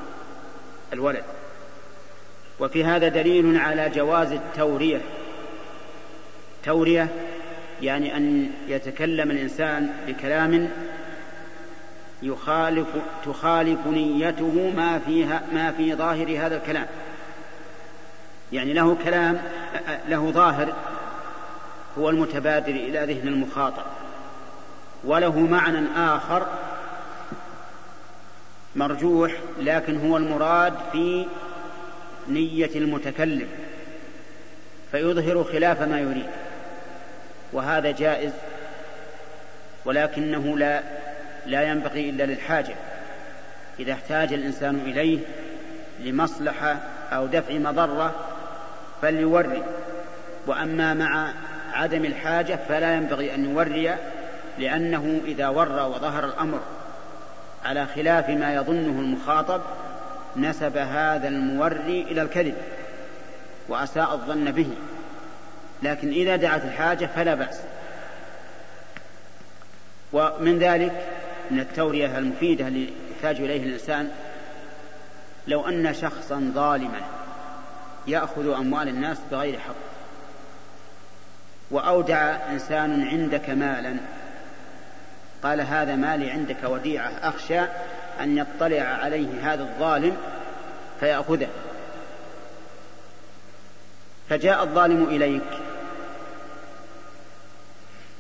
الولد. 0.93 1.23
وفي 2.59 2.83
هذا 2.83 3.07
دليل 3.07 3.57
على 3.57 3.89
جواز 3.89 4.31
التورية. 4.31 5.01
تورية 6.65 7.07
يعني 7.81 8.17
أن 8.17 8.51
يتكلم 8.67 9.31
الإنسان 9.31 9.89
بكلام 10.07 10.69
يخالف 12.23 12.87
تخالف 13.25 13.87
نيته 13.87 14.73
ما 14.75 14.99
فيها 14.99 15.41
ما 15.53 15.71
في 15.71 15.95
ظاهر 15.95 16.45
هذا 16.45 16.55
الكلام. 16.55 16.87
يعني 18.51 18.73
له 18.73 18.97
كلام 19.03 19.41
له 20.07 20.31
ظاهر 20.31 20.73
هو 21.97 22.09
المتبادر 22.09 22.71
إلى 22.71 23.13
ذهن 23.13 23.27
المخاطب 23.27 23.83
وله 25.03 25.39
معنى 25.39 25.87
آخر 25.97 26.47
مرجوح 28.75 29.31
لكن 29.59 30.09
هو 30.09 30.17
المراد 30.17 30.73
في 30.91 31.25
نية 32.29 32.69
المتكلم 32.75 33.47
فيظهر 34.91 35.43
خلاف 35.43 35.81
ما 35.81 35.99
يريد. 35.99 36.29
وهذا 37.53 37.91
جائز 37.91 38.31
ولكنه 39.85 40.57
لا 40.57 40.81
لا 41.45 41.63
ينبغي 41.63 42.09
إلا 42.09 42.23
للحاجة. 42.23 42.75
إذا 43.79 43.93
احتاج 43.93 44.33
الإنسان 44.33 44.75
إليه 44.75 45.19
لمصلحة 45.99 46.77
أو 47.11 47.25
دفع 47.25 47.53
مضرة 47.53 48.15
فليوري 49.01 49.63
وأما 50.47 50.93
مع 50.93 51.33
عدم 51.73 52.05
الحاجة 52.05 52.59
فلا 52.69 52.95
ينبغي 52.95 53.35
أن 53.35 53.45
يوري 53.45 53.95
لأنه 54.59 55.21
إذا 55.25 55.47
ورى 55.47 55.81
وظهر 55.81 56.25
الأمر 56.25 56.59
على 57.65 57.85
خلاف 57.85 58.29
ما 58.29 58.53
يظنه 58.53 58.99
المخاطب 58.99 59.61
نسب 60.35 60.77
هذا 60.77 61.27
الموري 61.27 62.01
إلى 62.01 62.21
الكذب 62.21 62.55
وأساء 63.69 64.13
الظن 64.13 64.51
به. 64.51 64.69
لكن 65.83 66.09
إذا 66.09 66.35
دعت 66.35 66.65
الحاجة 66.65 67.09
فلا 67.15 67.35
بأس. 67.35 67.59
ومن 70.13 70.59
ذلك 70.59 71.07
من 71.51 71.59
التورية 71.59 72.17
المفيدة 72.17 72.67
اللي 72.67 72.93
يحتاج 73.11 73.35
إليه 73.35 73.63
الإنسان 73.63 74.11
لو 75.47 75.67
أن 75.67 75.93
شخصا 75.93 76.51
ظالما 76.55 77.01
يأخذ 78.07 78.53
أموال 78.53 78.87
الناس 78.87 79.17
بغير 79.31 79.59
حق 79.59 79.75
وأودع 81.71 82.35
إنسان 82.49 83.07
عندك 83.07 83.49
مالا 83.49 83.97
قال 85.43 85.61
هذا 85.61 85.95
مالي 85.95 86.31
عندك 86.31 86.63
وديعة 86.63 87.11
أخشى 87.23 87.59
أن 88.21 88.37
يطلع 88.37 88.81
عليه 88.81 89.53
هذا 89.53 89.63
الظالم 89.63 90.17
فيأخذه. 90.99 91.47
فجاء 94.29 94.63
الظالم 94.63 95.03
إليك 95.03 95.70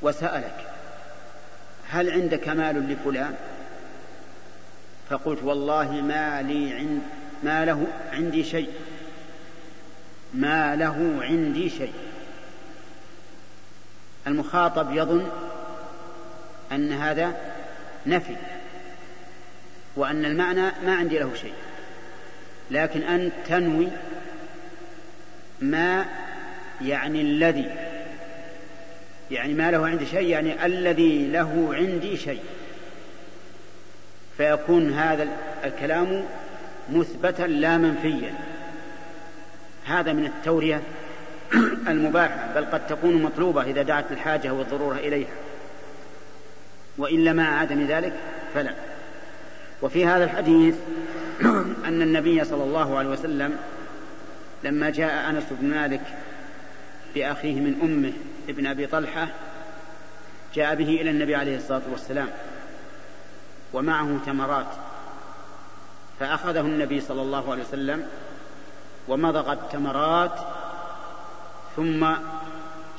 وسألك 0.01 0.67
هل 1.89 2.11
عندك 2.11 2.47
مال 2.49 2.91
لفلان؟ 2.91 3.35
فقلت 5.09 5.43
والله 5.43 5.91
ما 5.91 6.41
لي 6.41 6.73
عند 6.73 7.01
ما 7.43 7.65
له 7.65 7.87
عندي 8.11 8.43
شيء 8.43 8.69
ما 10.33 10.75
له 10.75 11.19
عندي 11.21 11.69
شيء. 11.69 11.93
المخاطب 14.27 14.95
يظن 14.95 15.29
أن 16.71 16.93
هذا 16.93 17.35
نفي 18.05 18.35
وأن 19.95 20.25
المعنى 20.25 20.71
ما 20.85 20.95
عندي 20.95 21.19
له 21.19 21.33
شيء 21.35 21.53
لكن 22.71 23.03
أنت 23.03 23.33
تنوي 23.47 23.87
ما 25.61 26.05
يعني 26.81 27.21
الذي 27.21 27.90
يعني 29.31 29.53
ما 29.53 29.71
له 29.71 29.87
عندي 29.87 30.05
شيء 30.05 30.27
يعني 30.27 30.65
الذي 30.65 31.27
له 31.27 31.69
عندي 31.71 32.17
شيء. 32.17 32.41
فيكون 34.37 34.93
هذا 34.93 35.27
الكلام 35.63 36.25
مثبتا 36.89 37.43
لا 37.43 37.77
منفيا. 37.77 38.33
هذا 39.85 40.13
من 40.13 40.25
التورية 40.25 40.81
المباحة 41.87 42.53
بل 42.55 42.65
قد 42.65 42.87
تكون 42.87 43.21
مطلوبة 43.23 43.61
إذا 43.61 43.81
دعت 43.81 44.11
الحاجة 44.11 44.53
والضرورة 44.53 44.95
إليها. 44.95 45.35
والا 46.97 47.33
مع 47.33 47.59
عدم 47.59 47.85
ذلك 47.85 48.13
فلا. 48.53 48.73
وفي 49.81 50.05
هذا 50.05 50.23
الحديث 50.23 50.75
أن 51.87 52.01
النبي 52.01 52.43
صلى 52.43 52.63
الله 52.63 52.97
عليه 52.97 53.09
وسلم 53.09 53.57
لما 54.63 54.89
جاء 54.89 55.29
أنس 55.29 55.43
بن 55.51 55.67
مالك 55.69 56.01
بأخيه 57.15 57.53
من 57.53 57.79
أمه 57.83 58.13
ابن 58.51 58.67
أبي 58.67 58.87
طلحة 58.87 59.27
جاء 60.55 60.75
به 60.75 61.01
إلى 61.01 61.09
النبي 61.09 61.35
عليه 61.35 61.57
الصلاة 61.57 61.81
والسلام 61.91 62.29
ومعه 63.73 64.19
تمرات 64.25 64.67
فأخذه 66.19 66.59
النبي 66.59 67.01
صلى 67.01 67.21
الله 67.21 67.51
عليه 67.51 67.63
وسلم 67.63 68.07
ومضغ 69.07 69.51
التمرات 69.51 70.39
ثم 71.75 72.07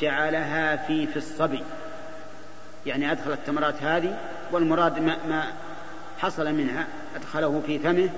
جعلها 0.01 0.77
في 0.77 1.07
في 1.07 1.17
الصبي. 1.17 1.63
يعني 2.87 3.13
أدخل 3.13 3.33
التمرات 3.33 3.83
هذه 3.83 4.19
والمراد 4.53 4.99
ما, 4.99 5.17
ما 5.29 5.53
حصل 6.19 6.53
منها 6.53 6.87
أدخله 7.17 7.63
في 7.67 7.79
فمه 7.79 8.11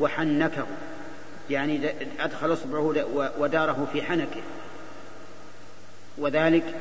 وحنكه. 0.00 0.66
يعني 1.50 1.90
أدخل 2.20 2.52
إصبعه 2.52 2.94
وداره 3.38 3.88
في 3.92 4.02
حنكه. 4.02 4.42
وذلك 6.18 6.74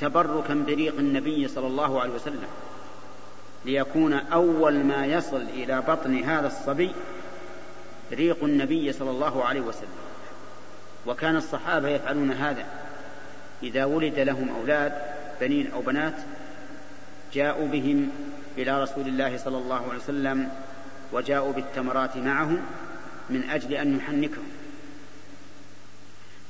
تبركا 0.00 0.54
بريق 0.54 0.98
النبي 0.98 1.48
صلى 1.48 1.66
الله 1.66 2.00
عليه 2.00 2.12
وسلم 2.12 2.48
ليكون 3.64 4.12
أول 4.12 4.84
ما 4.84 5.06
يصل 5.06 5.42
إلى 5.42 5.82
بطن 5.88 6.18
هذا 6.24 6.46
الصبي 6.46 6.90
ريق 8.12 8.44
النبي 8.44 8.92
صلى 8.92 9.10
الله 9.10 9.44
عليه 9.44 9.60
وسلم. 9.60 9.88
وكان 11.06 11.36
الصحابة 11.36 11.88
يفعلون 11.88 12.32
هذا. 12.32 12.64
إذا 13.62 13.84
ولد 13.84 14.18
لهم 14.18 14.48
أولاد 14.60 14.92
بنين 15.40 15.72
أو 15.72 15.80
بنات 15.80 16.14
جاءوا 17.32 17.68
بهم 17.68 18.10
إلى 18.58 18.82
رسول 18.82 19.08
الله 19.08 19.36
صلى 19.36 19.58
الله 19.58 19.88
عليه 19.88 19.98
وسلم 19.98 20.48
وجاءوا 21.12 21.52
بالتمرات 21.52 22.16
معه 22.16 22.56
من 23.30 23.50
أجل 23.50 23.74
أن 23.74 23.96
يحنكهم 23.96 24.48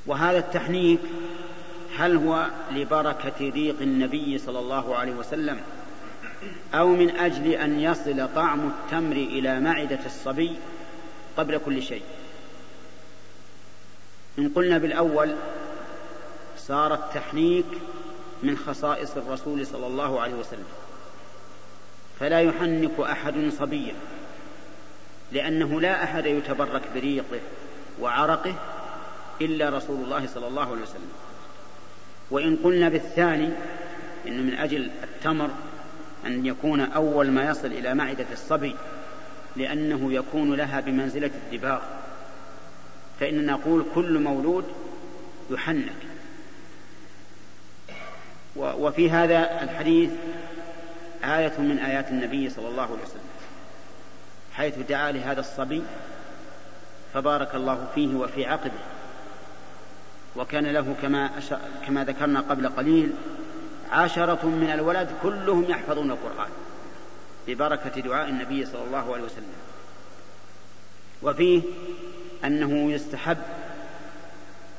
وهذا 0.06 0.38
التحنيك 0.38 1.00
هل 2.00 2.16
هو 2.16 2.46
لبركة 2.70 3.50
ريق 3.50 3.76
النبي 3.80 4.38
صلى 4.38 4.58
الله 4.58 4.96
عليه 4.96 5.12
وسلم 5.12 5.60
أو 6.74 6.88
من 6.88 7.10
أجل 7.10 7.52
أن 7.52 7.80
يصل 7.80 8.28
طعم 8.34 8.68
التمر 8.68 9.16
إلى 9.16 9.60
معدة 9.60 9.98
الصبي 10.06 10.56
قبل 11.36 11.58
كل 11.58 11.82
شيء؟ 11.82 12.02
إن 14.38 14.48
قلنا 14.48 14.78
بالأول 14.78 15.34
صار 16.58 16.94
التحنيك 16.94 17.66
من 18.42 18.56
خصائص 18.56 19.16
الرسول 19.16 19.66
صلى 19.66 19.86
الله 19.86 20.20
عليه 20.20 20.34
وسلم. 20.34 20.66
فلا 22.20 22.40
يحنك 22.40 23.00
أحد 23.00 23.52
صبيا 23.58 23.94
لأنه 25.32 25.80
لا 25.80 26.04
أحد 26.04 26.26
يتبرك 26.26 26.82
بريقه 26.94 27.40
وعرقه 28.00 28.54
إلا 29.40 29.68
رسول 29.68 30.04
الله 30.04 30.26
صلى 30.26 30.46
الله 30.46 30.70
عليه 30.70 30.82
وسلم. 30.82 31.29
وإن 32.30 32.56
قلنا 32.56 32.88
بالثاني 32.88 33.48
إن 34.26 34.46
من 34.46 34.54
أجل 34.54 34.90
التمر 35.02 35.50
أن 36.26 36.46
يكون 36.46 36.80
أول 36.80 37.30
ما 37.30 37.50
يصل 37.50 37.66
إلى 37.66 37.94
معدة 37.94 38.26
الصبي 38.32 38.76
لأنه 39.56 40.12
يكون 40.12 40.54
لها 40.54 40.80
بمنزلة 40.80 41.30
الدباغ. 41.44 41.80
فإننا 43.20 43.52
نقول 43.52 43.84
كل 43.94 44.18
مولود 44.18 44.64
يحنك. 45.50 45.92
وفي 48.56 49.10
هذا 49.10 49.62
الحديث 49.62 50.10
آية 51.24 51.52
من 51.58 51.78
آيات 51.78 52.08
النبي 52.08 52.50
صلى 52.50 52.68
الله 52.68 52.82
عليه 52.82 53.02
وسلم 53.02 53.20
حيث 54.52 54.78
دعا 54.78 55.12
لهذا 55.12 55.40
الصبي 55.40 55.82
فبارك 57.14 57.54
الله 57.54 57.88
فيه 57.94 58.14
وفي 58.14 58.46
عقبه. 58.46 58.99
وكان 60.36 60.66
له 60.66 60.94
كما 61.02 61.30
كما 61.86 62.04
ذكرنا 62.04 62.40
قبل 62.40 62.68
قليل 62.68 63.12
عشرة 63.92 64.46
من 64.46 64.70
الولد 64.70 65.10
كلهم 65.22 65.64
يحفظون 65.68 66.10
القرآن 66.10 66.50
ببركة 67.46 68.00
دعاء 68.00 68.28
النبي 68.28 68.66
صلى 68.66 68.84
الله 68.84 69.14
عليه 69.14 69.24
وسلم. 69.24 69.52
وفيه 71.22 71.62
أنه 72.44 72.92
يستحب 72.92 73.38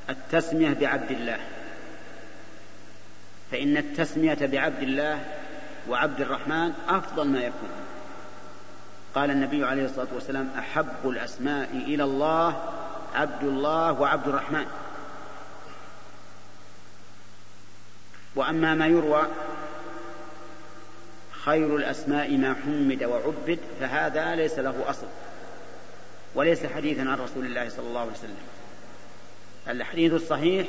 التسمية 0.09 0.73
بعبد 0.73 1.11
الله. 1.11 1.39
فإن 3.51 3.77
التسمية 3.77 4.37
بعبد 4.41 4.83
الله 4.83 5.25
وعبد 5.89 6.21
الرحمن 6.21 6.73
أفضل 6.89 7.27
ما 7.27 7.39
يكون. 7.39 7.69
قال 9.15 9.31
النبي 9.31 9.65
عليه 9.65 9.85
الصلاة 9.85 10.07
والسلام 10.13 10.49
أحب 10.59 11.09
الأسماء 11.09 11.69
إلى 11.73 12.03
الله 12.03 12.63
عبد 13.15 13.43
الله 13.43 14.01
وعبد 14.01 14.27
الرحمن. 14.27 14.65
وأما 18.35 18.75
ما 18.75 18.87
يروى 18.87 19.27
خير 21.31 21.75
الأسماء 21.75 22.37
ما 22.37 22.55
حمد 22.65 23.03
وعبد 23.03 23.59
فهذا 23.79 24.35
ليس 24.35 24.59
له 24.59 24.89
أصل 24.89 25.07
وليس 26.35 26.65
حديثا 26.65 27.01
عن 27.01 27.17
رسول 27.17 27.45
الله 27.45 27.69
صلى 27.69 27.87
الله 27.87 27.99
عليه 27.99 28.11
وسلم. 28.11 28.37
الحديث 29.67 30.13
الصحيح 30.13 30.67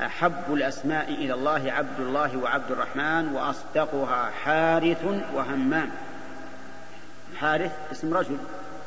أحب 0.00 0.54
الأسماء 0.54 1.08
إلى 1.08 1.34
الله 1.34 1.72
عبد 1.72 2.00
الله 2.00 2.38
وعبد 2.38 2.70
الرحمن 2.70 3.34
وأصدقها 3.34 4.30
حارث 4.30 5.04
وهمام. 5.34 5.90
حارث 7.36 7.72
اسم 7.92 8.14
رجل 8.14 8.36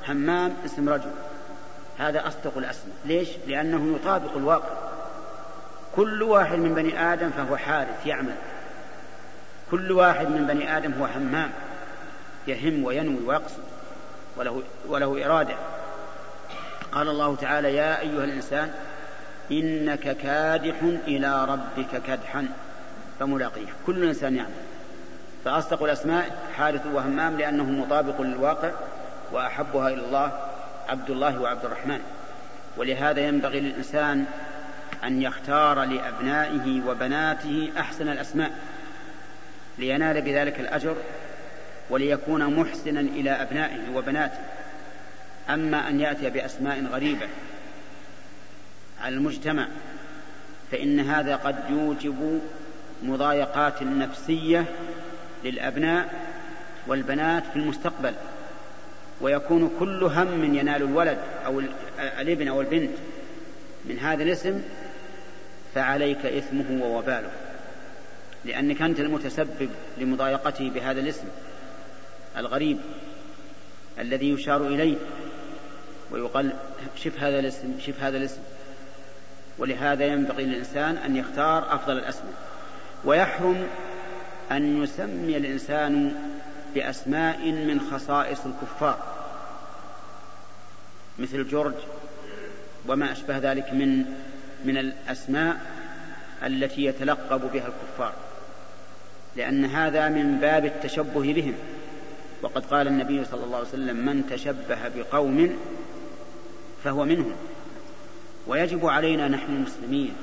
همام 0.07 0.53
اسم 0.65 0.89
رجل 0.89 1.11
هذا 1.97 2.27
أصدق 2.27 2.57
الأسماء. 2.57 2.95
ليش؟ 3.05 3.29
لأنه 3.47 3.95
يطابق 3.95 4.35
الواقع. 4.35 4.88
كل 5.99 6.23
واحد 6.23 6.57
من 6.57 6.73
بني 6.73 7.13
آدم 7.13 7.29
فهو 7.29 7.57
حارث 7.57 8.05
يعمل. 8.05 8.35
كل 9.71 9.91
واحد 9.91 10.27
من 10.29 10.47
بني 10.47 10.77
آدم 10.77 10.93
هو 10.93 11.05
همام 11.05 11.49
يهم 12.47 12.83
وينوي 12.83 13.25
ويقصد 13.25 13.63
وله, 14.37 14.63
وله 14.87 15.25
إرادة. 15.25 15.55
قال 16.91 17.09
الله 17.09 17.35
تعالى 17.35 17.75
يا 17.75 17.99
أيها 18.01 18.23
الإنسان 18.23 18.71
إنك 19.51 20.17
كادح 20.17 20.75
إلى 21.07 21.45
ربك 21.45 22.01
كدحا. 22.07 22.47
فملاقيه. 23.19 23.67
كل 23.87 24.03
إنسان 24.03 24.35
يعمل. 24.35 24.49
فأصدق 25.45 25.83
الأسماء 25.83 26.35
حارث 26.57 26.85
وهمام 26.93 27.37
لأنه 27.37 27.63
مطابق 27.63 28.21
للواقع 28.21 28.71
وأحبها 29.31 29.87
إلى 29.87 30.05
الله 30.05 30.31
عبد 30.89 31.09
الله 31.09 31.41
وعبد 31.41 31.65
الرحمن. 31.65 31.99
ولهذا 32.77 33.19
ينبغي 33.19 33.59
للإنسان 33.59 34.25
أن 35.03 35.21
يختار 35.21 35.83
لأبنائه 35.83 36.81
وبناته 36.87 37.71
أحسن 37.77 38.07
الأسماء 38.07 38.51
لينال 39.77 40.21
بذلك 40.21 40.59
الأجر 40.59 40.95
وليكون 41.89 42.59
محسنا 42.59 42.99
إلى 42.99 43.31
أبنائه 43.31 43.95
وبناته. 43.95 44.39
أما 45.49 45.89
أن 45.89 45.99
يأتي 45.99 46.29
بأسماء 46.29 46.85
غريبة 46.91 47.27
على 49.01 49.15
المجتمع 49.15 49.67
فإن 50.71 50.99
هذا 50.99 51.35
قد 51.35 51.55
يوجب 51.69 52.41
مضايقات 53.03 53.83
نفسية 53.83 54.65
للأبناء 55.43 56.09
والبنات 56.87 57.43
في 57.53 57.55
المستقبل 57.55 58.13
ويكون 59.21 59.71
كل 59.79 60.03
هم 60.03 60.55
ينال 60.55 60.83
الولد 60.83 61.17
أو 61.45 61.61
الابن 62.19 62.47
أو 62.47 62.61
البنت 62.61 62.91
من 63.85 63.99
هذا 63.99 64.23
الاسم 64.23 64.61
فعليك 65.75 66.25
إثمه 66.25 66.83
ووباله 66.83 67.31
لأنك 68.45 68.81
أنت 68.81 68.99
المتسبب 68.99 69.69
لمضايقته 69.97 70.69
بهذا 70.69 71.01
الاسم 71.01 71.27
الغريب 72.37 72.77
الذي 73.99 74.29
يشار 74.29 74.67
إليه 74.67 74.97
ويقال 76.11 76.53
شف 76.95 77.19
هذا 77.19 77.39
الاسم 77.39 77.79
شف 77.79 78.03
هذا 78.03 78.17
الاسم. 78.17 78.41
ولهذا 79.57 80.05
ينبغي 80.05 80.43
للإنسان 80.43 80.97
أن 80.97 81.15
يختار 81.15 81.75
أفضل 81.75 81.97
الأسماء. 81.97 82.33
ويحرم 83.05 83.67
أن 84.51 84.83
يسمي 84.83 85.37
الإنسان 85.37 86.15
بأسماء 86.75 87.51
من 87.51 87.81
خصائص 87.91 88.39
الكفار 88.45 88.97
مثل 91.19 91.47
جورج 91.47 91.73
وما 92.87 93.11
أشبه 93.11 93.37
ذلك 93.37 93.73
من 93.73 94.05
من 94.65 94.77
الأسماء 94.77 95.57
التي 96.45 96.85
يتلقب 96.85 97.51
بها 97.53 97.67
الكفار 97.67 98.13
لأن 99.35 99.65
هذا 99.65 100.09
من 100.09 100.39
باب 100.39 100.65
التشبه 100.65 101.33
بهم. 101.33 101.53
وقد 102.41 102.65
قال 102.65 102.87
النبي 102.87 103.25
صلى 103.25 103.43
الله 103.43 103.57
عليه 103.57 103.67
وسلم 103.67 104.05
من 104.05 104.29
تشبه 104.29 104.87
بقوم 104.95 105.59
فهو 106.83 107.05
منهم. 107.05 107.35
ويجب 108.47 108.85
علينا 108.85 109.27
نحن 109.27 109.55
المسلمين 109.55 110.13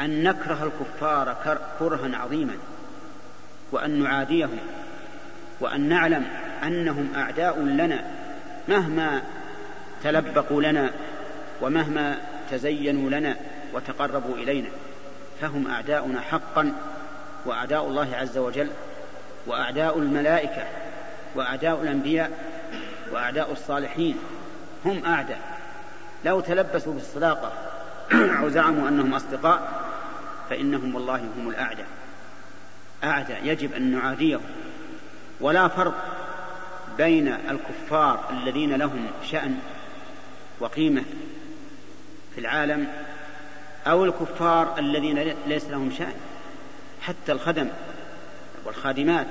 أن 0.00 0.22
نكره 0.22 0.64
الكفار 0.64 1.36
كرها 1.78 2.16
عظيما 2.16 2.56
وأن 3.72 4.02
نعاديهم 4.02 4.58
وأن 5.60 5.88
نعلم 5.88 6.24
أنهم 6.62 7.08
أعداء 7.16 7.60
لنا 7.60 8.04
مهما 8.68 9.22
تلبقوا 10.04 10.62
لنا 10.62 10.90
ومهما 11.60 12.18
تزينوا 12.50 13.10
لنا 13.10 13.36
وتقربوا 13.74 14.34
إلينا 14.34 14.68
فهم 15.40 15.70
أعداؤنا 15.70 16.20
حقا 16.20 16.72
وأعداء 17.46 17.86
الله 17.86 18.16
عز 18.16 18.38
وجل 18.38 18.70
وأعداء 19.46 19.98
الملائكة 19.98 20.64
وأعداء 21.34 21.82
الأنبياء 21.82 22.30
وأعداء 23.12 23.52
الصالحين 23.52 24.16
هم 24.84 25.04
أعداء. 25.04 25.58
لو 26.24 26.40
تلبسوا 26.40 26.94
بالصداقة 26.94 27.52
أو 28.40 28.48
زعموا 28.48 28.88
أنهم 28.88 29.14
أصدقاء 29.14 29.82
فإنهم 30.50 30.94
والله 30.94 31.28
هم 31.38 31.48
الأعداء. 31.48 31.86
أعداء 33.04 33.40
يجب 33.44 33.72
أن 33.72 33.92
نعاديهم. 33.92 34.40
ولا 35.40 35.68
فرق 35.68 35.94
بين 36.98 37.28
الكفار 37.28 38.24
الذين 38.30 38.74
لهم 38.74 39.06
شأن 39.30 39.58
وقيمة 40.60 41.04
في 42.38 42.44
العالم 42.44 42.86
أو 43.86 44.04
الكفار 44.04 44.78
الذين 44.78 45.34
ليس 45.46 45.64
لهم 45.70 45.90
شأن. 45.98 46.12
حتى 47.00 47.32
الخدم 47.32 47.68
والخادمات. 48.64 49.26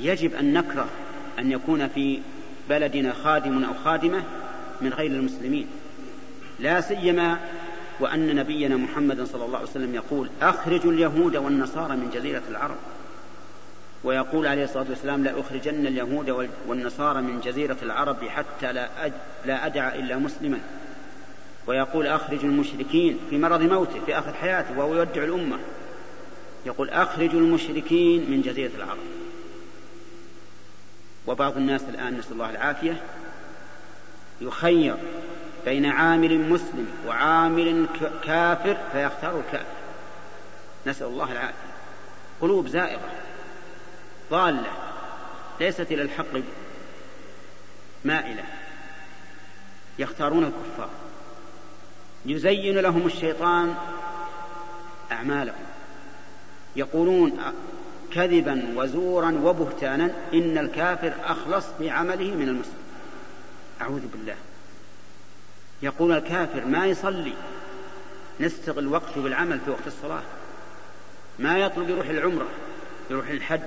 يجب 0.00 0.34
أن 0.34 0.52
نكره 0.52 0.88
أن 1.38 1.52
يكون 1.52 1.88
في 1.88 2.20
بلدنا 2.68 3.12
خادم 3.12 3.64
أو 3.64 3.74
خادمة 3.84 4.22
من 4.80 4.92
غير 4.92 5.10
المسلمين. 5.10 5.66
لا 6.60 6.80
سيما 6.80 7.38
وأن 8.00 8.36
نبينا 8.36 8.76
محمد 8.76 9.24
صلى 9.24 9.44
الله 9.44 9.58
عليه 9.58 9.68
وسلم 9.68 9.94
يقول 9.94 10.30
أخرجوا 10.42 10.92
اليهود 10.92 11.36
والنصارى 11.36 11.96
من 11.96 12.10
جزيرة 12.14 12.42
العرب. 12.50 12.76
ويقول 14.04 14.46
عليه 14.46 14.64
الصلاة 14.64 14.86
والسلام 14.88 15.24
لا 15.24 15.40
أخرجن 15.40 15.86
اليهود 15.86 16.48
والنصارى 16.68 17.22
من 17.22 17.40
جزيرة 17.40 17.76
العرب 17.82 18.24
حتى 18.28 18.72
لا, 18.72 18.88
لا 19.46 19.66
أدع 19.66 19.94
إلا 19.94 20.16
مسلما. 20.16 20.58
ويقول 21.66 22.06
أخرج 22.06 22.44
المشركين 22.44 23.18
في 23.30 23.38
مرض 23.38 23.62
موته 23.62 24.00
في 24.06 24.18
آخر 24.18 24.32
حياته 24.32 24.78
وهو 24.78 24.94
يودع 24.94 25.24
الأمة. 25.24 25.58
يقول 26.66 26.90
أخرجوا 26.90 27.40
المشركين 27.40 28.30
من 28.30 28.42
جزيرة 28.42 28.70
العرب. 28.76 28.98
وبعض 31.26 31.56
الناس 31.56 31.82
الآن 31.82 32.18
نسأل 32.18 32.32
الله 32.32 32.50
العافية 32.50 33.02
يخير 34.40 34.96
بين 35.64 35.86
عامل 35.86 36.38
مسلم 36.38 36.86
وعامل 37.06 37.86
كافر 38.24 38.76
فيختار 38.92 39.40
الكافر. 39.40 39.66
نسأل 40.86 41.06
الله 41.06 41.32
العافية. 41.32 41.72
قلوب 42.40 42.68
زائغة 42.68 43.10
ضالة 44.30 44.72
ليست 45.60 45.92
إلى 45.92 46.02
الحق 46.02 46.26
مائلة. 48.04 48.44
يختارون 49.98 50.44
الكفار. 50.44 50.90
يزين 52.26 52.78
لهم 52.78 53.06
الشيطان 53.06 53.74
أعمالهم. 55.12 55.64
يقولون 56.76 57.40
كذبا 58.12 58.72
وزورا 58.76 59.40
وبهتانا 59.44 60.14
إن 60.34 60.58
الكافر 60.58 61.12
أخلص 61.24 61.66
في 61.78 61.90
عمله 61.90 62.34
من 62.34 62.48
المسلم. 62.48 62.82
أعوذ 63.80 64.06
بالله. 64.12 64.36
يقول 65.82 66.12
الكافر 66.12 66.64
ما 66.64 66.86
يصلي. 66.86 67.32
نستغل 68.40 68.86
وقته 68.86 69.22
بالعمل 69.22 69.60
في 69.60 69.70
وقت 69.70 69.86
الصلاة. 69.86 70.22
ما 71.38 71.58
يطلب 71.58 71.90
يروح 71.90 72.08
العمرة 72.08 72.48
يروح 73.10 73.28
الحج 73.28 73.60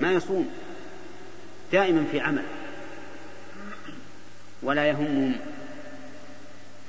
ما 0.00 0.12
يصوم. 0.12 0.50
دائما 1.72 2.04
في 2.12 2.20
عمل. 2.20 2.44
ولا 4.62 4.88
يهمهم 4.88 5.36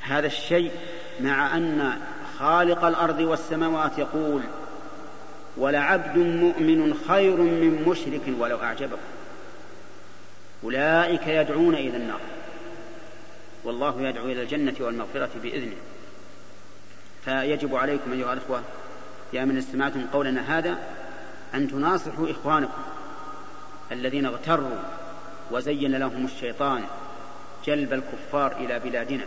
هذا 0.01 0.27
الشيء 0.27 0.71
مع 1.19 1.57
أن 1.57 1.99
خالق 2.39 2.85
الأرض 2.85 3.19
والسماوات 3.19 3.97
يقول 3.97 4.41
ولعبد 5.57 6.17
مؤمن 6.17 6.93
خير 7.07 7.35
من 7.35 7.83
مشرك 7.87 8.21
ولو 8.39 8.61
أعجبكم 8.63 8.97
أولئك 10.63 11.27
يدعون 11.27 11.75
إلى 11.75 11.97
النار. 11.97 12.19
والله 13.63 14.01
يدعو 14.01 14.25
إلى 14.25 14.41
الجنة 14.41 14.73
والمغفرة 14.79 15.29
بإذنه. 15.43 15.75
فيجب 17.25 17.75
عليكم 17.75 18.11
أيها 18.11 18.33
الأخوة 18.33 18.61
يا 19.33 19.45
من 19.45 19.57
استمعتم 19.57 20.05
قولنا 20.13 20.57
هذا 20.57 20.77
أن 21.53 21.67
تناصحوا 21.67 22.31
إخوانكم 22.31 22.81
الذين 23.91 24.25
اغتروا 24.25 24.77
وزين 25.51 25.95
لهم 25.95 26.25
الشيطان 26.25 26.83
جلب 27.65 27.93
الكفار 27.93 28.51
إلى 28.51 28.79
بلادنا. 28.79 29.25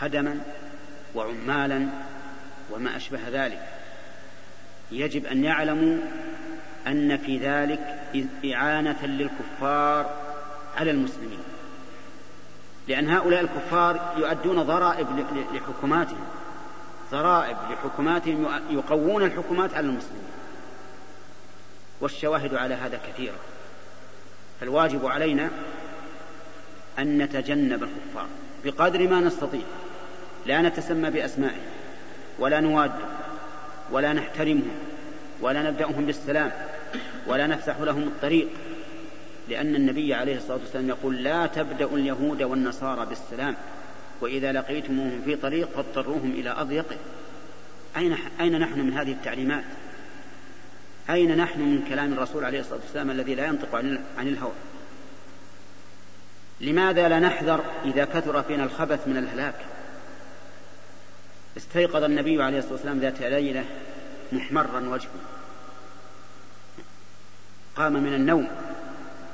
خدما 0.00 0.40
وعمالا 1.14 1.88
وما 2.70 2.96
أشبه 2.96 3.20
ذلك. 3.28 3.68
يجب 4.92 5.26
أن 5.26 5.44
يعلموا 5.44 5.98
أن 6.86 7.16
في 7.16 7.38
ذلك 7.38 8.00
إعانة 8.54 9.06
للكفار 9.06 10.16
على 10.76 10.90
المسلمين. 10.90 11.42
لأن 12.88 13.10
هؤلاء 13.10 13.40
الكفار 13.40 14.14
يؤدون 14.16 14.62
ضرائب 14.62 15.06
لحكوماتهم. 15.54 16.26
ضرائب 17.10 17.56
لحكوماتهم 17.70 18.46
يقوون 18.70 19.22
الحكومات 19.22 19.74
على 19.74 19.86
المسلمين. 19.86 20.30
والشواهد 22.00 22.54
على 22.54 22.74
هذا 22.74 23.00
كثيرة. 23.08 23.38
فالواجب 24.60 25.06
علينا 25.06 25.50
أن 26.98 27.18
نتجنب 27.18 27.82
الكفار 27.82 28.26
بقدر 28.64 29.08
ما 29.08 29.20
نستطيع. 29.20 29.62
لا 30.46 30.62
نتسمى 30.62 31.10
بأسمائهم 31.10 31.60
ولا 32.38 32.60
نوادهم 32.60 33.08
ولا 33.90 34.12
نحترمهم 34.12 34.70
ولا 35.40 35.70
نبدأهم 35.70 36.06
بالسلام 36.06 36.52
ولا 37.26 37.46
نفسح 37.46 37.80
لهم 37.80 38.02
الطريق. 38.02 38.48
لأن 39.48 39.74
النبي 39.74 40.14
عليه 40.14 40.36
الصلاة 40.36 40.58
والسلام 40.58 40.88
يقول 40.88 41.22
لا 41.22 41.46
تبدأوا 41.46 41.98
اليهود 41.98 42.42
والنصارى 42.42 43.06
بالسلام 43.06 43.56
وإذا 44.20 44.52
لقيتموهم 44.52 45.22
في 45.24 45.36
طريق 45.36 45.68
فاضطروهم 45.68 46.30
إلى 46.30 46.50
أضيقه. 46.50 46.96
أين, 47.96 48.16
أين 48.40 48.58
نحن 48.58 48.80
من 48.80 48.92
هذه 48.92 49.12
التعليمات؟ 49.12 49.64
أين 51.10 51.36
نحن 51.36 51.60
من 51.60 51.84
كلام 51.88 52.12
الرسول 52.12 52.44
عليه 52.44 52.60
الصلاة 52.60 52.80
والسلام 52.84 53.10
الذي 53.10 53.34
لا 53.34 53.46
ينطق 53.46 53.74
عن 54.18 54.28
الهوى؟ 54.28 54.52
لماذا 56.60 57.08
لا 57.08 57.18
نحذر 57.18 57.64
إذا 57.84 58.04
كثر 58.04 58.42
فينا 58.42 58.64
الخبث 58.64 59.08
من 59.08 59.16
الهلاك؟ 59.16 59.54
استيقظ 61.56 62.04
النبي 62.04 62.42
عليه 62.42 62.58
الصلاة 62.58 62.72
والسلام 62.72 63.00
ذات 63.00 63.20
ليلة 63.20 63.64
محمرا 64.32 64.88
وجهه. 64.88 65.10
قام 67.76 67.92
من 67.92 68.14
النوم 68.14 68.48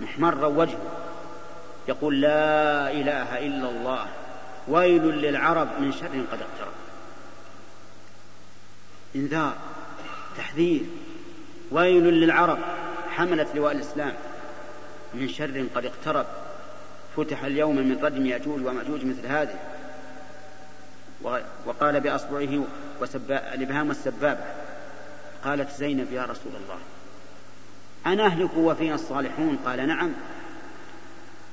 محمرا 0.00 0.46
وجهه. 0.46 0.80
يقول 1.88 2.20
لا 2.20 2.90
إله 2.90 3.38
إلا 3.38 3.70
الله. 3.70 4.06
ويل 4.68 5.02
للعرب 5.02 5.68
من 5.80 5.92
شر 5.92 6.24
قد 6.32 6.38
اقترب. 6.40 6.72
إنذار 9.16 9.54
تحذير. 10.36 10.82
ويل 11.70 12.04
للعرب 12.04 12.58
حملت 13.10 13.48
لواء 13.54 13.72
الإسلام. 13.72 14.14
من 15.14 15.28
شر 15.28 15.66
قد 15.74 15.86
اقترب. 15.86 16.26
فتح 17.16 17.44
اليوم 17.44 17.76
من 17.76 17.98
ردم 18.02 18.26
يأجوج 18.26 18.66
ومأجوج 18.66 19.04
مثل 19.04 19.26
هذه. 19.26 19.75
وقال 21.66 22.00
بأصبعه 22.00 22.64
الإبهام 23.30 23.88
والسبابة 23.88 24.44
قالت 25.44 25.70
زينب 25.70 26.12
يا 26.12 26.22
رسول 26.22 26.52
الله 26.56 26.78
أنهلك 28.06 28.56
وفينا 28.56 28.94
الصالحون؟ 28.94 29.58
قال 29.66 29.88
نعم. 29.88 30.12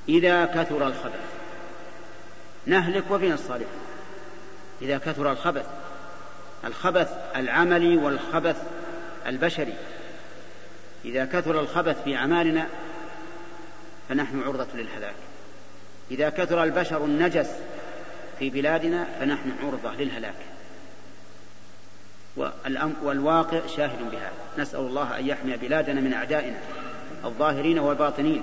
إذا 0.08 0.44
كثر 0.44 0.86
الخبث 0.86 1.20
نهلك 2.66 3.10
وفينا 3.10 3.34
الصالحون. 3.34 3.80
إذا 4.82 4.98
كثر 4.98 5.32
الخبث 5.32 5.66
الخبث 6.64 7.12
العملي 7.36 7.96
والخبث 7.96 8.62
البشري. 9.26 9.74
إذا 11.04 11.24
كثر 11.24 11.60
الخبث 11.60 12.02
في 12.04 12.16
أعمالنا 12.16 12.66
فنحن 14.08 14.42
عرضة 14.42 14.66
للهلاك. 14.74 15.14
إذا 16.10 16.30
كثر 16.30 16.64
البشر 16.64 17.04
النجس 17.04 17.50
في 18.38 18.50
بلادنا 18.50 19.06
فنحن 19.20 19.52
عرضة 19.62 19.94
للهلاك. 19.94 20.34
والواقع 23.02 23.60
شاهد 23.76 24.10
بهذا. 24.12 24.32
نسأل 24.58 24.80
الله 24.80 25.18
أن 25.18 25.26
يحمي 25.26 25.56
بلادنا 25.56 26.00
من 26.00 26.12
أعدائنا 26.12 26.56
الظاهرين 27.24 27.78
والباطنين 27.78 28.42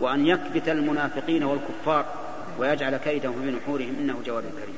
وأن 0.00 0.26
يكبت 0.26 0.68
المنافقين 0.68 1.44
والكفار 1.44 2.04
ويجعل 2.58 2.96
كيدهم 2.96 3.42
في 3.42 3.50
نحورهم 3.50 3.96
إنه 4.00 4.22
جواد 4.26 4.44
كريم. 4.44 4.76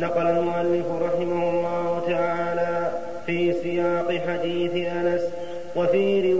نقل 0.00 0.26
المؤلف 0.26 0.86
رحمه 0.86 1.50
الله 1.50 2.04
تعالى 2.08 2.92
في 3.26 3.52
سياق 3.52 4.26
حديث 4.26 4.86
أنس 4.86 5.22
وفي 5.76 6.32
رواية 6.32 6.37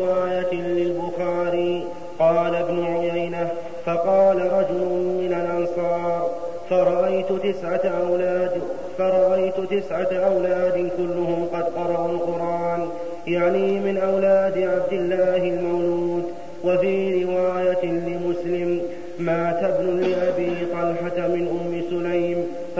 فرأيت 6.70 7.32
تسعة 7.32 7.80
أولاد 8.08 8.50
فرأيت 8.98 9.54
تسعة 9.70 10.12
أولاد 10.12 10.90
كلهم 10.96 11.48
قد 11.52 11.64
قرأوا 11.64 12.12
القرآن 12.12 12.88
يعني 13.26 13.80
من 13.80 13.98
أولاد 13.98 14.58
عبد 14.58 14.92
الله 14.92 15.36
المولود. 15.36 16.24
وفي 16.64 17.24
رواية 17.24 17.84
لمسلم 17.84 18.82
مات 19.18 19.64
ابن 19.64 20.00
لأبي 20.00 20.66
طلحة 20.72 21.28
من 21.28 21.48
أم 21.48 21.78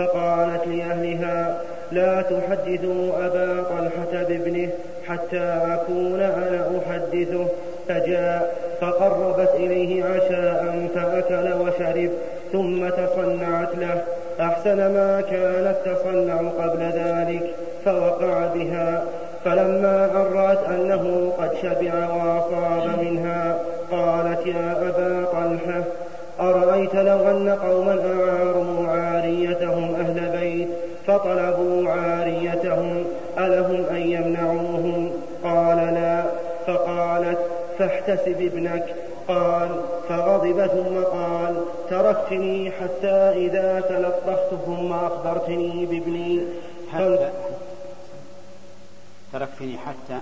قالت 0.07 0.67
لأهلها 0.67 1.61
لا 1.91 2.21
تحدثوا 2.21 3.25
أبا 3.25 3.63
طلحة 3.63 4.23
بابنه 4.23 4.69
حتى 5.07 5.59
أكون 5.73 6.19
أنا 6.19 6.67
أحدثه 6.77 7.45
فجاء 7.87 8.55
فقربت 8.81 9.49
إليه 9.55 10.03
عشاء 10.03 10.87
فأكل 10.95 11.53
وشرب 11.61 12.09
ثم 12.51 12.89
تصنعت 12.89 13.28
أحسن 14.49 14.77
ما 14.77 15.21
كانت 15.21 15.75
تصنع 15.85 16.49
قبل 16.49 16.83
ذلك 16.83 17.55
فوقع 17.85 18.47
بها. 18.53 19.03
فلما 19.45 20.09
أرأت 20.15 20.69
أنه 20.69 21.33
قد 21.37 21.49
شبع 21.61 21.93
وأصاب 21.93 22.99
منها 23.01 23.57
قالت 23.91 24.47
يا 24.47 24.71
أبا 24.71 25.25
طلحة 25.25 25.83
أرأيت 26.39 26.95
لو 26.95 27.17
أن 27.17 27.57
قوما 27.63 27.99
أعاروا 28.15 28.87
عاريتهم 28.87 29.95
أهل 29.95 30.39
بيت 30.39 30.67
فطلبوا 31.07 31.89
عاريتهم 31.89 33.03
ألهم 33.37 33.83
أن 33.91 34.01
يمنعوهم؟ 34.01 35.11
قال 35.43 35.77
لا. 35.77 36.23
فقالت 36.67 37.39
فاحتسب 37.79 38.41
ابنك. 38.41 38.85
قال 39.29 39.69
فغضب 40.09 40.67
ثم 40.67 41.03
قال 41.03 41.55
تركتني 41.89 42.71
حتى 42.71 43.17
إذا 43.45 43.79
تلطخت 43.89 44.49
ثم 44.65 44.93
أخبرتني 44.93 45.85
بابني. 45.85 46.41
حتى 46.93 47.29
تركتني 49.33 49.77
حتى 49.77 50.19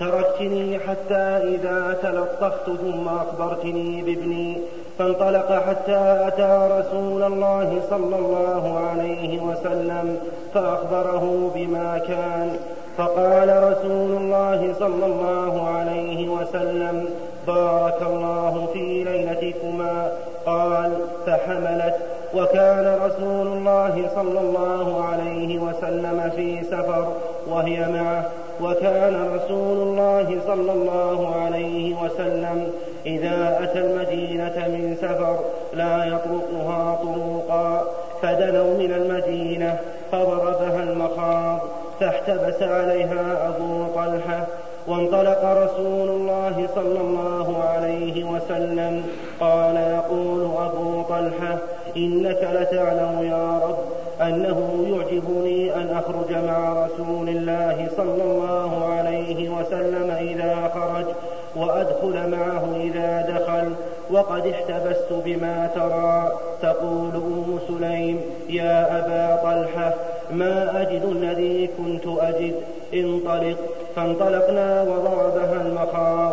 تركتني 0.00 0.78
حتى 0.78 1.24
إذا 1.54 1.98
تلطخت 2.02 2.66
ثم 2.66 3.08
أخبرتني 3.08 4.02
بابني. 4.02 4.58
فانطلق 4.98 5.52
حتى 5.52 6.02
أتى 6.28 6.52
رسول 6.78 7.22
الله 7.22 7.82
صلى 7.90 8.16
الله 8.16 8.78
عليه 8.78 9.40
وسلم 9.42 10.18
فأخبره 10.54 11.50
بما 11.54 11.98
كان. 11.98 12.58
فقال 12.98 13.48
رسول 13.70 14.10
الله 14.16 14.74
صلى 14.78 15.06
الله 15.06 15.68
عليه 15.68 16.28
وسلم 16.28 17.08
بارك 17.46 18.02
الله 18.02 18.68
في 18.72 19.04
ليلتكما. 19.04 20.12
قال 20.46 20.92
فحملت. 21.26 21.94
وكان 22.34 22.98
رسول 23.04 23.46
الله 23.46 24.10
صلى 24.14 24.40
الله 24.40 25.04
عليه 25.04 25.58
وسلم 25.58 26.30
في 26.36 26.64
سفر 26.64 27.12
وهي 27.50 27.88
معه. 27.88 28.30
وكان 28.60 29.34
رسول 29.34 29.88
الله 29.88 30.40
صلى 30.46 30.72
الله 30.72 31.34
عليه 31.36 31.94
وسلم 32.02 32.72
إذا 33.06 33.58
أتى 33.62 33.78
المدينة 33.78 34.68
من 34.68 34.96
سفر 35.00 35.38
لا 35.74 36.04
يطرقها 36.04 36.98
طروقا 37.02 37.84
فدنوا 38.22 38.78
من 38.78 38.92
المدينة 38.92 39.78
فضربها 40.12 40.82
المخاض 40.82 41.58
فاحتبس 42.00 42.62
عليها 42.62 43.48
أبو 43.48 43.84
طلحة. 43.94 44.46
وانطلق 44.88 45.44
رسول 45.44 46.08
الله 46.08 46.68
صلى 46.74 47.00
الله 47.00 47.13
وسلم. 48.64 49.02
قال 49.40 49.76
يقول 49.76 50.44
أبو 50.58 51.02
طلحة 51.02 51.58
إنك 51.96 52.48
لتعلم 52.52 53.18
يا 53.22 53.60
رب 53.68 53.78
أنه 54.20 54.86
يعجبني 54.88 55.74
أن 55.74 55.88
أخرج 55.96 56.44
مع 56.46 56.86
رسول 56.86 57.28
الله 57.28 57.88
صلى 57.96 58.22
الله 58.22 58.84
عليه 58.84 59.48
وسلم 59.48 60.10
إذا 60.10 60.70
خرج 60.74 61.04
وأدخل 61.56 62.30
معه 62.30 62.64
إذا 62.80 63.26
دخل 63.28 63.72
وقد 64.10 64.46
احتبست 64.46 65.12
بما 65.24 65.70
ترى. 65.74 66.32
تقول 66.62 67.14
أم 67.14 67.58
سليم 67.68 68.20
يا 68.48 68.98
أبا 68.98 69.42
طلحة 69.42 69.94
ما 70.30 70.80
أجد 70.80 71.04
الذي 71.04 71.70
كنت 71.78 72.06
أجد. 72.06 72.54
انطلق. 72.94 73.56
فانطلقنا 73.96 74.82
وضربها 74.82 75.62
المخاض. 75.66 76.23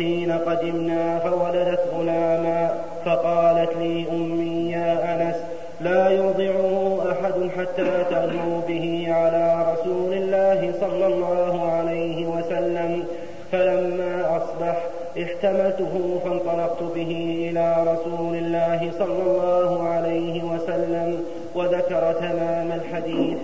حين 0.00 0.32
قدمنا 0.32 1.18
فولدت 1.18 1.80
غلاما 1.94 2.60
فقالت 3.04 3.76
لي 3.76 4.06
أمي 4.12 4.70
يا 4.70 4.92
أنس 5.14 5.36
لا 5.80 6.10
يرضعه 6.10 7.00
أحد 7.12 7.50
حتى 7.56 8.04
تأتوا 8.10 8.60
به 8.68 9.06
على 9.08 9.46
رسول 9.72 10.12
الله 10.12 10.72
صلى 10.80 11.06
الله 11.06 11.72
عليه 11.72 12.26
وسلم. 12.26 13.04
فلما 13.52 14.36
أصبح 14.36 14.76
احتملته 15.22 16.20
فانطلقت 16.24 16.82
به 16.82 17.12
إلى 17.50 17.66
رسول 17.92 18.34
الله 18.36 18.92
صلى 18.98 19.22
الله 19.22 19.88
عليه 19.88 20.42
وسلم 20.44 21.24
وذكر 21.54 22.12
تمام 22.12 22.72
الحديث. 22.72 23.38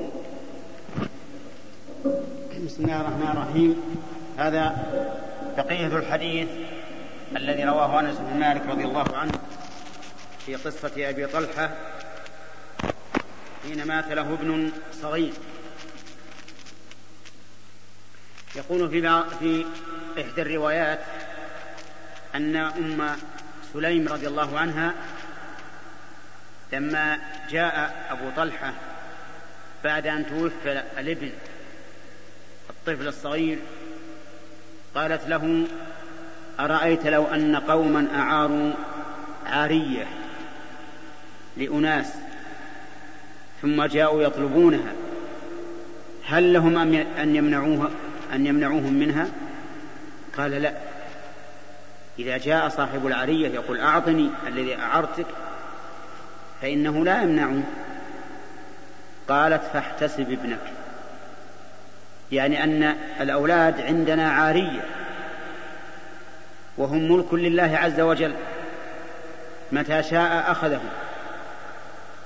بسم 2.67 2.85
الله 2.85 3.01
الرحمن 3.01 3.31
الرحيم. 3.37 3.77
هذا 4.39 4.65
بقية 5.57 5.87
الحديث 5.87 6.49
الذي 7.37 7.65
رواه 7.65 8.01
أنس 8.01 8.17
بن 8.19 8.41
مالك 8.41 8.67
رضي 8.67 8.85
الله 8.85 9.17
عنه 9.17 9.33
في 10.47 10.55
قصة 10.55 10.93
أبي 10.97 11.27
طلحة 11.27 11.71
حين 13.63 13.87
مات 13.87 14.09
له 14.09 14.35
ابن 14.35 14.73
صغير. 15.03 15.33
يقول 18.57 18.91
في 18.91 19.25
في 19.39 19.67
إحدى 20.21 20.43
الروايات 20.43 21.01
أن 22.35 22.57
أم 22.57 23.17
سليم 23.73 24.09
رضي 24.09 24.27
الله 24.27 24.59
عنها 24.59 24.95
لما 26.73 27.19
جاء 27.51 28.07
أبو 28.11 28.31
طلحة 28.37 28.73
بعد 29.85 30.07
أن 30.07 30.27
توفي 30.27 30.83
الابن 30.99 31.31
الطفل 32.71 33.09
الصغير 33.09 33.59
قالت 34.97 35.29
له 35.29 35.67
أرأيت 36.61 37.07
لو 37.07 37.25
أن 37.25 37.57
قوما 37.57 38.09
أعاروا 38.15 38.73
عارية 39.47 40.07
لأناس 41.57 42.15
ثم 43.63 43.85
جاءوا 43.85 44.23
يطلبونها 44.23 44.93
هل 46.27 46.53
لهم 46.53 46.79
أن 47.19 47.37
يمنعوها 47.37 47.91
أن 48.33 48.47
يمنعوهم 48.47 48.93
منها؟ 48.93 49.29
قال 50.37 50.51
لا. 50.51 50.73
إذا 52.19 52.39
جاء 52.39 52.69
صاحب 52.69 53.07
العرية 53.07 53.49
يقول 53.49 53.81
أعطني 53.81 54.31
الذي 54.47 54.77
أعرتك 54.77 55.27
فإنه 56.63 57.05
لا 57.05 57.23
يمنعه. 57.23 57.63
قالت 59.29 59.63
فاحتسب 59.73 60.33
ابنك. 60.33 60.76
يعني 62.33 62.65
أن 62.65 62.97
الأولاد 63.21 63.81
عندنا 63.81 64.31
عارية 64.31 64.85
وهم 66.77 67.13
ملك 67.13 67.35
لله 67.35 67.79
عز 67.83 68.01
وجل 68.01 68.35
متى 69.73 70.03
شاء 70.03 70.51
أخذه 70.51 70.81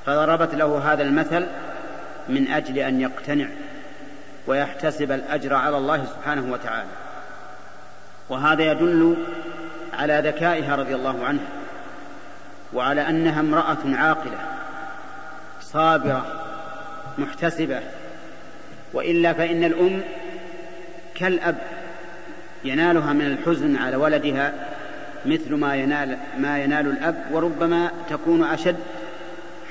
فضربت 0.06 0.54
له 0.54 0.92
هذا 0.92 1.02
المثل 1.02 1.46
من 2.28 2.48
أجل 2.48 2.78
أن 2.78 3.00
يقتنع 3.00 3.46
ويحتسب 4.46 5.12
الأجر 5.12 5.54
على 5.54 5.76
الله 5.76 6.04
سبحانه 6.04 6.52
وتعالى. 6.52 6.88
وهذا 8.28 8.62
يدل 8.62 9.16
على 9.98 10.22
ذكائها 10.24 10.76
رضي 10.76 10.94
الله 10.94 11.24
عنها 11.24 11.46
وعلى 12.72 13.08
أنها 13.08 13.40
امرأة 13.40 13.96
عاقلة 13.96 14.38
صابرة 15.60 16.26
محتسبة 17.18 17.80
وإلا 18.94 19.32
فإن 19.32 19.64
الأم 19.64 20.02
كالأب 21.14 21.58
ينالها 22.64 23.12
من 23.12 23.26
الحزن 23.26 23.76
على 23.76 23.96
ولدها 23.96 24.68
مثل 25.26 25.54
ما 25.54 25.74
ينال 25.76 26.16
ما 26.38 26.58
ينال 26.58 26.86
الأب 26.86 27.24
وربما 27.32 27.90
تكون 28.10 28.44
أشد 28.44 28.76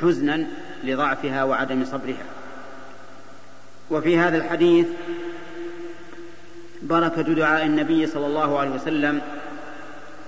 حزنا 0.02 0.46
لضعفها 0.84 1.44
وعدم 1.44 1.86
صبرها. 1.86 2.26
وفي 3.92 4.18
هذا 4.18 4.38
الحديث 4.38 4.88
بركة 6.82 7.22
دعاء 7.22 7.66
النبي 7.66 8.08
صلى 8.08 8.26
الله 8.26 8.60
عليه 8.60 8.70
وسلم 8.70 9.22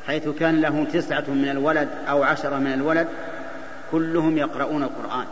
حيث 0.07 0.29
كان 0.29 0.61
له 0.61 0.87
تسعة 0.93 1.23
من 1.27 1.49
الولد 1.49 1.89
أو 2.09 2.23
عشرة 2.23 2.55
من 2.55 2.73
الولد 2.73 3.07
كلهم 3.91 4.37
يقرؤون 4.37 4.83
القرآن 4.83 5.25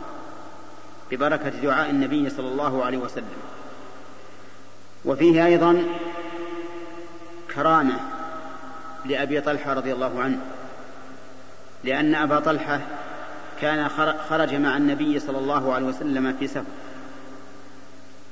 ببركة 1.10 1.52
دعاء 1.62 1.90
النبي 1.90 2.30
صلى 2.30 2.48
الله 2.48 2.84
عليه 2.84 2.98
وسلم. 2.98 3.49
وفيه 5.04 5.46
أيضا 5.46 5.84
كرامة 7.54 8.00
لأبي 9.04 9.40
طلحة 9.40 9.72
رضي 9.72 9.92
الله 9.92 10.22
عنه 10.22 10.38
لأن 11.84 12.14
أبا 12.14 12.40
طلحة 12.40 12.80
كان 13.60 13.88
خرج 14.28 14.54
مع 14.54 14.76
النبي 14.76 15.18
صلى 15.18 15.38
الله 15.38 15.74
عليه 15.74 15.86
وسلم 15.86 16.36
في 16.38 16.46
سفر 16.46 16.64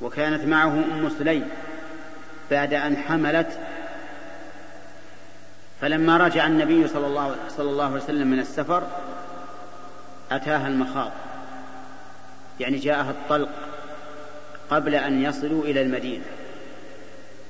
وكانت 0.01 0.45
معه 0.45 0.69
أم 0.69 1.11
سليم 1.19 1.49
بعد 2.51 2.74
أن 2.74 2.97
حملت. 2.97 3.59
فلما 5.81 6.16
رجع 6.16 6.47
النبي 6.47 6.89
صلى 6.89 7.07
الله, 7.07 7.36
صلى 7.49 7.70
الله 7.70 7.85
عليه 7.85 8.03
وسلم 8.03 8.27
من 8.27 8.39
السفر 8.39 8.82
أتاها 10.31 10.69
المخاض 10.69 11.11
يعني 12.61 12.77
جاءها 12.77 13.11
الطلق 13.11 13.49
قبل 14.70 14.95
أن 14.95 15.23
يصلوا 15.23 15.65
إلى 15.65 15.82
المدينة. 15.82 16.24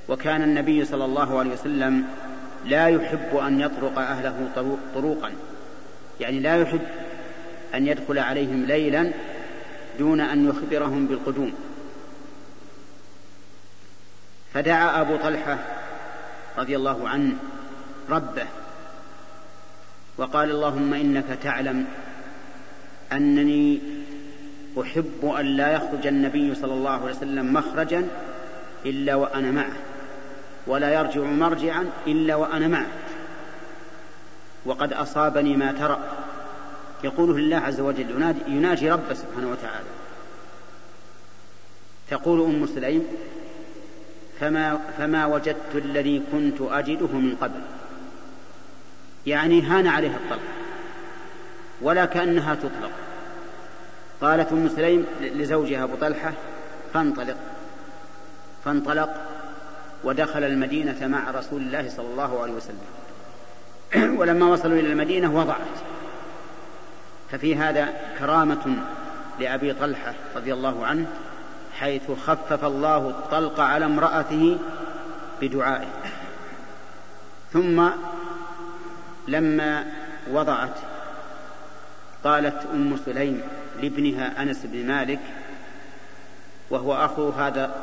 وكان 0.08 0.42
النبي 0.42 0.84
صلى 0.84 1.04
الله 1.04 1.38
عليه 1.38 1.50
وسلم 1.50 2.04
لا 2.64 2.88
يحب 2.88 3.36
أن 3.36 3.60
يطرق 3.60 3.98
أهله 3.98 4.48
طروقا 4.94 5.32
يعني 6.20 6.40
لا 6.40 6.56
يحب 6.56 6.80
أن 7.74 7.86
يدخل 7.86 8.18
عليهم 8.18 8.64
ليلا 8.64 9.10
دون 9.98 10.20
أن 10.20 10.48
يخبرهم 10.48 11.06
بالقدوم. 11.06 11.52
فدعا 14.54 15.00
أبو 15.00 15.16
طلحة 15.16 15.58
رضي 16.58 16.76
الله 16.76 17.08
عنه 17.08 17.32
ربه 18.10 18.46
وقال 20.16 20.50
اللهم 20.50 20.94
إنك 20.94 21.38
تعلم 21.42 21.84
أنني 23.12 23.80
أحب 24.80 25.34
أن 25.38 25.46
لا 25.46 25.72
يخرج 25.72 26.06
النبي 26.06 26.54
صلى 26.54 26.72
الله 26.72 26.90
عليه 26.90 27.16
وسلم 27.16 27.52
مخرجا 27.52 28.08
إلا 28.86 29.14
وأنا 29.14 29.50
معه. 29.50 29.76
ولا 30.68 30.94
يرجع 30.94 31.20
مرجعا 31.20 31.90
إلا 32.06 32.34
وأنا 32.34 32.68
معه. 32.68 32.86
وقد 34.64 34.92
أصابني 34.92 35.56
ما 35.56 35.72
ترى. 35.72 35.98
يقوله 37.04 37.36
الله 37.36 37.56
عز 37.56 37.80
وجل 37.80 38.34
يناجي 38.48 38.90
ربه 38.90 39.14
سبحانه 39.14 39.50
وتعالى. 39.50 39.86
تقول 42.10 42.40
أم 42.40 42.66
سليم 42.66 43.06
فما, 44.40 44.80
فما 44.98 45.26
وجدت 45.26 45.74
الذي 45.74 46.22
كنت 46.32 46.60
أجده 46.60 47.06
من 47.06 47.36
قبل. 47.40 47.60
يعني 49.26 49.62
هان 49.62 49.86
عليها 49.86 50.16
الطلق 50.16 50.48
ولا 51.82 52.04
كأنها 52.04 52.54
تطلق. 52.54 52.90
قالت 54.20 54.52
أم 54.52 54.68
سليم 54.68 55.06
لزوجها 55.20 55.84
أبو 55.84 55.94
طلحة 55.94 56.32
فانطلق. 56.94 57.36
فانطلق 58.64 59.27
ودخل 60.04 60.44
المدينة 60.44 61.06
مع 61.06 61.30
رسول 61.30 61.60
الله 61.60 61.88
صلى 61.88 62.06
الله 62.06 62.42
عليه 62.42 62.52
وسلم. 62.52 62.86
ولما 64.20 64.46
وصلوا 64.46 64.78
إلى 64.78 64.92
المدينة 64.92 65.34
وضعت. 65.34 65.58
ففي 67.30 67.56
هذا 67.56 67.88
كرامة 68.18 68.76
لأبي 69.40 69.72
طلحة 69.72 70.14
رضي 70.36 70.52
الله 70.52 70.86
عنه 70.86 71.06
حيث 71.78 72.10
خفف 72.26 72.64
الله 72.64 73.08
الطلق 73.08 73.60
على 73.60 73.84
امرأته 73.84 74.58
بدعائه. 75.40 75.88
ثم 77.52 77.88
لما 79.28 79.86
وضعت 80.30 80.78
قالت 82.24 82.66
أم 82.74 82.96
سليم 83.06 83.42
لابنها 83.82 84.42
أنس 84.42 84.60
بن 84.64 84.86
مالك 84.86 85.20
وهو 86.70 87.04
أخو 87.04 87.30
هذا 87.30 87.74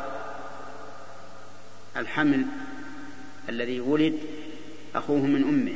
الحمل 1.97 2.45
الذي 3.49 3.79
ولد 3.79 4.13
أخوه 4.95 5.25
من 5.25 5.43
أمه. 5.43 5.75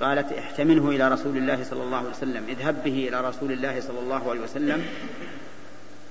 قالت 0.00 0.32
احتمله 0.32 0.88
إلى 0.88 1.08
رسول 1.08 1.36
الله 1.36 1.64
صلى 1.64 1.82
الله 1.82 1.96
عليه 1.96 2.08
وسلم 2.08 2.44
اذهب 2.48 2.84
به 2.84 3.08
إلى 3.08 3.28
رسول 3.28 3.52
الله 3.52 3.80
صلى 3.80 3.98
الله 3.98 4.30
عليه 4.30 4.40
وسلم 4.40 4.84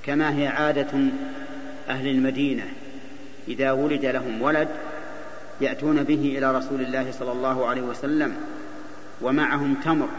كما 0.04 0.38
هي 0.38 0.48
عادة 0.48 1.00
أهل 1.90 2.08
المدينة. 2.08 2.64
إذا 3.48 3.72
ولد 3.72 4.06
لهم 4.06 4.42
ولد 4.42 4.68
يأتون 5.62 6.04
به 6.04 6.38
إلى 6.38 6.58
رسول 6.58 6.82
الله 6.82 7.12
صلى 7.12 7.32
الله 7.32 7.66
عليه 7.66 7.82
وسلم 7.82 8.36
ومعهم 9.22 9.76
تمر. 9.84 10.10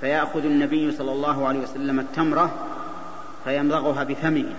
فيأخذ 0.00 0.44
النبي 0.44 0.92
صلى 0.92 1.12
الله 1.12 1.48
عليه 1.48 1.60
وسلم 1.60 2.00
التمرة 2.00 2.66
فيمضغها 3.44 4.04
بفمه. 4.04 4.54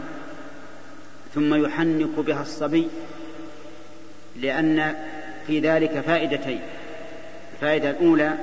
ثم 1.36 1.66
يحنك 1.66 2.20
بها 2.20 2.42
الصبي 2.42 2.88
لأن 4.36 4.96
في 5.48 5.60
ذلك 5.60 6.00
فائدتين. 6.00 6.62
الفائدة 7.54 7.90
الأولى 7.90 8.34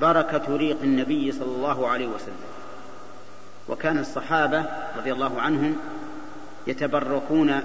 بركة 0.00 0.56
ريق 0.56 0.82
النبي 0.82 1.32
صلى 1.32 1.56
الله 1.56 1.88
عليه 1.88 2.06
وسلم. 2.06 2.46
وكان 3.68 3.98
الصحابة 3.98 4.64
رضي 4.96 5.12
الله 5.12 5.40
عنهم 5.40 5.76
يتبركون 6.66 7.60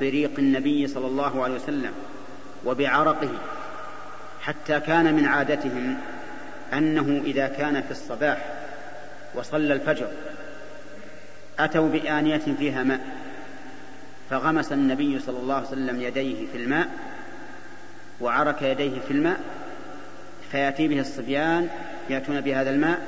بريق 0.00 0.30
النبي 0.38 0.86
صلى 0.86 1.06
الله 1.06 1.44
عليه 1.44 1.54
وسلم 1.54 1.92
وبعرقه 2.64 3.30
حتى 4.40 4.80
كان 4.80 5.14
من 5.14 5.24
عادتهم 5.26 5.98
أنه 6.72 7.22
إذا 7.24 7.46
كان 7.46 7.82
في 7.82 7.90
الصباح 7.90 8.46
وصلى 9.34 9.74
الفجر 9.74 10.08
أتوا 11.58 11.88
بآنية 11.88 12.42
فيها 12.58 12.82
ماء. 12.82 13.23
فغمس 14.30 14.72
النبي 14.72 15.18
صلى 15.18 15.38
الله 15.38 15.54
عليه 15.54 15.66
وسلم 15.66 16.00
يديه 16.00 16.46
في 16.52 16.58
الماء 16.58 16.88
وعرك 18.20 18.62
يديه 18.62 19.00
في 19.00 19.10
الماء 19.10 19.40
فيأتي 20.50 20.88
به 20.88 21.00
الصبيان 21.00 21.68
يأتون 22.10 22.40
بهذا 22.40 22.70
الماء 22.70 22.98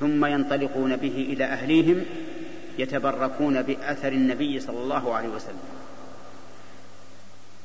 ثم 0.00 0.24
ينطلقون 0.24 0.96
به 0.96 1.28
إلى 1.32 1.44
أهليهم 1.44 2.04
يتبركون 2.78 3.62
بأثر 3.62 4.12
النبي 4.12 4.60
صلى 4.60 4.78
الله 4.78 5.14
عليه 5.14 5.28
وسلم. 5.28 5.58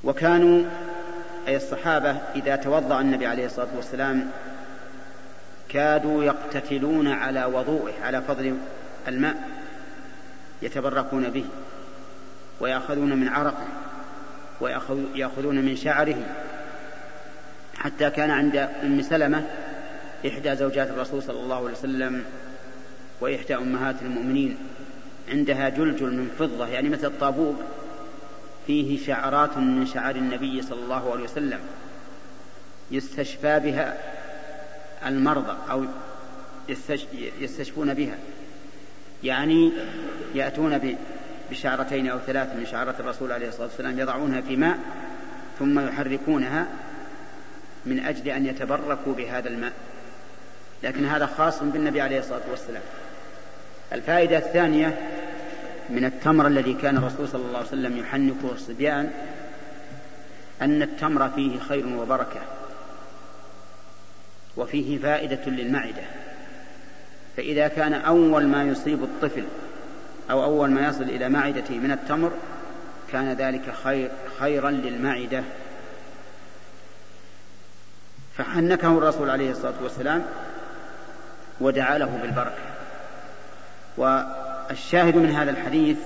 وكانوا 0.03 0.63
أي 1.47 1.55
الصحابة 1.55 2.17
إذا 2.35 2.55
توضأ 2.55 3.01
النبي 3.01 3.25
عليه 3.25 3.45
الصلاة 3.45 3.75
والسلام 3.75 4.31
كادوا 5.69 6.23
يقتتلون 6.23 7.07
على 7.07 7.45
وضوئه 7.45 7.93
على 8.03 8.21
فضل 8.21 8.57
الماء 9.07 9.49
يتبركون 10.61 11.29
به. 11.29 11.45
ويأخذون 12.59 13.17
من 13.17 13.27
عرقه 13.27 13.67
ويأخذون 14.61 15.55
من 15.55 15.75
شعره. 15.75 16.17
حتى 17.77 18.09
كان 18.09 18.31
عند 18.31 18.55
أم 18.55 19.01
سلمة 19.01 19.45
إحدى 20.27 20.55
زوجات 20.55 20.87
الرسول 20.87 21.23
صلى 21.23 21.39
الله 21.39 21.55
عليه 21.55 21.71
وسلم 21.71 22.23
وإحدى 23.21 23.55
أمهات 23.55 23.95
المؤمنين. 24.01 24.57
عندها 25.29 25.69
جلجل 25.69 26.13
من 26.13 26.35
فضة 26.39 26.67
يعني 26.67 26.89
مثل 26.89 27.07
الطابوق 27.07 27.55
فيه 28.67 29.05
شعرات 29.05 29.57
من 29.57 29.85
شعار 29.85 30.15
النبي 30.15 30.61
صلى 30.61 30.83
الله 30.83 31.11
عليه 31.11 31.23
وسلم 31.23 31.59
يستشفى 32.91 33.59
بها 33.59 33.97
المرضى 35.05 35.57
أو 35.71 35.85
يستشفون 37.39 37.93
بها. 37.93 38.17
يعني 39.23 39.71
يأتون 40.35 40.77
بشعرتين 41.51 42.07
أو 42.07 42.19
ثلاث 42.19 42.55
من 42.55 42.65
شعرات 42.65 42.99
الرسول 42.99 43.31
عليه 43.31 43.47
الصلاة 43.47 43.67
والسلام 43.67 43.99
يضعونها 43.99 44.41
في 44.41 44.55
ماء 44.55 44.77
ثم 45.59 45.79
يحركونها 45.79 46.67
من 47.85 47.99
أجل 47.99 48.29
أن 48.29 48.45
يتبركوا 48.45 49.13
بهذا 49.13 49.49
الماء. 49.49 49.73
لكن 50.83 51.05
هذا 51.05 51.25
خاص 51.25 51.63
بالنبي 51.63 52.01
عليه 52.01 52.19
الصلاة 52.19 52.41
والسلام. 52.51 52.81
الفائدة 53.93 54.37
الثانية 54.37 54.97
من 55.89 56.05
التمر 56.05 56.47
الذي 56.47 56.73
كان 56.73 56.97
الرسول 56.97 57.27
صلى 57.27 57.45
الله 57.45 57.57
عليه 57.57 57.67
وسلم 57.67 57.97
يحنكه 57.97 58.51
الصبيان 58.51 59.11
أن 60.61 60.81
التمر 60.81 61.29
فيه 61.29 61.59
خير 61.59 61.87
وبركة 61.87 62.41
وفيه 64.57 64.97
فائدة 64.97 65.45
للمعدة. 65.45 66.03
فإذا 67.37 67.67
كان 67.67 67.93
أول 67.93 68.47
ما 68.47 68.63
يصيب 68.63 69.03
الطفل 69.03 69.43
أو 70.31 70.43
أول 70.43 70.69
ما 70.69 70.87
يصل 70.87 71.03
إلى 71.03 71.29
معدته 71.29 71.77
من 71.77 71.91
التمر 71.91 72.31
كان 73.11 73.33
ذلك 73.33 73.73
خير 73.83 74.11
خيرا 74.39 74.71
للمعدة. 74.71 75.43
فحنكه 78.37 78.97
الرسول 78.97 79.29
عليه 79.29 79.51
الصلاة 79.51 79.73
والسلام 79.83 80.25
ودعا 81.61 81.97
له 81.97 82.19
بالبركة. 82.21 82.75
والشاهد 83.97 85.15
من 85.15 85.31
هذا 85.31 85.51
الحديث 85.51 85.97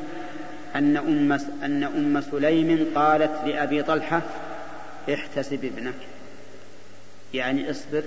أن 0.76 0.98
أم 0.98 1.32
أن 1.64 1.84
أم 1.84 2.22
سليم 2.22 2.92
قالت 2.96 3.32
لأبي 3.46 3.84
طلحة 3.84 4.22
احتسب 5.14 5.66
ابنك. 5.66 5.96
يعني 7.34 7.72
اصبر 7.72 8.04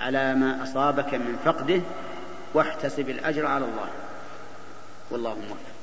على 0.00 0.34
ما 0.34 0.62
أصابك 0.62 1.14
من 1.14 1.38
فقده 1.44 1.80
واحتسب 2.54 3.10
الأجر 3.10 3.46
على 3.46 3.64
الله. 3.64 3.88
والله 5.10 5.30
موفق. 5.30 5.78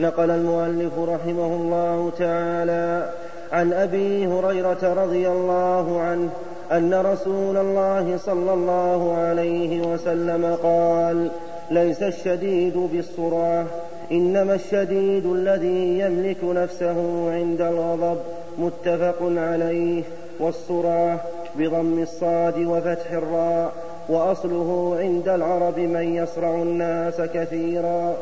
نقل 0.00 0.30
المؤلف 0.30 0.98
رحمه 0.98 1.46
الله 1.46 2.12
تعالى 2.18 3.12
عن 3.52 3.72
أبي 3.72 4.26
هريرة 4.26 5.04
رضي 5.04 5.28
الله 5.28 6.00
عنه 6.00 6.30
أن 6.72 6.94
رسول 6.94 7.56
الله 7.56 8.16
صلى 8.16 8.52
الله 8.54 9.16
عليه 9.16 9.80
وسلم 9.80 10.56
قال 10.62 11.30
ليس 11.70 12.02
الشديد 12.02 12.76
بالصراه 12.76 13.66
إنما 14.12 14.54
الشديد 14.54 15.26
الذي 15.26 15.98
يملك 15.98 16.44
نفسه 16.44 17.30
عند 17.32 17.60
الغضب 17.60 18.18
متفق 18.58 19.16
عليه 19.22 20.02
والصراه 20.40 21.18
بضم 21.58 22.02
الصاد 22.02 22.58
وفتح 22.58 23.12
الراء. 23.12 23.72
وأصله 24.08 24.96
عند 25.00 25.28
العرب 25.28 25.78
من 25.78 26.14
يصرع 26.14 26.54
الناس 26.54 27.20
كثيرا. 27.20 28.16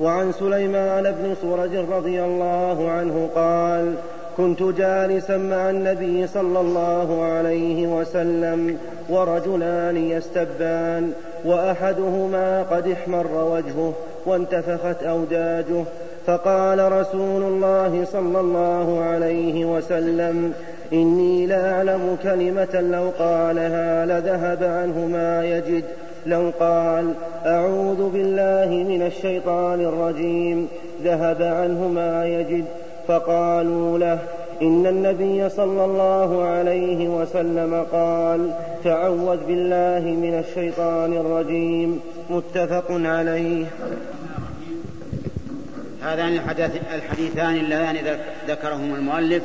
وعن 0.00 0.32
سليمان 0.32 1.02
بن 1.02 1.34
سرج 1.42 1.76
رضي 1.76 2.24
الله 2.24 2.90
عنه 2.90 3.28
قال 3.34 3.94
كنت 4.36 4.62
جالسا 4.62 5.36
مع 5.36 5.70
النبي 5.70 6.26
صلى 6.26 6.60
الله 6.60 7.22
عليه 7.22 7.86
وسلم 7.86 8.78
ورجلان 9.08 9.96
يستبان 9.96 11.12
وأحدهما 11.44 12.62
قد 12.62 12.88
احمر 12.88 13.26
وجهه 13.26 13.92
وانتفخت 14.26 15.02
أوداجه 15.02 15.84
فقال 16.28 16.92
رسول 16.92 17.42
الله 17.42 18.04
صلى 18.04 18.40
الله 18.40 19.00
عليه 19.00 19.64
وسلم 19.64 20.52
إني 20.92 21.46
لاعلم 21.46 22.16
كلمة 22.22 22.80
لو 22.80 23.10
قالها 23.18 24.06
لذهب 24.06 24.64
عنه 24.64 25.06
ما 25.06 25.44
يجد. 25.44 25.84
لو 26.26 26.52
قال 26.60 27.14
أعوذ 27.46 28.10
بالله 28.10 28.84
من 28.88 29.02
الشيطان 29.06 29.80
الرجيم 29.80 30.68
ذهب 31.04 31.42
عنه 31.42 31.88
ما 31.88 32.26
يجد. 32.26 32.64
فقالوا 33.08 33.98
له 33.98 34.18
إن 34.62 34.86
النبي 34.86 35.48
صلى 35.48 35.84
الله 35.84 36.44
عليه 36.44 37.08
وسلم 37.08 37.84
قال 37.92 38.50
تعوذ 38.84 39.46
بالله 39.46 40.00
من 40.00 40.44
الشيطان 40.48 41.12
الرجيم. 41.12 42.00
متفق 42.30 42.86
عليه. 42.90 43.64
هذان 46.08 46.36
الحديثان 46.92 47.56
اللذان 47.56 48.20
ذكرهما 48.48 48.96
المؤلف 48.96 49.42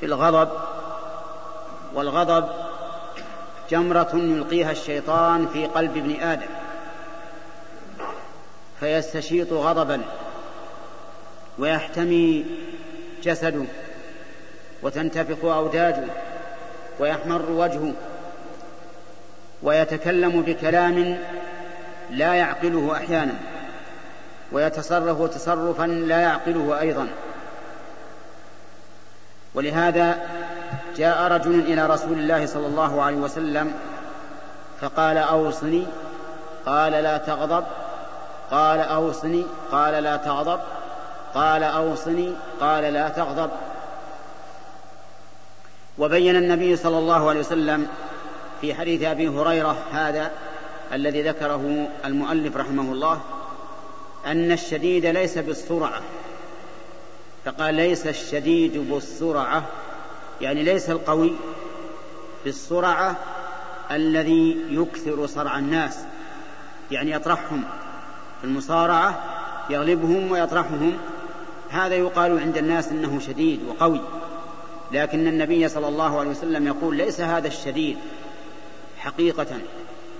في 0.00 0.06
الغضب 0.06 0.48
والغضب 1.94 2.48
جمرة 3.70 4.10
يلقيها 4.14 4.70
الشيطان 4.70 5.48
في 5.48 5.66
قلب 5.66 5.96
ابن 5.96 6.20
آدم 6.20 6.46
فيستشيط 8.80 9.52
غضبا 9.52 10.00
ويحتمي 11.58 12.44
جسده 13.22 13.64
وتنتفخ 14.82 15.44
أوداجه 15.44 16.04
ويحمر 16.98 17.50
وجهه 17.50 17.92
ويتكلم 19.62 20.42
بكلام 20.42 21.18
لا 22.10 22.34
يعقله 22.34 22.96
أحيانا. 22.96 23.51
ويتصرف 24.52 25.34
تصرفا 25.34 25.86
لا 25.86 26.20
يعقله 26.20 26.80
أيضا. 26.80 27.08
ولهذا 29.54 30.18
جاء 30.96 31.32
رجل 31.32 31.60
إلى 31.60 31.86
رسول 31.86 32.12
الله 32.12 32.46
صلى 32.46 32.66
الله 32.66 33.02
عليه 33.02 33.16
وسلم 33.16 33.72
فقال 34.80 35.18
أوصني 35.18 35.86
قال 36.66 36.92
لا 36.92 37.16
تغضب 37.16 37.64
قال 38.50 38.80
أوصني 38.80 39.44
قال 39.72 40.02
لا 40.02 40.16
تغضب 40.16 40.60
قال 41.34 41.62
أوصني 41.62 42.32
قال 42.60 42.84
لا 42.84 43.08
تغضب. 43.08 43.50
وبين 45.98 46.36
النبي 46.36 46.76
صلى 46.76 46.98
الله 46.98 47.28
عليه 47.28 47.40
وسلم 47.40 47.88
في 48.60 48.74
حديث 48.74 49.02
أبي 49.02 49.28
هريرة 49.28 49.76
هذا 49.92 50.30
الذي 50.92 51.22
ذكره 51.22 51.88
المؤلف 52.04 52.56
رحمه 52.56 52.92
الله 52.92 53.20
أن 54.26 54.52
الشديد 54.52 55.06
ليس 55.06 55.38
بالسرعة. 55.38 56.02
فقال 57.44 57.74
ليس 57.74 58.06
الشديد 58.06 58.78
بالسرعة 58.90 59.64
يعني 60.40 60.62
ليس 60.62 60.90
القوي 60.90 61.32
بالسرعة 62.44 63.16
الذي 63.90 64.56
يكثر 64.70 65.26
صرع 65.26 65.58
الناس 65.58 65.98
يعني 66.90 67.10
يطرحهم. 67.10 67.64
في 68.40 68.46
المصارعة 68.46 69.24
يغلبهم 69.70 70.30
ويطرحهم. 70.30 70.98
هذا 71.70 71.94
يقال 71.94 72.40
عند 72.40 72.58
الناس 72.58 72.88
إنه 72.88 73.20
شديد 73.20 73.60
وقوي. 73.68 74.00
لكن 74.92 75.26
النبي 75.26 75.68
صلى 75.68 75.88
الله 75.88 76.20
عليه 76.20 76.30
وسلم 76.30 76.66
يقول 76.66 76.96
ليس 76.96 77.20
هذا 77.20 77.48
الشديد 77.48 77.98
حقيقة 78.98 79.46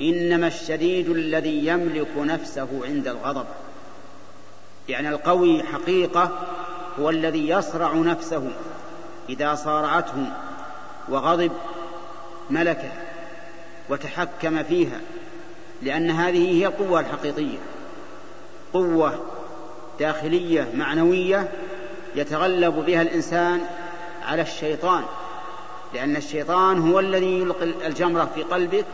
إنما 0.00 0.46
الشديد 0.46 1.08
الذي 1.10 1.66
يملك 1.66 2.08
نفسه 2.16 2.68
عند 2.84 3.08
الغضب. 3.08 3.46
يعني 4.88 5.08
القوي 5.08 5.62
حقيقة 5.62 6.30
هو 7.00 7.10
الذي 7.10 7.48
يصرع 7.48 7.92
نفسه 7.92 8.50
إذا 9.28 9.54
صارعته 9.54 10.26
وغضب 11.08 11.52
ملكه 12.50 12.92
وتحكم 13.88 14.62
فيها 14.62 15.00
لأن 15.82 16.10
هذه 16.10 16.50
هي 16.50 16.66
القوة 16.66 17.00
الحقيقية. 17.00 17.58
قوة 18.72 19.24
داخلية 20.00 20.68
معنوية 20.74 21.48
يتغلب 22.14 22.74
بها 22.74 23.02
الإنسان 23.02 23.60
على 24.26 24.42
الشيطان 24.42 25.02
لأن 25.94 26.16
الشيطان 26.16 26.90
هو 26.90 27.00
الذي 27.00 27.40
يلقي 27.40 27.64
الجمرة 27.64 28.30
في 28.34 28.42
قلبك 28.42 28.84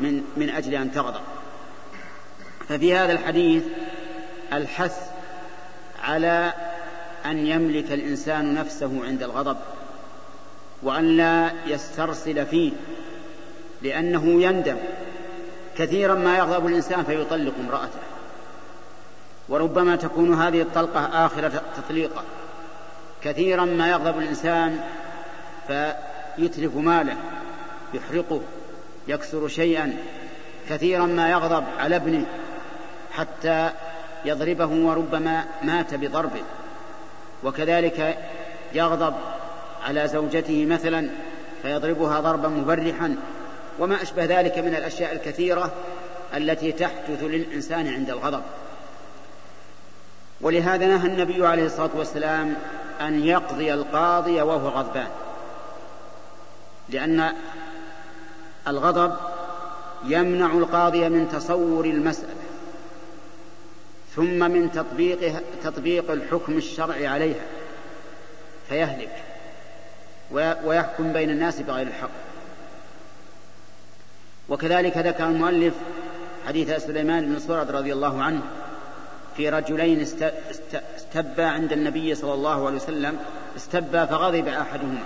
من 0.00 0.22
من 0.36 0.50
أجل 0.50 0.74
أن 0.74 0.92
تغضب. 0.92 1.20
ففي 2.68 2.94
هذا 2.94 3.12
الحديث 3.12 3.62
الحث 4.52 5.09
على 6.02 6.52
أن 7.26 7.46
يملك 7.46 7.92
الإنسان 7.92 8.54
نفسه 8.54 9.04
عند 9.04 9.22
الغضب 9.22 9.56
وأن 10.82 11.16
لا 11.16 11.50
يسترسل 11.66 12.46
فيه 12.46 12.72
لأنه 13.82 14.42
يندم. 14.42 14.76
كثيرا 15.76 16.14
ما 16.14 16.38
يغضب 16.38 16.66
الإنسان 16.66 17.04
فيطلق 17.04 17.52
امرأته. 17.60 18.00
وربما 19.48 19.96
تكون 19.96 20.34
هذه 20.34 20.62
الطلقة 20.62 21.26
آخر 21.26 21.50
تطليقة 21.76 22.22
كثيرا 23.22 23.64
ما 23.64 23.88
يغضب 23.88 24.18
الإنسان 24.18 24.80
فيتلف 25.66 26.76
ماله 26.76 27.16
يحرقه 27.94 28.40
يكسر 29.08 29.48
شيئا. 29.48 29.96
كثيرا 30.68 31.06
ما 31.06 31.30
يغضب 31.30 31.64
على 31.78 31.96
ابنه 31.96 32.26
حتى 33.12 33.70
يضربه 34.24 34.66
وربما 34.66 35.44
مات 35.62 35.94
بضربه 35.94 36.42
وكذلك 37.44 38.18
يغضب 38.74 39.14
على 39.84 40.08
زوجته 40.08 40.66
مثلا 40.66 41.10
فيضربها 41.62 42.20
ضربا 42.20 42.48
مبرحا. 42.48 43.16
وما 43.78 44.02
أشبه 44.02 44.24
ذلك 44.24 44.58
من 44.58 44.74
الأشياء 44.74 45.12
الكثيرة 45.12 45.72
التي 46.36 46.72
تحدث 46.72 47.22
للإنسان 47.22 47.88
عند 47.88 48.10
الغضب. 48.10 48.42
ولهذا 50.40 50.86
نهى 50.86 51.06
النبي 51.06 51.46
عليه 51.46 51.66
الصلاة 51.66 51.90
والسلام 51.96 52.56
أن 53.00 53.24
يقضي 53.24 53.74
القاضي 53.74 54.42
وهو 54.42 54.68
غضبان. 54.68 55.08
لأن 56.88 57.32
الغضب 58.68 59.16
يمنع 60.04 60.52
القاضي 60.52 61.08
من 61.08 61.28
تصور 61.28 61.84
المسألة. 61.84 62.34
ثم 64.16 64.50
من 64.50 64.72
تطبيق 64.72 65.42
تطبيق 65.62 66.10
الحكم 66.10 66.56
الشرعي 66.56 67.06
عليها 67.06 67.44
فيهلك 68.68 69.22
ويحكم 70.64 71.12
بين 71.12 71.30
الناس 71.30 71.60
بغير 71.60 71.86
الحق. 71.86 72.10
وكذلك 74.48 74.96
ذكر 74.96 75.26
المؤلف 75.26 75.74
حديث 76.46 76.70
سليمان 76.70 77.32
بن 77.32 77.38
سرد 77.38 77.70
رضي 77.70 77.92
الله 77.92 78.22
عنه 78.22 78.42
في 79.36 79.48
رجلين 79.48 80.00
استبا 80.96 81.46
عند 81.46 81.72
النبي 81.72 82.14
صلى 82.14 82.34
الله 82.34 82.66
عليه 82.66 82.76
وسلم 82.76 83.18
استبا 83.56 84.06
فغضب 84.06 84.48
أحدهما 84.48 85.04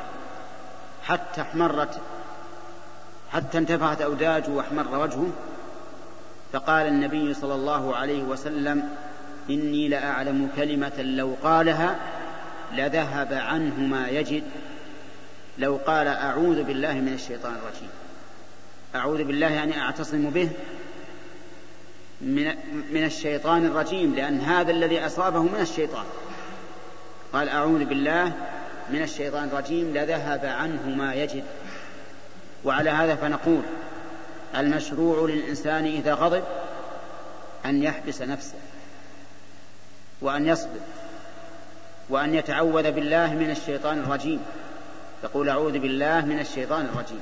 حتى 1.02 1.40
احمرت 1.40 2.00
حتى 3.32 3.58
انتفخت 3.58 4.00
أوداجه 4.00 4.50
واحمر 4.50 4.98
وجهه. 4.98 5.30
فقال 6.54 6.86
النبي 6.86 7.34
صلى 7.34 7.54
الله 7.54 7.96
عليه 7.96 8.22
وسلم 8.22 8.88
إني 9.50 9.88
لأعلم 9.88 10.48
كلمة 10.56 11.02
لو 11.02 11.34
قالها 11.42 11.96
لذهب 12.72 13.32
عنه 13.32 13.80
ما 13.80 14.08
يجد. 14.08 14.42
لو 15.58 15.80
قال 15.86 16.06
أعوذ 16.06 16.62
بالله 16.62 16.92
من 16.92 17.12
الشيطان 17.12 17.52
الرجيم. 17.52 17.88
أعوذ 18.94 19.24
بالله 19.24 19.50
يعني 19.50 19.80
أعتصم 19.80 20.30
به 20.30 20.50
من 22.20 22.54
من 22.90 23.04
الشيطان 23.04 23.66
الرجيم 23.66 24.14
لأن 24.14 24.40
هذا 24.40 24.70
الذي 24.70 25.06
أصابه 25.06 25.42
من 25.42 25.60
الشيطان. 25.60 26.04
قال 27.32 27.48
أعوذ 27.48 27.84
بالله 27.84 28.32
من 28.90 29.02
الشيطان 29.02 29.44
الرجيم 29.44 29.94
لذهب 29.94 30.44
عنه 30.44 30.88
ما 30.96 31.14
يجد. 31.14 31.44
وعلى 32.64 32.90
هذا 32.90 33.14
فنقول 33.14 33.62
المشروع 34.56 35.28
للإنسان 35.28 35.84
إذا 35.84 36.14
غضب 36.14 36.42
أن 37.64 37.82
يحبس 37.82 38.22
نفسه 38.22 38.58
وأن 40.20 40.46
يصبر 40.46 40.80
وأن 42.08 42.34
يتعوذ 42.34 42.92
بالله 42.92 43.34
من 43.34 43.50
الشيطان 43.50 43.98
الرجيم. 43.98 44.40
يقول 45.24 45.48
أعوذ 45.48 45.78
بالله 45.78 46.20
من 46.20 46.40
الشيطان 46.40 46.84
الرجيم. 46.84 47.20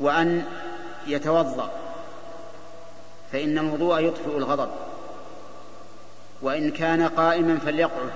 وأن 0.00 0.44
يتوضأ 1.06 1.70
فإن 3.32 3.58
الوضوء 3.58 4.00
يطفئ 4.00 4.36
الغضب. 4.36 4.70
وإن 6.42 6.70
كان 6.70 7.08
قائما 7.08 7.58
فليقعد 7.58 8.10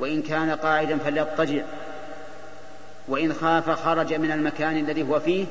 وإن 0.00 0.22
كان 0.22 0.50
قاعدا 0.50 0.98
فليضطجع 0.98 1.62
وإن 3.08 3.32
خاف 3.32 3.70
خرج 3.70 4.14
من 4.14 4.30
المكان 4.30 4.76
الذي 4.76 5.02
هو 5.02 5.20
فيه 5.20 5.46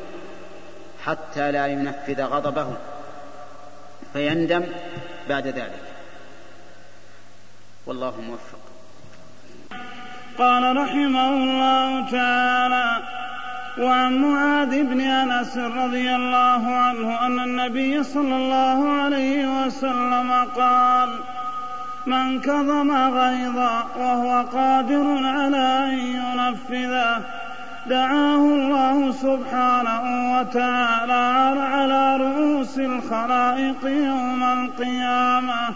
حتى 1.06 1.52
لا 1.52 1.68
ينفذ 1.68 2.22
غضبه 2.22 2.78
فيندم 4.14 4.64
بعد 5.30 5.48
ذلك. 5.48 5.84
والله 7.86 8.22
موفق. 8.22 8.60
قال 10.38 10.78
رحمه 10.78 11.30
الله 11.30 12.12
تعالى 12.12 13.02
وعن 13.78 14.18
معاذ 14.18 14.84
بن 14.84 15.02
أنس 15.02 15.58
رضي 15.58 16.16
الله 16.16 16.76
عنه 16.76 17.26
أن 17.26 17.40
النبي 17.40 18.04
صلى 18.04 18.36
الله 18.36 19.02
عليه 19.02 19.66
وسلم 19.66 20.32
قال 20.56 21.20
من 22.06 22.42
كظم 22.42 22.92
غيظا 23.18 23.88
وهو 23.98 24.46
قادر 24.54 25.28
على 25.28 25.68
أن 25.86 26.00
ينفذه 26.00 27.22
دعاه 27.90 28.36
الله 28.36 29.12
سبحانه 29.12 30.02
وتعالى 30.38 31.14
على 31.74 32.18
رؤوس 32.18 32.80
الخلائق 32.80 33.86
يوم 33.86 34.44
القيامة 34.44 35.74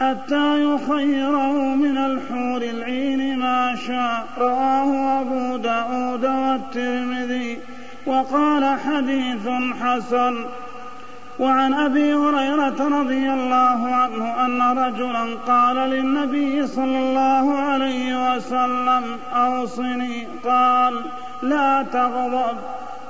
حتى 0.00 0.64
يخيره 0.64 1.74
من 1.74 1.98
الحور 1.98 2.62
العين 2.62 3.38
ما 3.38 3.76
شاء. 3.86 4.26
رواه 4.38 5.20
أبو 5.20 5.56
داود 5.56 6.24
والترمذي 6.24 7.58
وقال 8.06 8.78
حديث 8.78 9.48
حسن. 9.82 10.44
وعن 11.42 11.74
أبي 11.74 12.14
هريرة 12.14 13.00
رضي 13.00 13.32
الله 13.32 13.94
عنه 13.94 14.46
أن 14.46 14.78
رجلا 14.78 15.36
قال 15.46 15.76
للنبي 15.76 16.66
صلى 16.66 16.98
الله 16.98 17.58
عليه 17.58 18.34
وسلم 18.34 19.18
أوصني. 19.34 20.28
قال 20.44 21.04
لا 21.42 21.82
تغضب. 21.82 22.56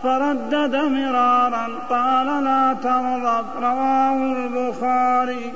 فردد 0.02 0.76
مرارا. 0.76 1.68
قال 1.90 2.44
لا 2.44 2.76
تغضب. 2.82 3.44
رواه 3.62 4.16
البخاري. 4.16 5.52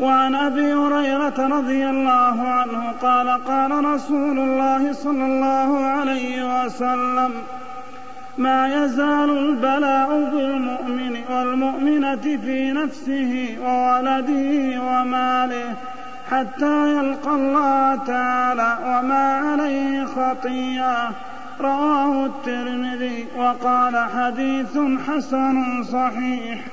وعن 0.00 0.34
أبي 0.34 0.74
هريرة 0.74 1.58
رضي 1.58 1.90
الله 1.90 2.48
عنه 2.48 2.92
قال 3.02 3.44
قال 3.44 3.84
رسول 3.84 4.38
الله 4.38 4.92
صلى 4.92 5.24
الله 5.24 5.84
عليه 5.84 6.64
وسلم 6.64 7.32
ما 8.38 8.84
يزال 8.84 9.30
البلاء 9.30 10.30
بالمؤمن 10.30 11.24
والمؤمنة 11.30 12.16
في 12.16 12.72
نفسه 12.72 13.56
وولده 13.60 14.82
وماله 14.82 15.76
حتى 16.30 16.92
يلقى 16.96 17.34
الله 17.34 18.04
تعالى 18.04 18.78
وما 18.84 19.38
عليه 19.38 20.04
خطيئة. 20.04 21.10
رواه 21.60 22.26
الترمذي 22.26 23.26
وقال 23.36 23.96
حديث 23.96 24.78
حسن 25.08 25.84
صحيح. 25.84 26.64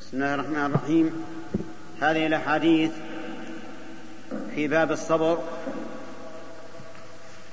بسم 0.00 0.12
الله 0.12 0.34
الرحمن 0.34 0.66
الرحيم. 0.66 1.24
هذه 2.00 2.26
الأحاديث 2.26 2.90
في 4.54 4.68
باب 4.68 4.92
الصبر. 4.92 5.38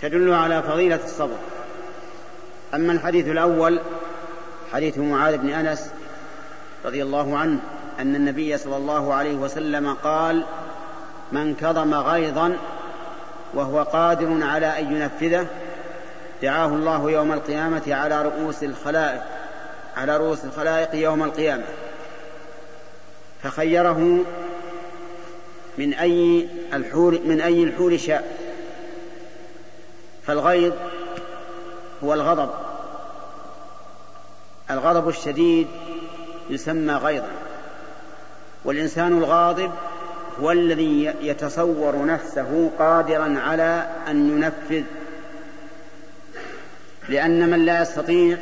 تدل 0.01 0.33
على 0.33 0.63
فضيلة 0.63 0.99
الصبر. 1.05 1.37
أما 2.73 2.93
الحديث 2.93 3.27
الأول 3.27 3.79
حديث 4.73 4.97
معاذ 4.97 5.37
بن 5.37 5.49
أنس 5.49 5.91
رضي 6.85 7.03
الله 7.03 7.37
عنه 7.37 7.59
أن 7.99 8.15
النبي 8.15 8.57
صلى 8.57 8.77
الله 8.77 9.13
عليه 9.13 9.35
وسلم 9.35 9.93
قال 9.93 10.43
من 11.31 11.55
كظم 11.55 11.93
غيظا 11.93 12.57
وهو 13.53 13.83
قادر 13.83 14.43
على 14.43 14.79
أن 14.79 14.95
ينفذه 14.95 15.47
دعاه 16.41 16.67
الله 16.67 17.11
يوم 17.11 17.31
القيامة 17.31 17.81
على 17.87 18.21
رؤوس 18.21 18.63
الخلائق 18.63 19.21
على 19.97 20.17
رؤوس 20.17 20.45
الخلائق 20.45 20.95
يوم 20.95 21.23
القيامة. 21.23 21.63
فخيره 23.43 24.25
من 25.77 25.93
أي 25.93 26.47
الحور 26.73 27.19
من 27.25 27.41
أي 27.41 27.63
الحور 27.63 27.97
شاء. 27.97 28.38
فالغيظ 30.29 30.73
هو 32.03 32.13
الغضب. 32.13 32.49
الغضب 34.71 35.09
الشديد 35.09 35.67
يسمى 36.49 36.93
غيظا. 36.93 37.31
والإنسان 38.65 39.17
الغاضب 39.17 39.71
هو 40.41 40.51
الذي 40.51 41.13
يتصور 41.21 42.05
نفسه 42.05 42.71
قادرا 42.79 43.39
على 43.39 43.87
أن 44.07 44.29
ينفذ. 44.29 44.83
لأن 47.09 47.49
من 47.49 47.65
لا 47.65 47.81
يستطيع 47.81 48.37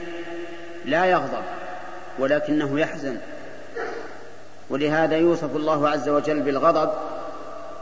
لا 0.86 1.06
يغضب 1.06 1.44
ولكنه 2.20 2.80
يحزن. 2.80 3.18
ولهذا 4.70 5.18
يوصف 5.18 5.56
الله 5.56 5.90
عز 5.90 6.10
وجل 6.10 6.40
بالغضب 6.40 6.92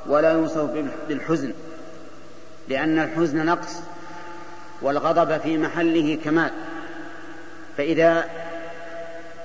ولا 0.08 0.32
يوصف 0.32 0.70
بالحزن 1.08 1.54
لأن 2.68 3.00
الحزن 3.00 3.46
نقص. 3.46 3.82
والغضب 4.86 5.38
في 5.38 5.58
محله 5.58 6.18
كمال. 6.26 6.52
فإذا 7.78 8.26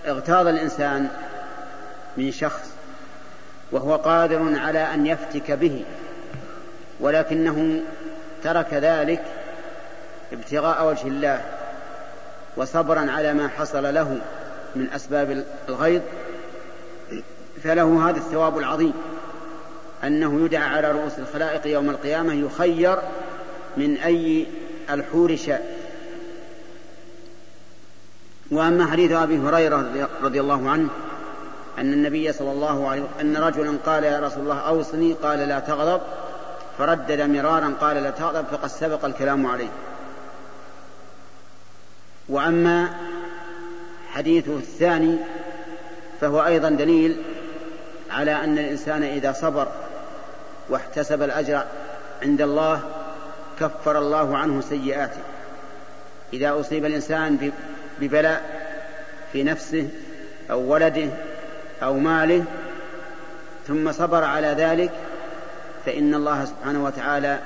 اغتاظ 0.06 0.46
الإنسان 0.46 1.08
من 2.16 2.32
شخص 2.32 2.70
وهو 3.72 3.96
قادر 3.96 4.58
على 4.58 4.78
أن 4.78 5.06
يفتك 5.06 5.50
به 5.52 5.84
ولكنه 7.00 7.80
ترك 8.44 8.74
ذلك 8.74 9.22
ابتغاء 10.32 10.86
وجه 10.86 11.06
الله 11.06 11.42
وصبرا 12.56 13.10
على 13.10 13.34
ما 13.34 13.48
حصل 13.48 13.94
له 13.94 14.18
من 14.76 14.86
أسباب 14.94 15.44
الغيظ 15.68 16.02
فله 17.64 18.10
هذا 18.10 18.16
الثواب 18.16 18.58
العظيم 18.58 18.94
أنه 20.04 20.44
يدعى 20.44 20.68
على 20.68 20.92
رؤوس 20.92 21.18
الخلائق 21.18 21.66
يوم 21.66 21.90
القيامة 21.90 22.32
يخير 22.34 22.98
من 23.76 23.96
أي 23.96 24.46
الحور 24.94 25.36
شاء 25.36 25.90
وأما 28.50 28.86
حديث 28.86 29.12
أبي 29.12 29.38
هريرة 29.38 30.08
رضي 30.22 30.40
الله 30.40 30.70
عنه 30.70 30.88
أن 31.78 31.92
النبي 31.92 32.32
صلى 32.32 32.52
الله 32.52 32.88
عليه 32.88 33.02
وسلم 33.02 33.20
أن 33.20 33.36
رجلا 33.36 33.78
قال 33.86 34.04
يا 34.04 34.20
رسول 34.20 34.42
الله 34.42 34.58
أوصني 34.58 35.12
قال 35.12 35.38
لا 35.38 35.58
تغضب. 35.58 36.00
فردد 36.78 37.20
مرارا 37.20 37.74
قال 37.80 37.96
لا 37.96 38.10
تغضب 38.10 38.46
فقد 38.46 38.68
سبق 38.68 39.04
الكلام 39.04 39.46
عليه. 39.46 39.68
وأما 42.28 42.88
حديثه 44.10 44.56
الثاني 44.56 45.16
فهو 46.20 46.46
أيضا 46.46 46.68
دليل 46.68 47.22
على 48.10 48.44
أن 48.44 48.58
الإنسان 48.58 49.02
إذا 49.02 49.32
صبر 49.32 49.68
واحتسب 50.68 51.22
الأجر 51.22 51.64
عند 52.22 52.40
الله 52.40 52.82
كفر 53.60 53.98
الله 53.98 54.36
عنه 54.36 54.60
سيئاته. 54.60 55.20
إذا 56.32 56.60
أصيب 56.60 56.84
الإنسان 56.84 57.52
ببلاء 58.00 58.42
في 59.32 59.42
نفسه 59.42 59.88
أو 60.50 60.72
ولده 60.72 61.08
أو 61.82 61.94
ماله 61.94 62.44
ثم 63.66 63.92
صبر 63.92 64.24
على 64.24 64.46
ذلك 64.46 64.90
فإن 65.86 66.14
الله 66.14 66.44
سبحانه 66.44 66.84
وتعالى 66.84 67.38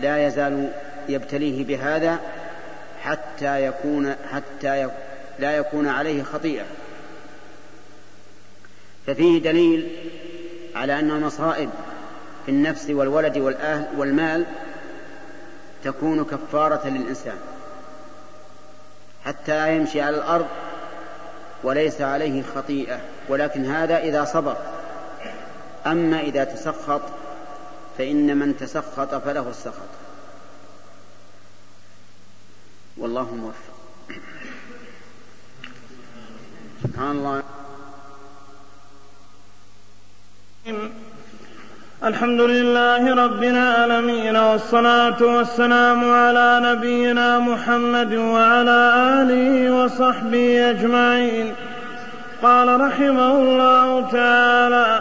لا 0.00 0.26
يزال 0.26 0.72
يبتليه 1.08 1.64
بهذا 1.64 2.18
حتى 3.02 3.66
يكون 3.66 4.14
حتى 4.32 4.88
لا 5.38 5.56
يكون 5.56 5.88
عليه 5.88 6.22
خطيئة. 6.22 6.64
ففيه 9.06 9.42
دليل 9.42 9.88
على 10.74 10.98
أن 10.98 11.10
المصائب 11.10 11.70
في 12.46 12.50
النفس 12.50 12.90
والولد 12.90 13.38
والأهل 13.38 13.86
والمال 13.96 14.44
تكون 15.84 16.24
كفارة 16.24 16.88
للإنسان 16.88 17.38
حتى 19.24 19.76
يمشي 19.76 20.00
على 20.00 20.16
الأرض 20.16 20.46
وليس 21.62 22.00
عليه 22.00 22.42
خطيئة 22.42 23.00
ولكن 23.28 23.66
هذا 23.66 23.98
إذا 23.98 24.24
صبر. 24.24 24.56
أما 25.86 26.20
إذا 26.20 26.44
تسخط 26.44 27.02
فإن 27.98 28.36
من 28.36 28.56
تسخط 28.56 29.14
فله 29.14 29.50
السخط. 29.50 29.88
والله 32.96 33.34
موفق. 33.34 33.74
سبحان 36.82 37.10
الله. 37.10 37.42
الحمد 42.04 42.40
لله 42.40 43.24
رب 43.24 43.44
العالمين 43.44 44.36
والصلاة 44.36 45.22
والسلام 45.22 46.10
على 46.10 46.60
نبينا 46.62 47.38
محمد 47.38 48.14
وعلى 48.14 48.92
آله 49.20 49.70
وصحبه 49.72 50.70
أجمعين 50.70 51.54
قال 52.42 52.80
رحمه 52.80 53.32
الله 53.32 54.10
تعالى 54.12 55.00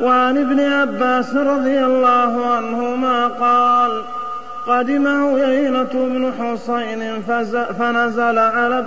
وعن 0.00 0.38
ابن 0.38 0.60
عباس 0.60 1.34
رضي 1.34 1.84
الله 1.84 2.46
عنهما 2.46 3.26
قال 3.26 4.02
قدم 4.66 5.06
عيينة 5.08 5.92
بن 5.94 6.32
حصين 6.38 7.22
فنزل 7.78 8.38
على 8.38 8.86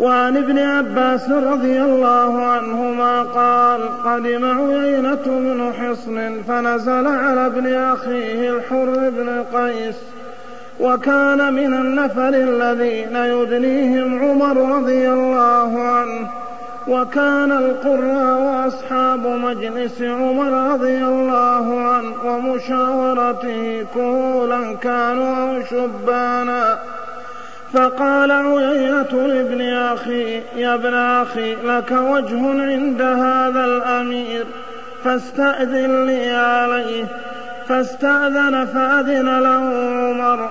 وعن 0.00 0.36
ابن 0.36 0.58
عباس 0.58 1.30
رضي 1.30 1.82
الله 1.82 2.44
عنهما 2.44 3.22
قال 3.22 3.80
قدم 4.04 4.44
عيينة 4.44 5.24
بن 5.26 5.72
حصن 5.72 6.42
فنزل 6.48 7.06
على 7.06 7.46
ابن 7.46 7.74
أخيه 7.74 8.50
الحر 8.50 9.10
بن 9.10 9.44
قيس 9.54 9.96
وكان 10.80 11.52
من 11.54 11.74
النفر 11.74 12.28
الذين 12.28 13.16
يدنيهم 13.16 14.24
عمر 14.24 14.76
رضي 14.76 15.08
الله 15.10 15.82
عنه 15.82 16.30
وكان 16.88 17.52
القراء 17.52 18.40
وأصحاب 18.40 19.26
مجلس 19.26 20.02
عمر 20.02 20.72
رضي 20.72 21.04
الله 21.04 21.80
عنه 21.80 22.14
ومشاورته 22.24 23.86
كهولا 23.94 24.76
كانوا 24.76 25.36
أو 25.36 25.64
شبانا. 25.64 26.78
فقال 27.72 28.32
عيينة 28.32 29.26
لابن 29.26 29.60
أخي 29.74 30.42
يا 30.56 30.74
ابن 30.74 30.94
أخي 30.94 31.54
لك 31.54 31.90
وجه 31.92 32.62
عند 32.62 33.02
هذا 33.02 33.64
الأمير 33.64 34.44
فاستأذن 35.04 36.06
لي 36.06 36.30
عليه. 36.30 37.04
فاستأذن 37.68 38.66
فأذن 38.66 39.38
له 39.38 39.62
عمر 40.00 40.50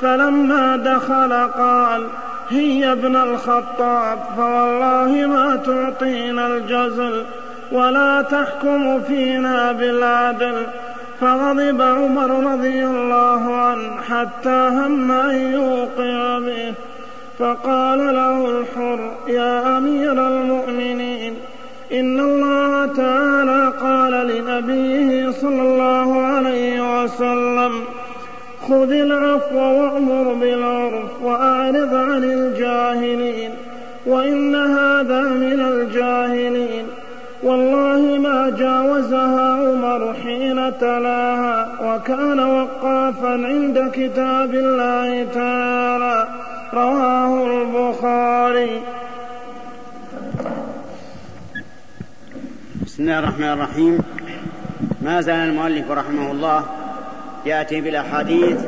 فلما 0.00 0.76
دخل 0.76 1.32
قال 1.32 2.06
هي 2.50 2.92
ابن 2.92 3.16
الخطاب 3.16 4.18
فوالله 4.36 5.26
ما 5.26 5.56
تعطينا 5.56 6.46
الجزل 6.46 7.24
ولا 7.72 8.22
تحكم 8.22 9.00
فينا 9.00 9.72
بالعدل. 9.72 10.66
فغضب 11.20 11.82
عمر 11.82 12.52
رضي 12.52 12.84
الله 12.86 13.54
عنه 13.54 14.00
حتى 14.10 14.68
هم 14.72 15.12
أن 15.12 15.52
يوقع 15.52 16.38
به. 16.38 16.74
فقال 17.38 17.98
له 17.98 18.50
الحر 18.50 19.12
يا 19.28 19.78
أمير 19.78 20.12
المؤمنين 20.12 21.34
إن 21.92 22.20
الله 22.20 22.86
تعالى 22.86 23.72
قال 23.80 24.12
لنبيه 24.26 25.30
صلى 25.30 25.62
الله 25.62 26.22
عليه 26.22 27.02
وسلم 27.02 27.72
خذ 28.68 28.92
العفو 28.92 29.58
وأمر 29.58 30.34
بالعرف 30.34 31.22
وأعرض 31.22 31.94
عن 31.94 32.24
الجاهلين 32.24 33.50
وإن 34.06 34.54
هذا 34.54 35.22
من 35.22 35.60
الجاهلين. 35.60 36.86
والله 37.42 38.18
ما 38.18 38.50
جاوزها 38.58 39.52
عمر 39.52 40.14
حين 40.14 40.78
تلاها 40.78 41.68
وكان 41.82 42.40
وقافا 42.40 43.28
عند 43.28 43.90
كتاب 43.92 44.54
الله 44.54 45.26
تعالى. 45.34 46.28
رواه 46.74 47.46
البخاري. 47.46 48.82
بسم 52.86 53.02
الله 53.02 53.18
الرحمن 53.18 53.52
الرحيم. 53.52 53.98
ما 55.02 55.20
زال 55.20 55.48
المؤلف 55.48 55.90
رحمه 55.90 56.30
الله 56.30 56.64
يأتي 57.46 57.80
بالأحاديث 57.80 58.64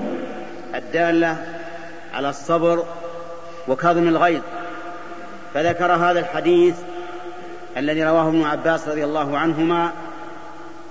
الدالة 0.74 1.36
على 2.14 2.28
الصبر 2.28 2.84
وكظم 3.68 4.08
الغيظ. 4.08 4.42
فذكر 5.54 5.92
هذا 5.92 6.20
الحديث 6.20 6.74
الذي 7.76 8.04
رواه 8.04 8.28
ابن 8.28 8.42
عباس 8.42 8.88
رضي 8.88 9.04
الله 9.04 9.38
عنهما 9.38 9.92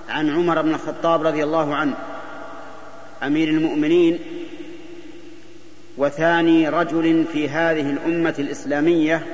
عن 0.08 0.30
عمر 0.30 0.62
بن 0.62 0.74
الخطاب 0.74 1.26
رضي 1.26 1.44
الله 1.44 1.74
عنه. 1.74 1.94
أمير 3.22 3.48
المؤمنين 3.48 4.18
وثاني 5.96 6.68
رجل 6.68 7.24
في 7.32 7.48
هذه 7.48 7.90
الأمة 7.90 8.34
الإسلامية 8.38 9.26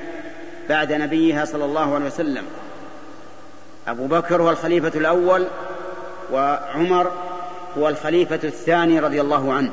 بعد 0.68 0.92
نبيها 0.92 1.44
صلى 1.44 1.64
الله 1.64 1.94
عليه 1.94 2.06
وسلم. 2.06 2.44
أبو 3.88 4.06
بكر 4.06 4.42
هو 4.42 4.50
الخليفة 4.50 4.92
الأول 4.98 5.46
وعمر 6.32 7.12
هو 7.78 7.88
الخليفة 7.88 8.40
الثاني 8.44 9.00
رضي 9.00 9.20
الله 9.20 9.52
عنه. 9.52 9.70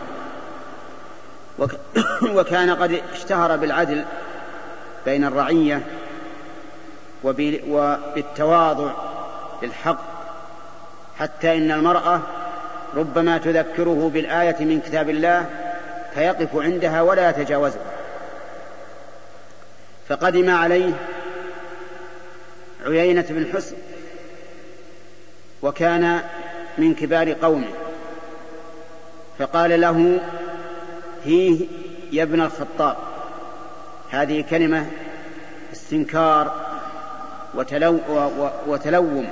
وكان 2.38 2.70
قد 2.70 3.02
اشتهر 3.14 3.58
بالعدل 3.58 4.06
بين 5.06 5.24
الرعية 5.24 5.82
وبالتواضع 7.68 8.92
للحق 9.64 9.98
حتى 11.20 11.58
إن 11.58 11.72
المرأة 11.72 12.22
ربما 12.96 13.38
تذكره 13.38 14.12
بالآية 14.14 14.56
من 14.60 14.82
كتاب 14.82 15.10
الله 15.10 15.46
فيقف 16.14 16.56
عندها 16.56 17.02
ولا 17.02 17.30
يتجاوزها. 17.30 17.82
فقدم 20.10 20.50
عليه 20.50 20.94
عيينة 22.86 23.26
بن 23.30 23.54
حسن 23.54 23.76
وكان 25.62 26.22
من 26.78 26.96
كبار 26.96 27.34
قومه 27.34 27.68
فقال 29.40 29.82
له 29.82 30.20
هي 31.26 31.58
يا 32.12 32.24
ابن 32.24 32.42
الخطاب 32.42 32.98
هذه 34.10 34.44
كلمة 34.50 34.86
استنكار 35.74 36.65
وتلو 37.56 38.00
وتلوم. 38.68 39.28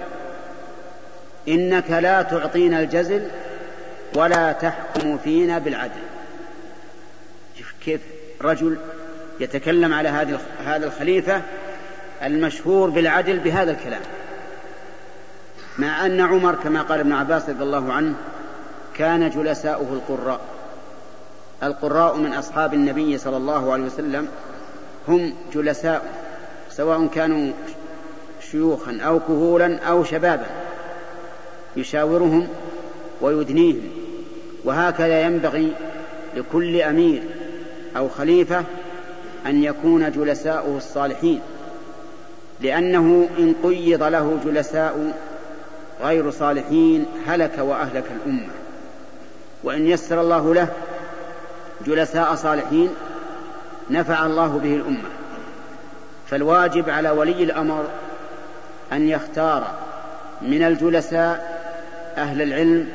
إنك 1.47 1.91
لا 1.91 2.21
تعطينا 2.21 2.79
الجزل 2.79 3.27
ولا 4.15 4.51
تحكم 4.51 5.17
فينا 5.17 5.59
بالعدل. 5.59 6.01
كيف 7.85 8.01
رجل 8.41 8.77
يتكلم 9.39 9.93
على 9.93 10.09
هذا 10.09 10.39
هذا 10.65 10.85
الخليفة 10.85 11.41
المشهور 12.23 12.89
بالعدل 12.89 13.39
بهذا 13.39 13.71
الكلام. 13.71 14.01
مع 15.77 16.05
أن 16.05 16.21
عمر 16.21 16.55
كما 16.55 16.81
قال 16.81 16.99
ابن 16.99 17.11
عباس 17.11 17.49
رضي 17.49 17.63
الله 17.63 17.93
عنه 17.93 18.15
كان 18.95 19.29
جلساؤه 19.29 19.93
القراء. 19.93 20.39
القراء 21.63 22.17
من 22.17 22.33
أصحاب 22.33 22.73
النبي 22.73 23.17
صلى 23.17 23.37
الله 23.37 23.73
عليه 23.73 23.83
وسلم 23.83 24.27
هم 25.07 25.33
جلساء 25.53 26.05
سواء 26.69 27.07
كانوا 27.07 27.51
شيوخا 28.53 28.99
أو 29.01 29.19
كهولا 29.19 29.79
أو 29.79 30.03
شبابا 30.03 30.45
يشاورهم 31.77 32.47
ويدنيهم 33.21 33.89
وهكذا 34.63 35.21
ينبغي 35.21 35.73
لكل 36.35 36.81
أمير 36.81 37.23
أو 37.97 38.09
خليفة 38.09 38.63
أن 39.45 39.63
يكون 39.63 40.11
جلساؤه 40.11 40.77
الصالحين 40.77 41.41
لأنه 42.61 43.29
إن 43.39 43.55
قيض 43.63 44.03
له 44.03 44.39
جلساء 44.45 45.13
غير 46.01 46.31
صالحين 46.31 47.05
هلك 47.27 47.59
وأهلك 47.59 48.05
الأمة. 48.15 48.53
وإن 49.63 49.87
يسر 49.87 50.21
الله 50.21 50.53
له 50.53 50.67
جلساء 51.85 52.35
صالحين 52.35 52.89
نفع 53.89 54.25
الله 54.25 54.59
به 54.63 54.75
الأمة. 54.75 55.09
فالواجب 56.27 56.89
على 56.89 57.09
ولي 57.09 57.43
الأمر 57.43 57.85
أن 58.91 59.09
يختار 59.09 59.75
من 60.41 60.63
الجلساء 60.63 61.63
أهل 62.17 62.41
العلم 62.41 62.87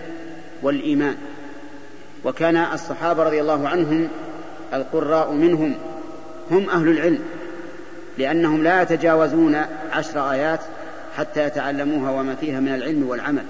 والإيمان. 0.62 1.16
وكان 2.24 2.56
الصحابة 2.56 3.23
رضي 3.23 3.40
الله 3.40 3.69
عنهم 3.69 4.09
القراء 4.74 5.32
منهم 5.32 5.74
هم 6.51 6.70
أهل 6.70 6.89
العلم 6.89 7.19
لأنهم 8.19 8.62
لا 8.62 8.82
يتجاوزون 8.82 9.56
عشر 9.93 10.31
آيات 10.32 10.60
حتى 11.16 11.44
يتعلموها 11.44 12.10
وما 12.10 12.35
فيها 12.35 12.60
من 12.60 12.74
العلم 12.74 13.09
والعمل. 13.09 13.44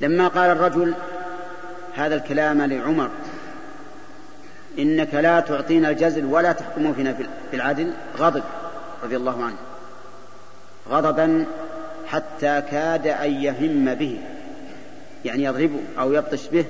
لما 0.00 0.28
قال 0.28 0.50
الرجل 0.50 0.94
هذا 1.94 2.14
الكلام 2.14 2.62
لعمر 2.62 3.10
إنك 4.78 5.14
لا 5.14 5.40
تعطينا 5.40 5.90
الجزل 5.90 6.24
ولا 6.24 6.52
تحكم 6.52 6.94
فينا 6.94 7.16
بالعدل 7.52 7.92
غضب 8.18 8.42
رضي 9.04 9.16
الله 9.16 9.44
عنه. 9.44 9.56
غضبا 10.90 11.46
حتى 12.06 12.62
كاد 12.70 13.06
أن 13.06 13.30
يهم 13.30 13.94
به 13.94 14.18
يعني 15.24 15.44
يضربه 15.44 15.80
أو 15.98 16.12
يبطش 16.12 16.46
به. 16.46 16.64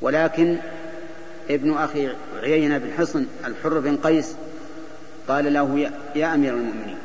ولكن 0.00 0.56
ابن 1.50 1.74
أخي 1.74 2.08
عيينة 2.42 2.78
بن 2.78 2.92
حصن 2.98 3.26
الحر 3.46 3.78
بن 3.78 3.96
قيس 3.96 4.34
قال 5.28 5.52
له 5.52 5.90
يا 6.14 6.34
أمير 6.34 6.54
المؤمنين 6.54 6.98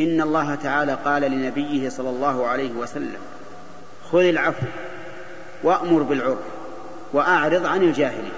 إن 0.00 0.20
الله 0.20 0.54
تعالى 0.54 0.98
قال 1.04 1.22
لنبيه 1.22 1.88
صلى 1.88 2.10
الله 2.10 2.46
عليه 2.46 2.72
وسلم 2.72 3.18
خذ 4.12 4.24
العفو 4.24 4.66
وأمر 5.62 6.02
بالعرف 6.02 6.38
وأعرض 7.12 7.66
عن 7.66 7.82
الجاهلين 7.82 8.32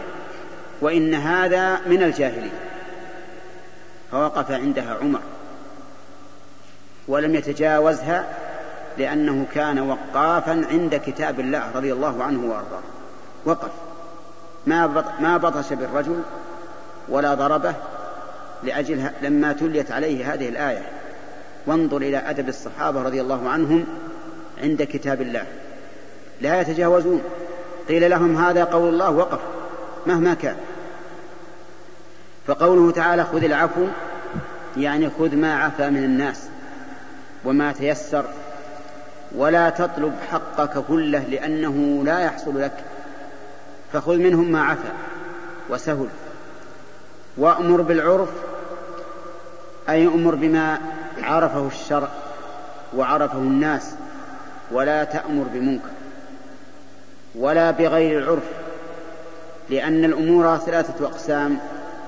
وإن 0.81 1.15
هذا 1.15 1.81
من 1.87 2.03
الجاهلين 2.03 2.53
فوقف 4.13 4.51
عندها 4.51 4.97
عمر 5.03 5.21
ولم 7.09 7.35
يتجاوزها 7.35 8.27
لأنه 8.99 9.47
كان 9.55 9.79
وقافا 9.79 10.65
عند 10.71 11.01
كتاب 11.07 11.41
الله 11.41 11.71
رضي 11.75 11.93
الله 11.93 12.23
عنه 12.23 12.51
وأرضاه. 12.51 12.83
وقف. 13.45 13.71
ما 14.67 15.05
ما 15.21 15.37
بطش 15.37 15.73
بالرجل 15.73 16.23
ولا 17.09 17.35
ضربه 17.35 17.75
لأجل 18.63 19.11
لما 19.23 19.53
تليت 19.53 19.91
عليه 19.91 20.35
هذه 20.35 20.49
الآية. 20.49 20.83
وانظر 21.67 21.97
إلى 21.97 22.17
أدب 22.17 22.49
الصحابة 22.49 23.03
رضي 23.03 23.21
الله 23.21 23.49
عنهم 23.49 23.85
عند 24.63 24.83
كتاب 24.83 25.23
الله. 25.23 25.47
لا 26.41 26.61
يتجاوزون. 26.61 27.23
قيل 27.89 28.11
لهم 28.11 28.37
هذا 28.37 28.65
قول 28.65 28.89
الله 28.89 29.11
وقف. 29.11 29.41
مهما 30.07 30.35
كان. 30.35 30.57
فقوله 32.49 32.93
تعالى 32.93 33.25
خذ 33.25 33.45
العفو 33.45 33.87
يعني 34.77 35.11
خذ 35.19 35.37
ما 35.37 35.65
عفا 35.65 35.89
من 35.89 36.05
الناس 36.05 36.49
وما 37.45 37.73
تيسر 37.73 38.25
ولا 39.35 39.71
تطلب 39.71 40.13
حقك 40.31 40.85
كله 40.89 41.19
لأنه 41.19 42.03
لا 42.05 42.19
يحصل 42.19 42.61
لك 42.61 42.73
فخذ 43.93 44.17
منهم 44.17 44.53
ما 44.53 44.63
عفا 44.63 44.93
وسهل. 45.71 46.09
وأمر 47.37 47.81
بالعرف 47.81 48.29
أي 49.89 50.07
أمر 50.07 50.35
بما 50.35 50.79
عرفه 51.23 51.67
الشرع 51.67 52.09
وعرفه 52.97 53.39
الناس 53.39 53.95
ولا 54.71 55.05
تأمر 55.05 55.45
بمنكر 55.53 55.89
ولا 57.35 57.71
بغير 57.71 58.19
العرف 58.19 58.49
لأن 59.71 60.05
الأمور 60.05 60.57
ثلاثة 60.57 61.07
أقسام. 61.07 61.59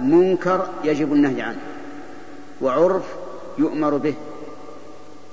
منكر 0.01 0.69
يجب 0.85 1.13
النهي 1.13 1.43
عنه 1.43 1.59
وعرف 2.61 3.05
يؤمر 3.59 3.97
به 3.97 4.15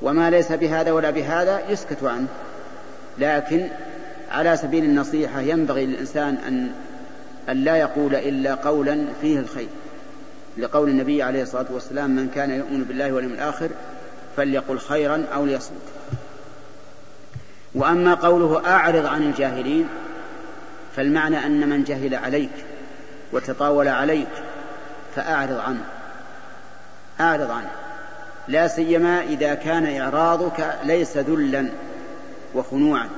وما 0.02 0.30
ليس 0.30 0.52
بهذا 0.52 0.92
ولا 0.92 1.10
بهذا 1.10 1.70
يسكت 1.70 2.04
عنه. 2.04 2.28
لكن 3.18 3.68
على 4.32 4.58
سبيل 4.58 4.84
النصيحة 4.84 5.42
ينبغي 5.42 5.86
للإنسان 5.86 6.36
أن 6.48 6.72
أن 7.50 7.64
لا 7.64 7.76
يقول 7.76 8.16
إلا 8.16 8.56
قولا 8.56 9.06
فيه 9.22 9.40
الخير. 9.40 9.68
لقول 10.58 10.90
النبي 10.90 11.24
عليه 11.24 11.44
الصلاة 11.44 11.66
والسلام 11.72 12.10
من 12.10 12.30
كان 12.36 12.52
يؤمن 12.52 12.84
بالله 12.84 13.12
واليوم 13.12 13.34
الآخر 13.34 13.70
فليقل 14.38 14.80
خيرا 14.80 15.26
أو 15.34 15.46
ليصمت. 15.46 15.82
وأما 17.76 18.14
قوله 18.14 18.66
أعرض 18.66 19.06
عن 19.06 19.24
الجاهلين 19.24 19.88
فالمعنى 20.96 21.46
أن 21.46 21.70
من 21.70 21.84
جهل 21.84 22.16
عليك 22.16 22.50
وتطاول 23.34 23.88
عليك 23.88 24.28
فأعرض 25.18 25.60
عنه. 25.60 25.84
أعرض 27.20 27.52
عنه. 27.52 27.70
لا 28.48 28.68
سيما 28.68 29.22
إذا 29.22 29.54
كان 29.54 30.02
إعراضك 30.02 30.76
ليس 30.84 31.18
ذلا 31.18 31.70
وخنوعا. 32.54 33.10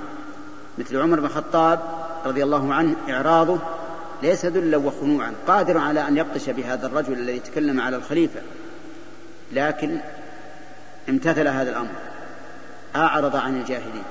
مثل 0.78 1.02
عمر 1.02 1.20
بن 1.20 1.26
الخطاب 1.26 1.80
رضي 2.26 2.44
الله 2.44 2.74
عنه 2.74 2.96
إعراضه 3.10 3.60
ليس 4.24 4.46
ذلا 4.46 4.78
وخنوعا. 4.78 5.34
قادر 5.48 5.78
على 5.78 6.08
أن 6.08 6.18
يبطش 6.18 6.50
بهذا 6.50 6.88
الرجل 6.88 7.14
الذي 7.14 7.40
تكلم 7.40 7.82
على 7.82 7.96
الخليفة. 7.96 8.42
لكن 9.52 9.98
امتثل 11.10 11.48
هذا 11.48 11.70
الأمر. 11.70 11.96
أعرض 12.96 13.36
عن 13.36 13.56
الجاهلين. 13.56 14.04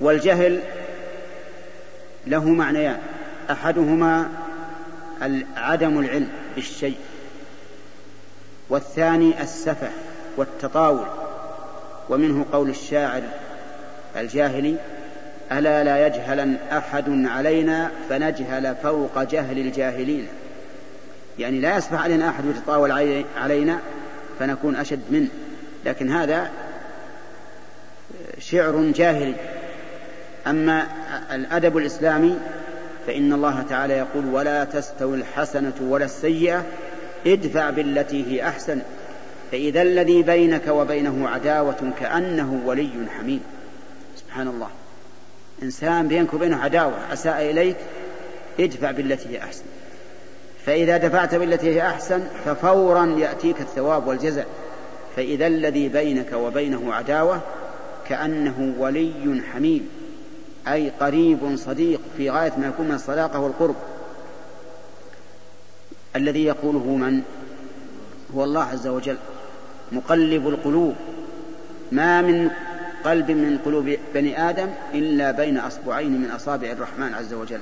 والجهل 0.00 0.60
له 2.26 2.44
معنيان. 2.44 2.98
أحدهما 3.50 4.43
عدم 5.56 5.98
العلم 5.98 6.28
بالشيء. 6.54 6.96
والثاني 8.68 9.42
السفه 9.42 9.90
والتطاول 10.36 11.06
ومنه 12.08 12.46
قول 12.52 12.70
الشاعر 12.70 13.22
الجاهلي 14.16 14.76
ألا 15.52 15.84
لا 15.84 16.06
يجهلن 16.06 16.56
أحد 16.72 17.04
علينا 17.08 17.90
فنجهل 18.08 18.76
فوق 18.82 19.22
جهل 19.22 19.58
الجاهلين. 19.58 20.28
يعني 21.38 21.60
لا 21.60 21.76
يسفح 21.76 22.02
علينا 22.02 22.28
أحد 22.28 22.44
يتطاول 22.44 22.92
علينا 23.36 23.78
فنكون 24.38 24.76
أشد 24.76 25.02
منه. 25.10 25.28
لكن 25.84 26.12
هذا 26.12 26.50
شعر 28.38 28.92
جاهلي. 28.94 29.34
أما 30.46 30.86
الأدب 31.32 31.76
الإسلامي 31.76 32.38
فإن 33.06 33.32
الله 33.32 33.62
تعالى 33.62 33.94
يقول 33.94 34.24
ولا 34.26 34.64
تستوي 34.64 35.16
الحسنة 35.16 35.72
ولا 35.80 36.04
السيئة 36.04 36.64
ادفع 37.26 37.70
بالتي 37.70 38.26
هي 38.26 38.48
أحسن. 38.48 38.80
فإذا 39.52 39.82
الذي 39.82 40.22
بينك 40.22 40.68
وبينه 40.68 41.28
عداوة 41.28 41.92
كأنه 42.00 42.62
ولي 42.64 42.90
حميم. 43.18 43.40
سبحان 44.16 44.48
الله. 44.48 44.68
إنسان 45.62 46.08
بينك 46.08 46.34
وبينه 46.34 46.56
عداوة 46.56 47.12
أساء 47.12 47.50
إليك 47.50 47.76
ادفع 48.60 48.90
بالتي 48.90 49.28
هي 49.28 49.38
أحسن. 49.38 49.64
فإذا 50.66 50.96
دفعت 50.96 51.34
بالتي 51.34 51.74
هي 51.74 51.82
أحسن 51.82 52.22
ففورا 52.44 53.06
يأتيك 53.18 53.60
الثواب 53.60 54.06
والجزاء. 54.06 54.46
فإذا 55.16 55.46
الذي 55.46 55.88
بينك 55.88 56.32
وبينه 56.32 56.94
عداوة 56.94 57.40
كأنه 58.08 58.74
ولي 58.78 59.42
حميم. 59.52 59.88
أي 60.68 60.90
قريب 61.00 61.56
صديق 61.56 62.00
في 62.16 62.30
غاية 62.30 62.52
ما 62.58 62.66
يكون 62.66 62.88
من 62.88 62.94
الصداقة 62.94 63.40
والقرب. 63.40 63.74
الذي 66.16 66.44
يقوله 66.44 66.96
من؟ 66.96 67.22
هو 68.34 68.44
الله 68.44 68.64
عز 68.64 68.86
وجل. 68.86 69.16
مقلب 69.92 70.48
القلوب. 70.48 70.94
ما 71.92 72.22
من 72.22 72.50
قلب 73.04 73.30
من 73.30 73.58
قلوب 73.64 73.96
بني 74.14 74.50
آدم 74.50 74.68
إلا 74.94 75.30
بين 75.30 75.58
أصبعين 75.58 76.20
من 76.20 76.30
أصابع 76.30 76.70
الرحمن 76.70 77.14
عز 77.14 77.32
وجل. 77.32 77.60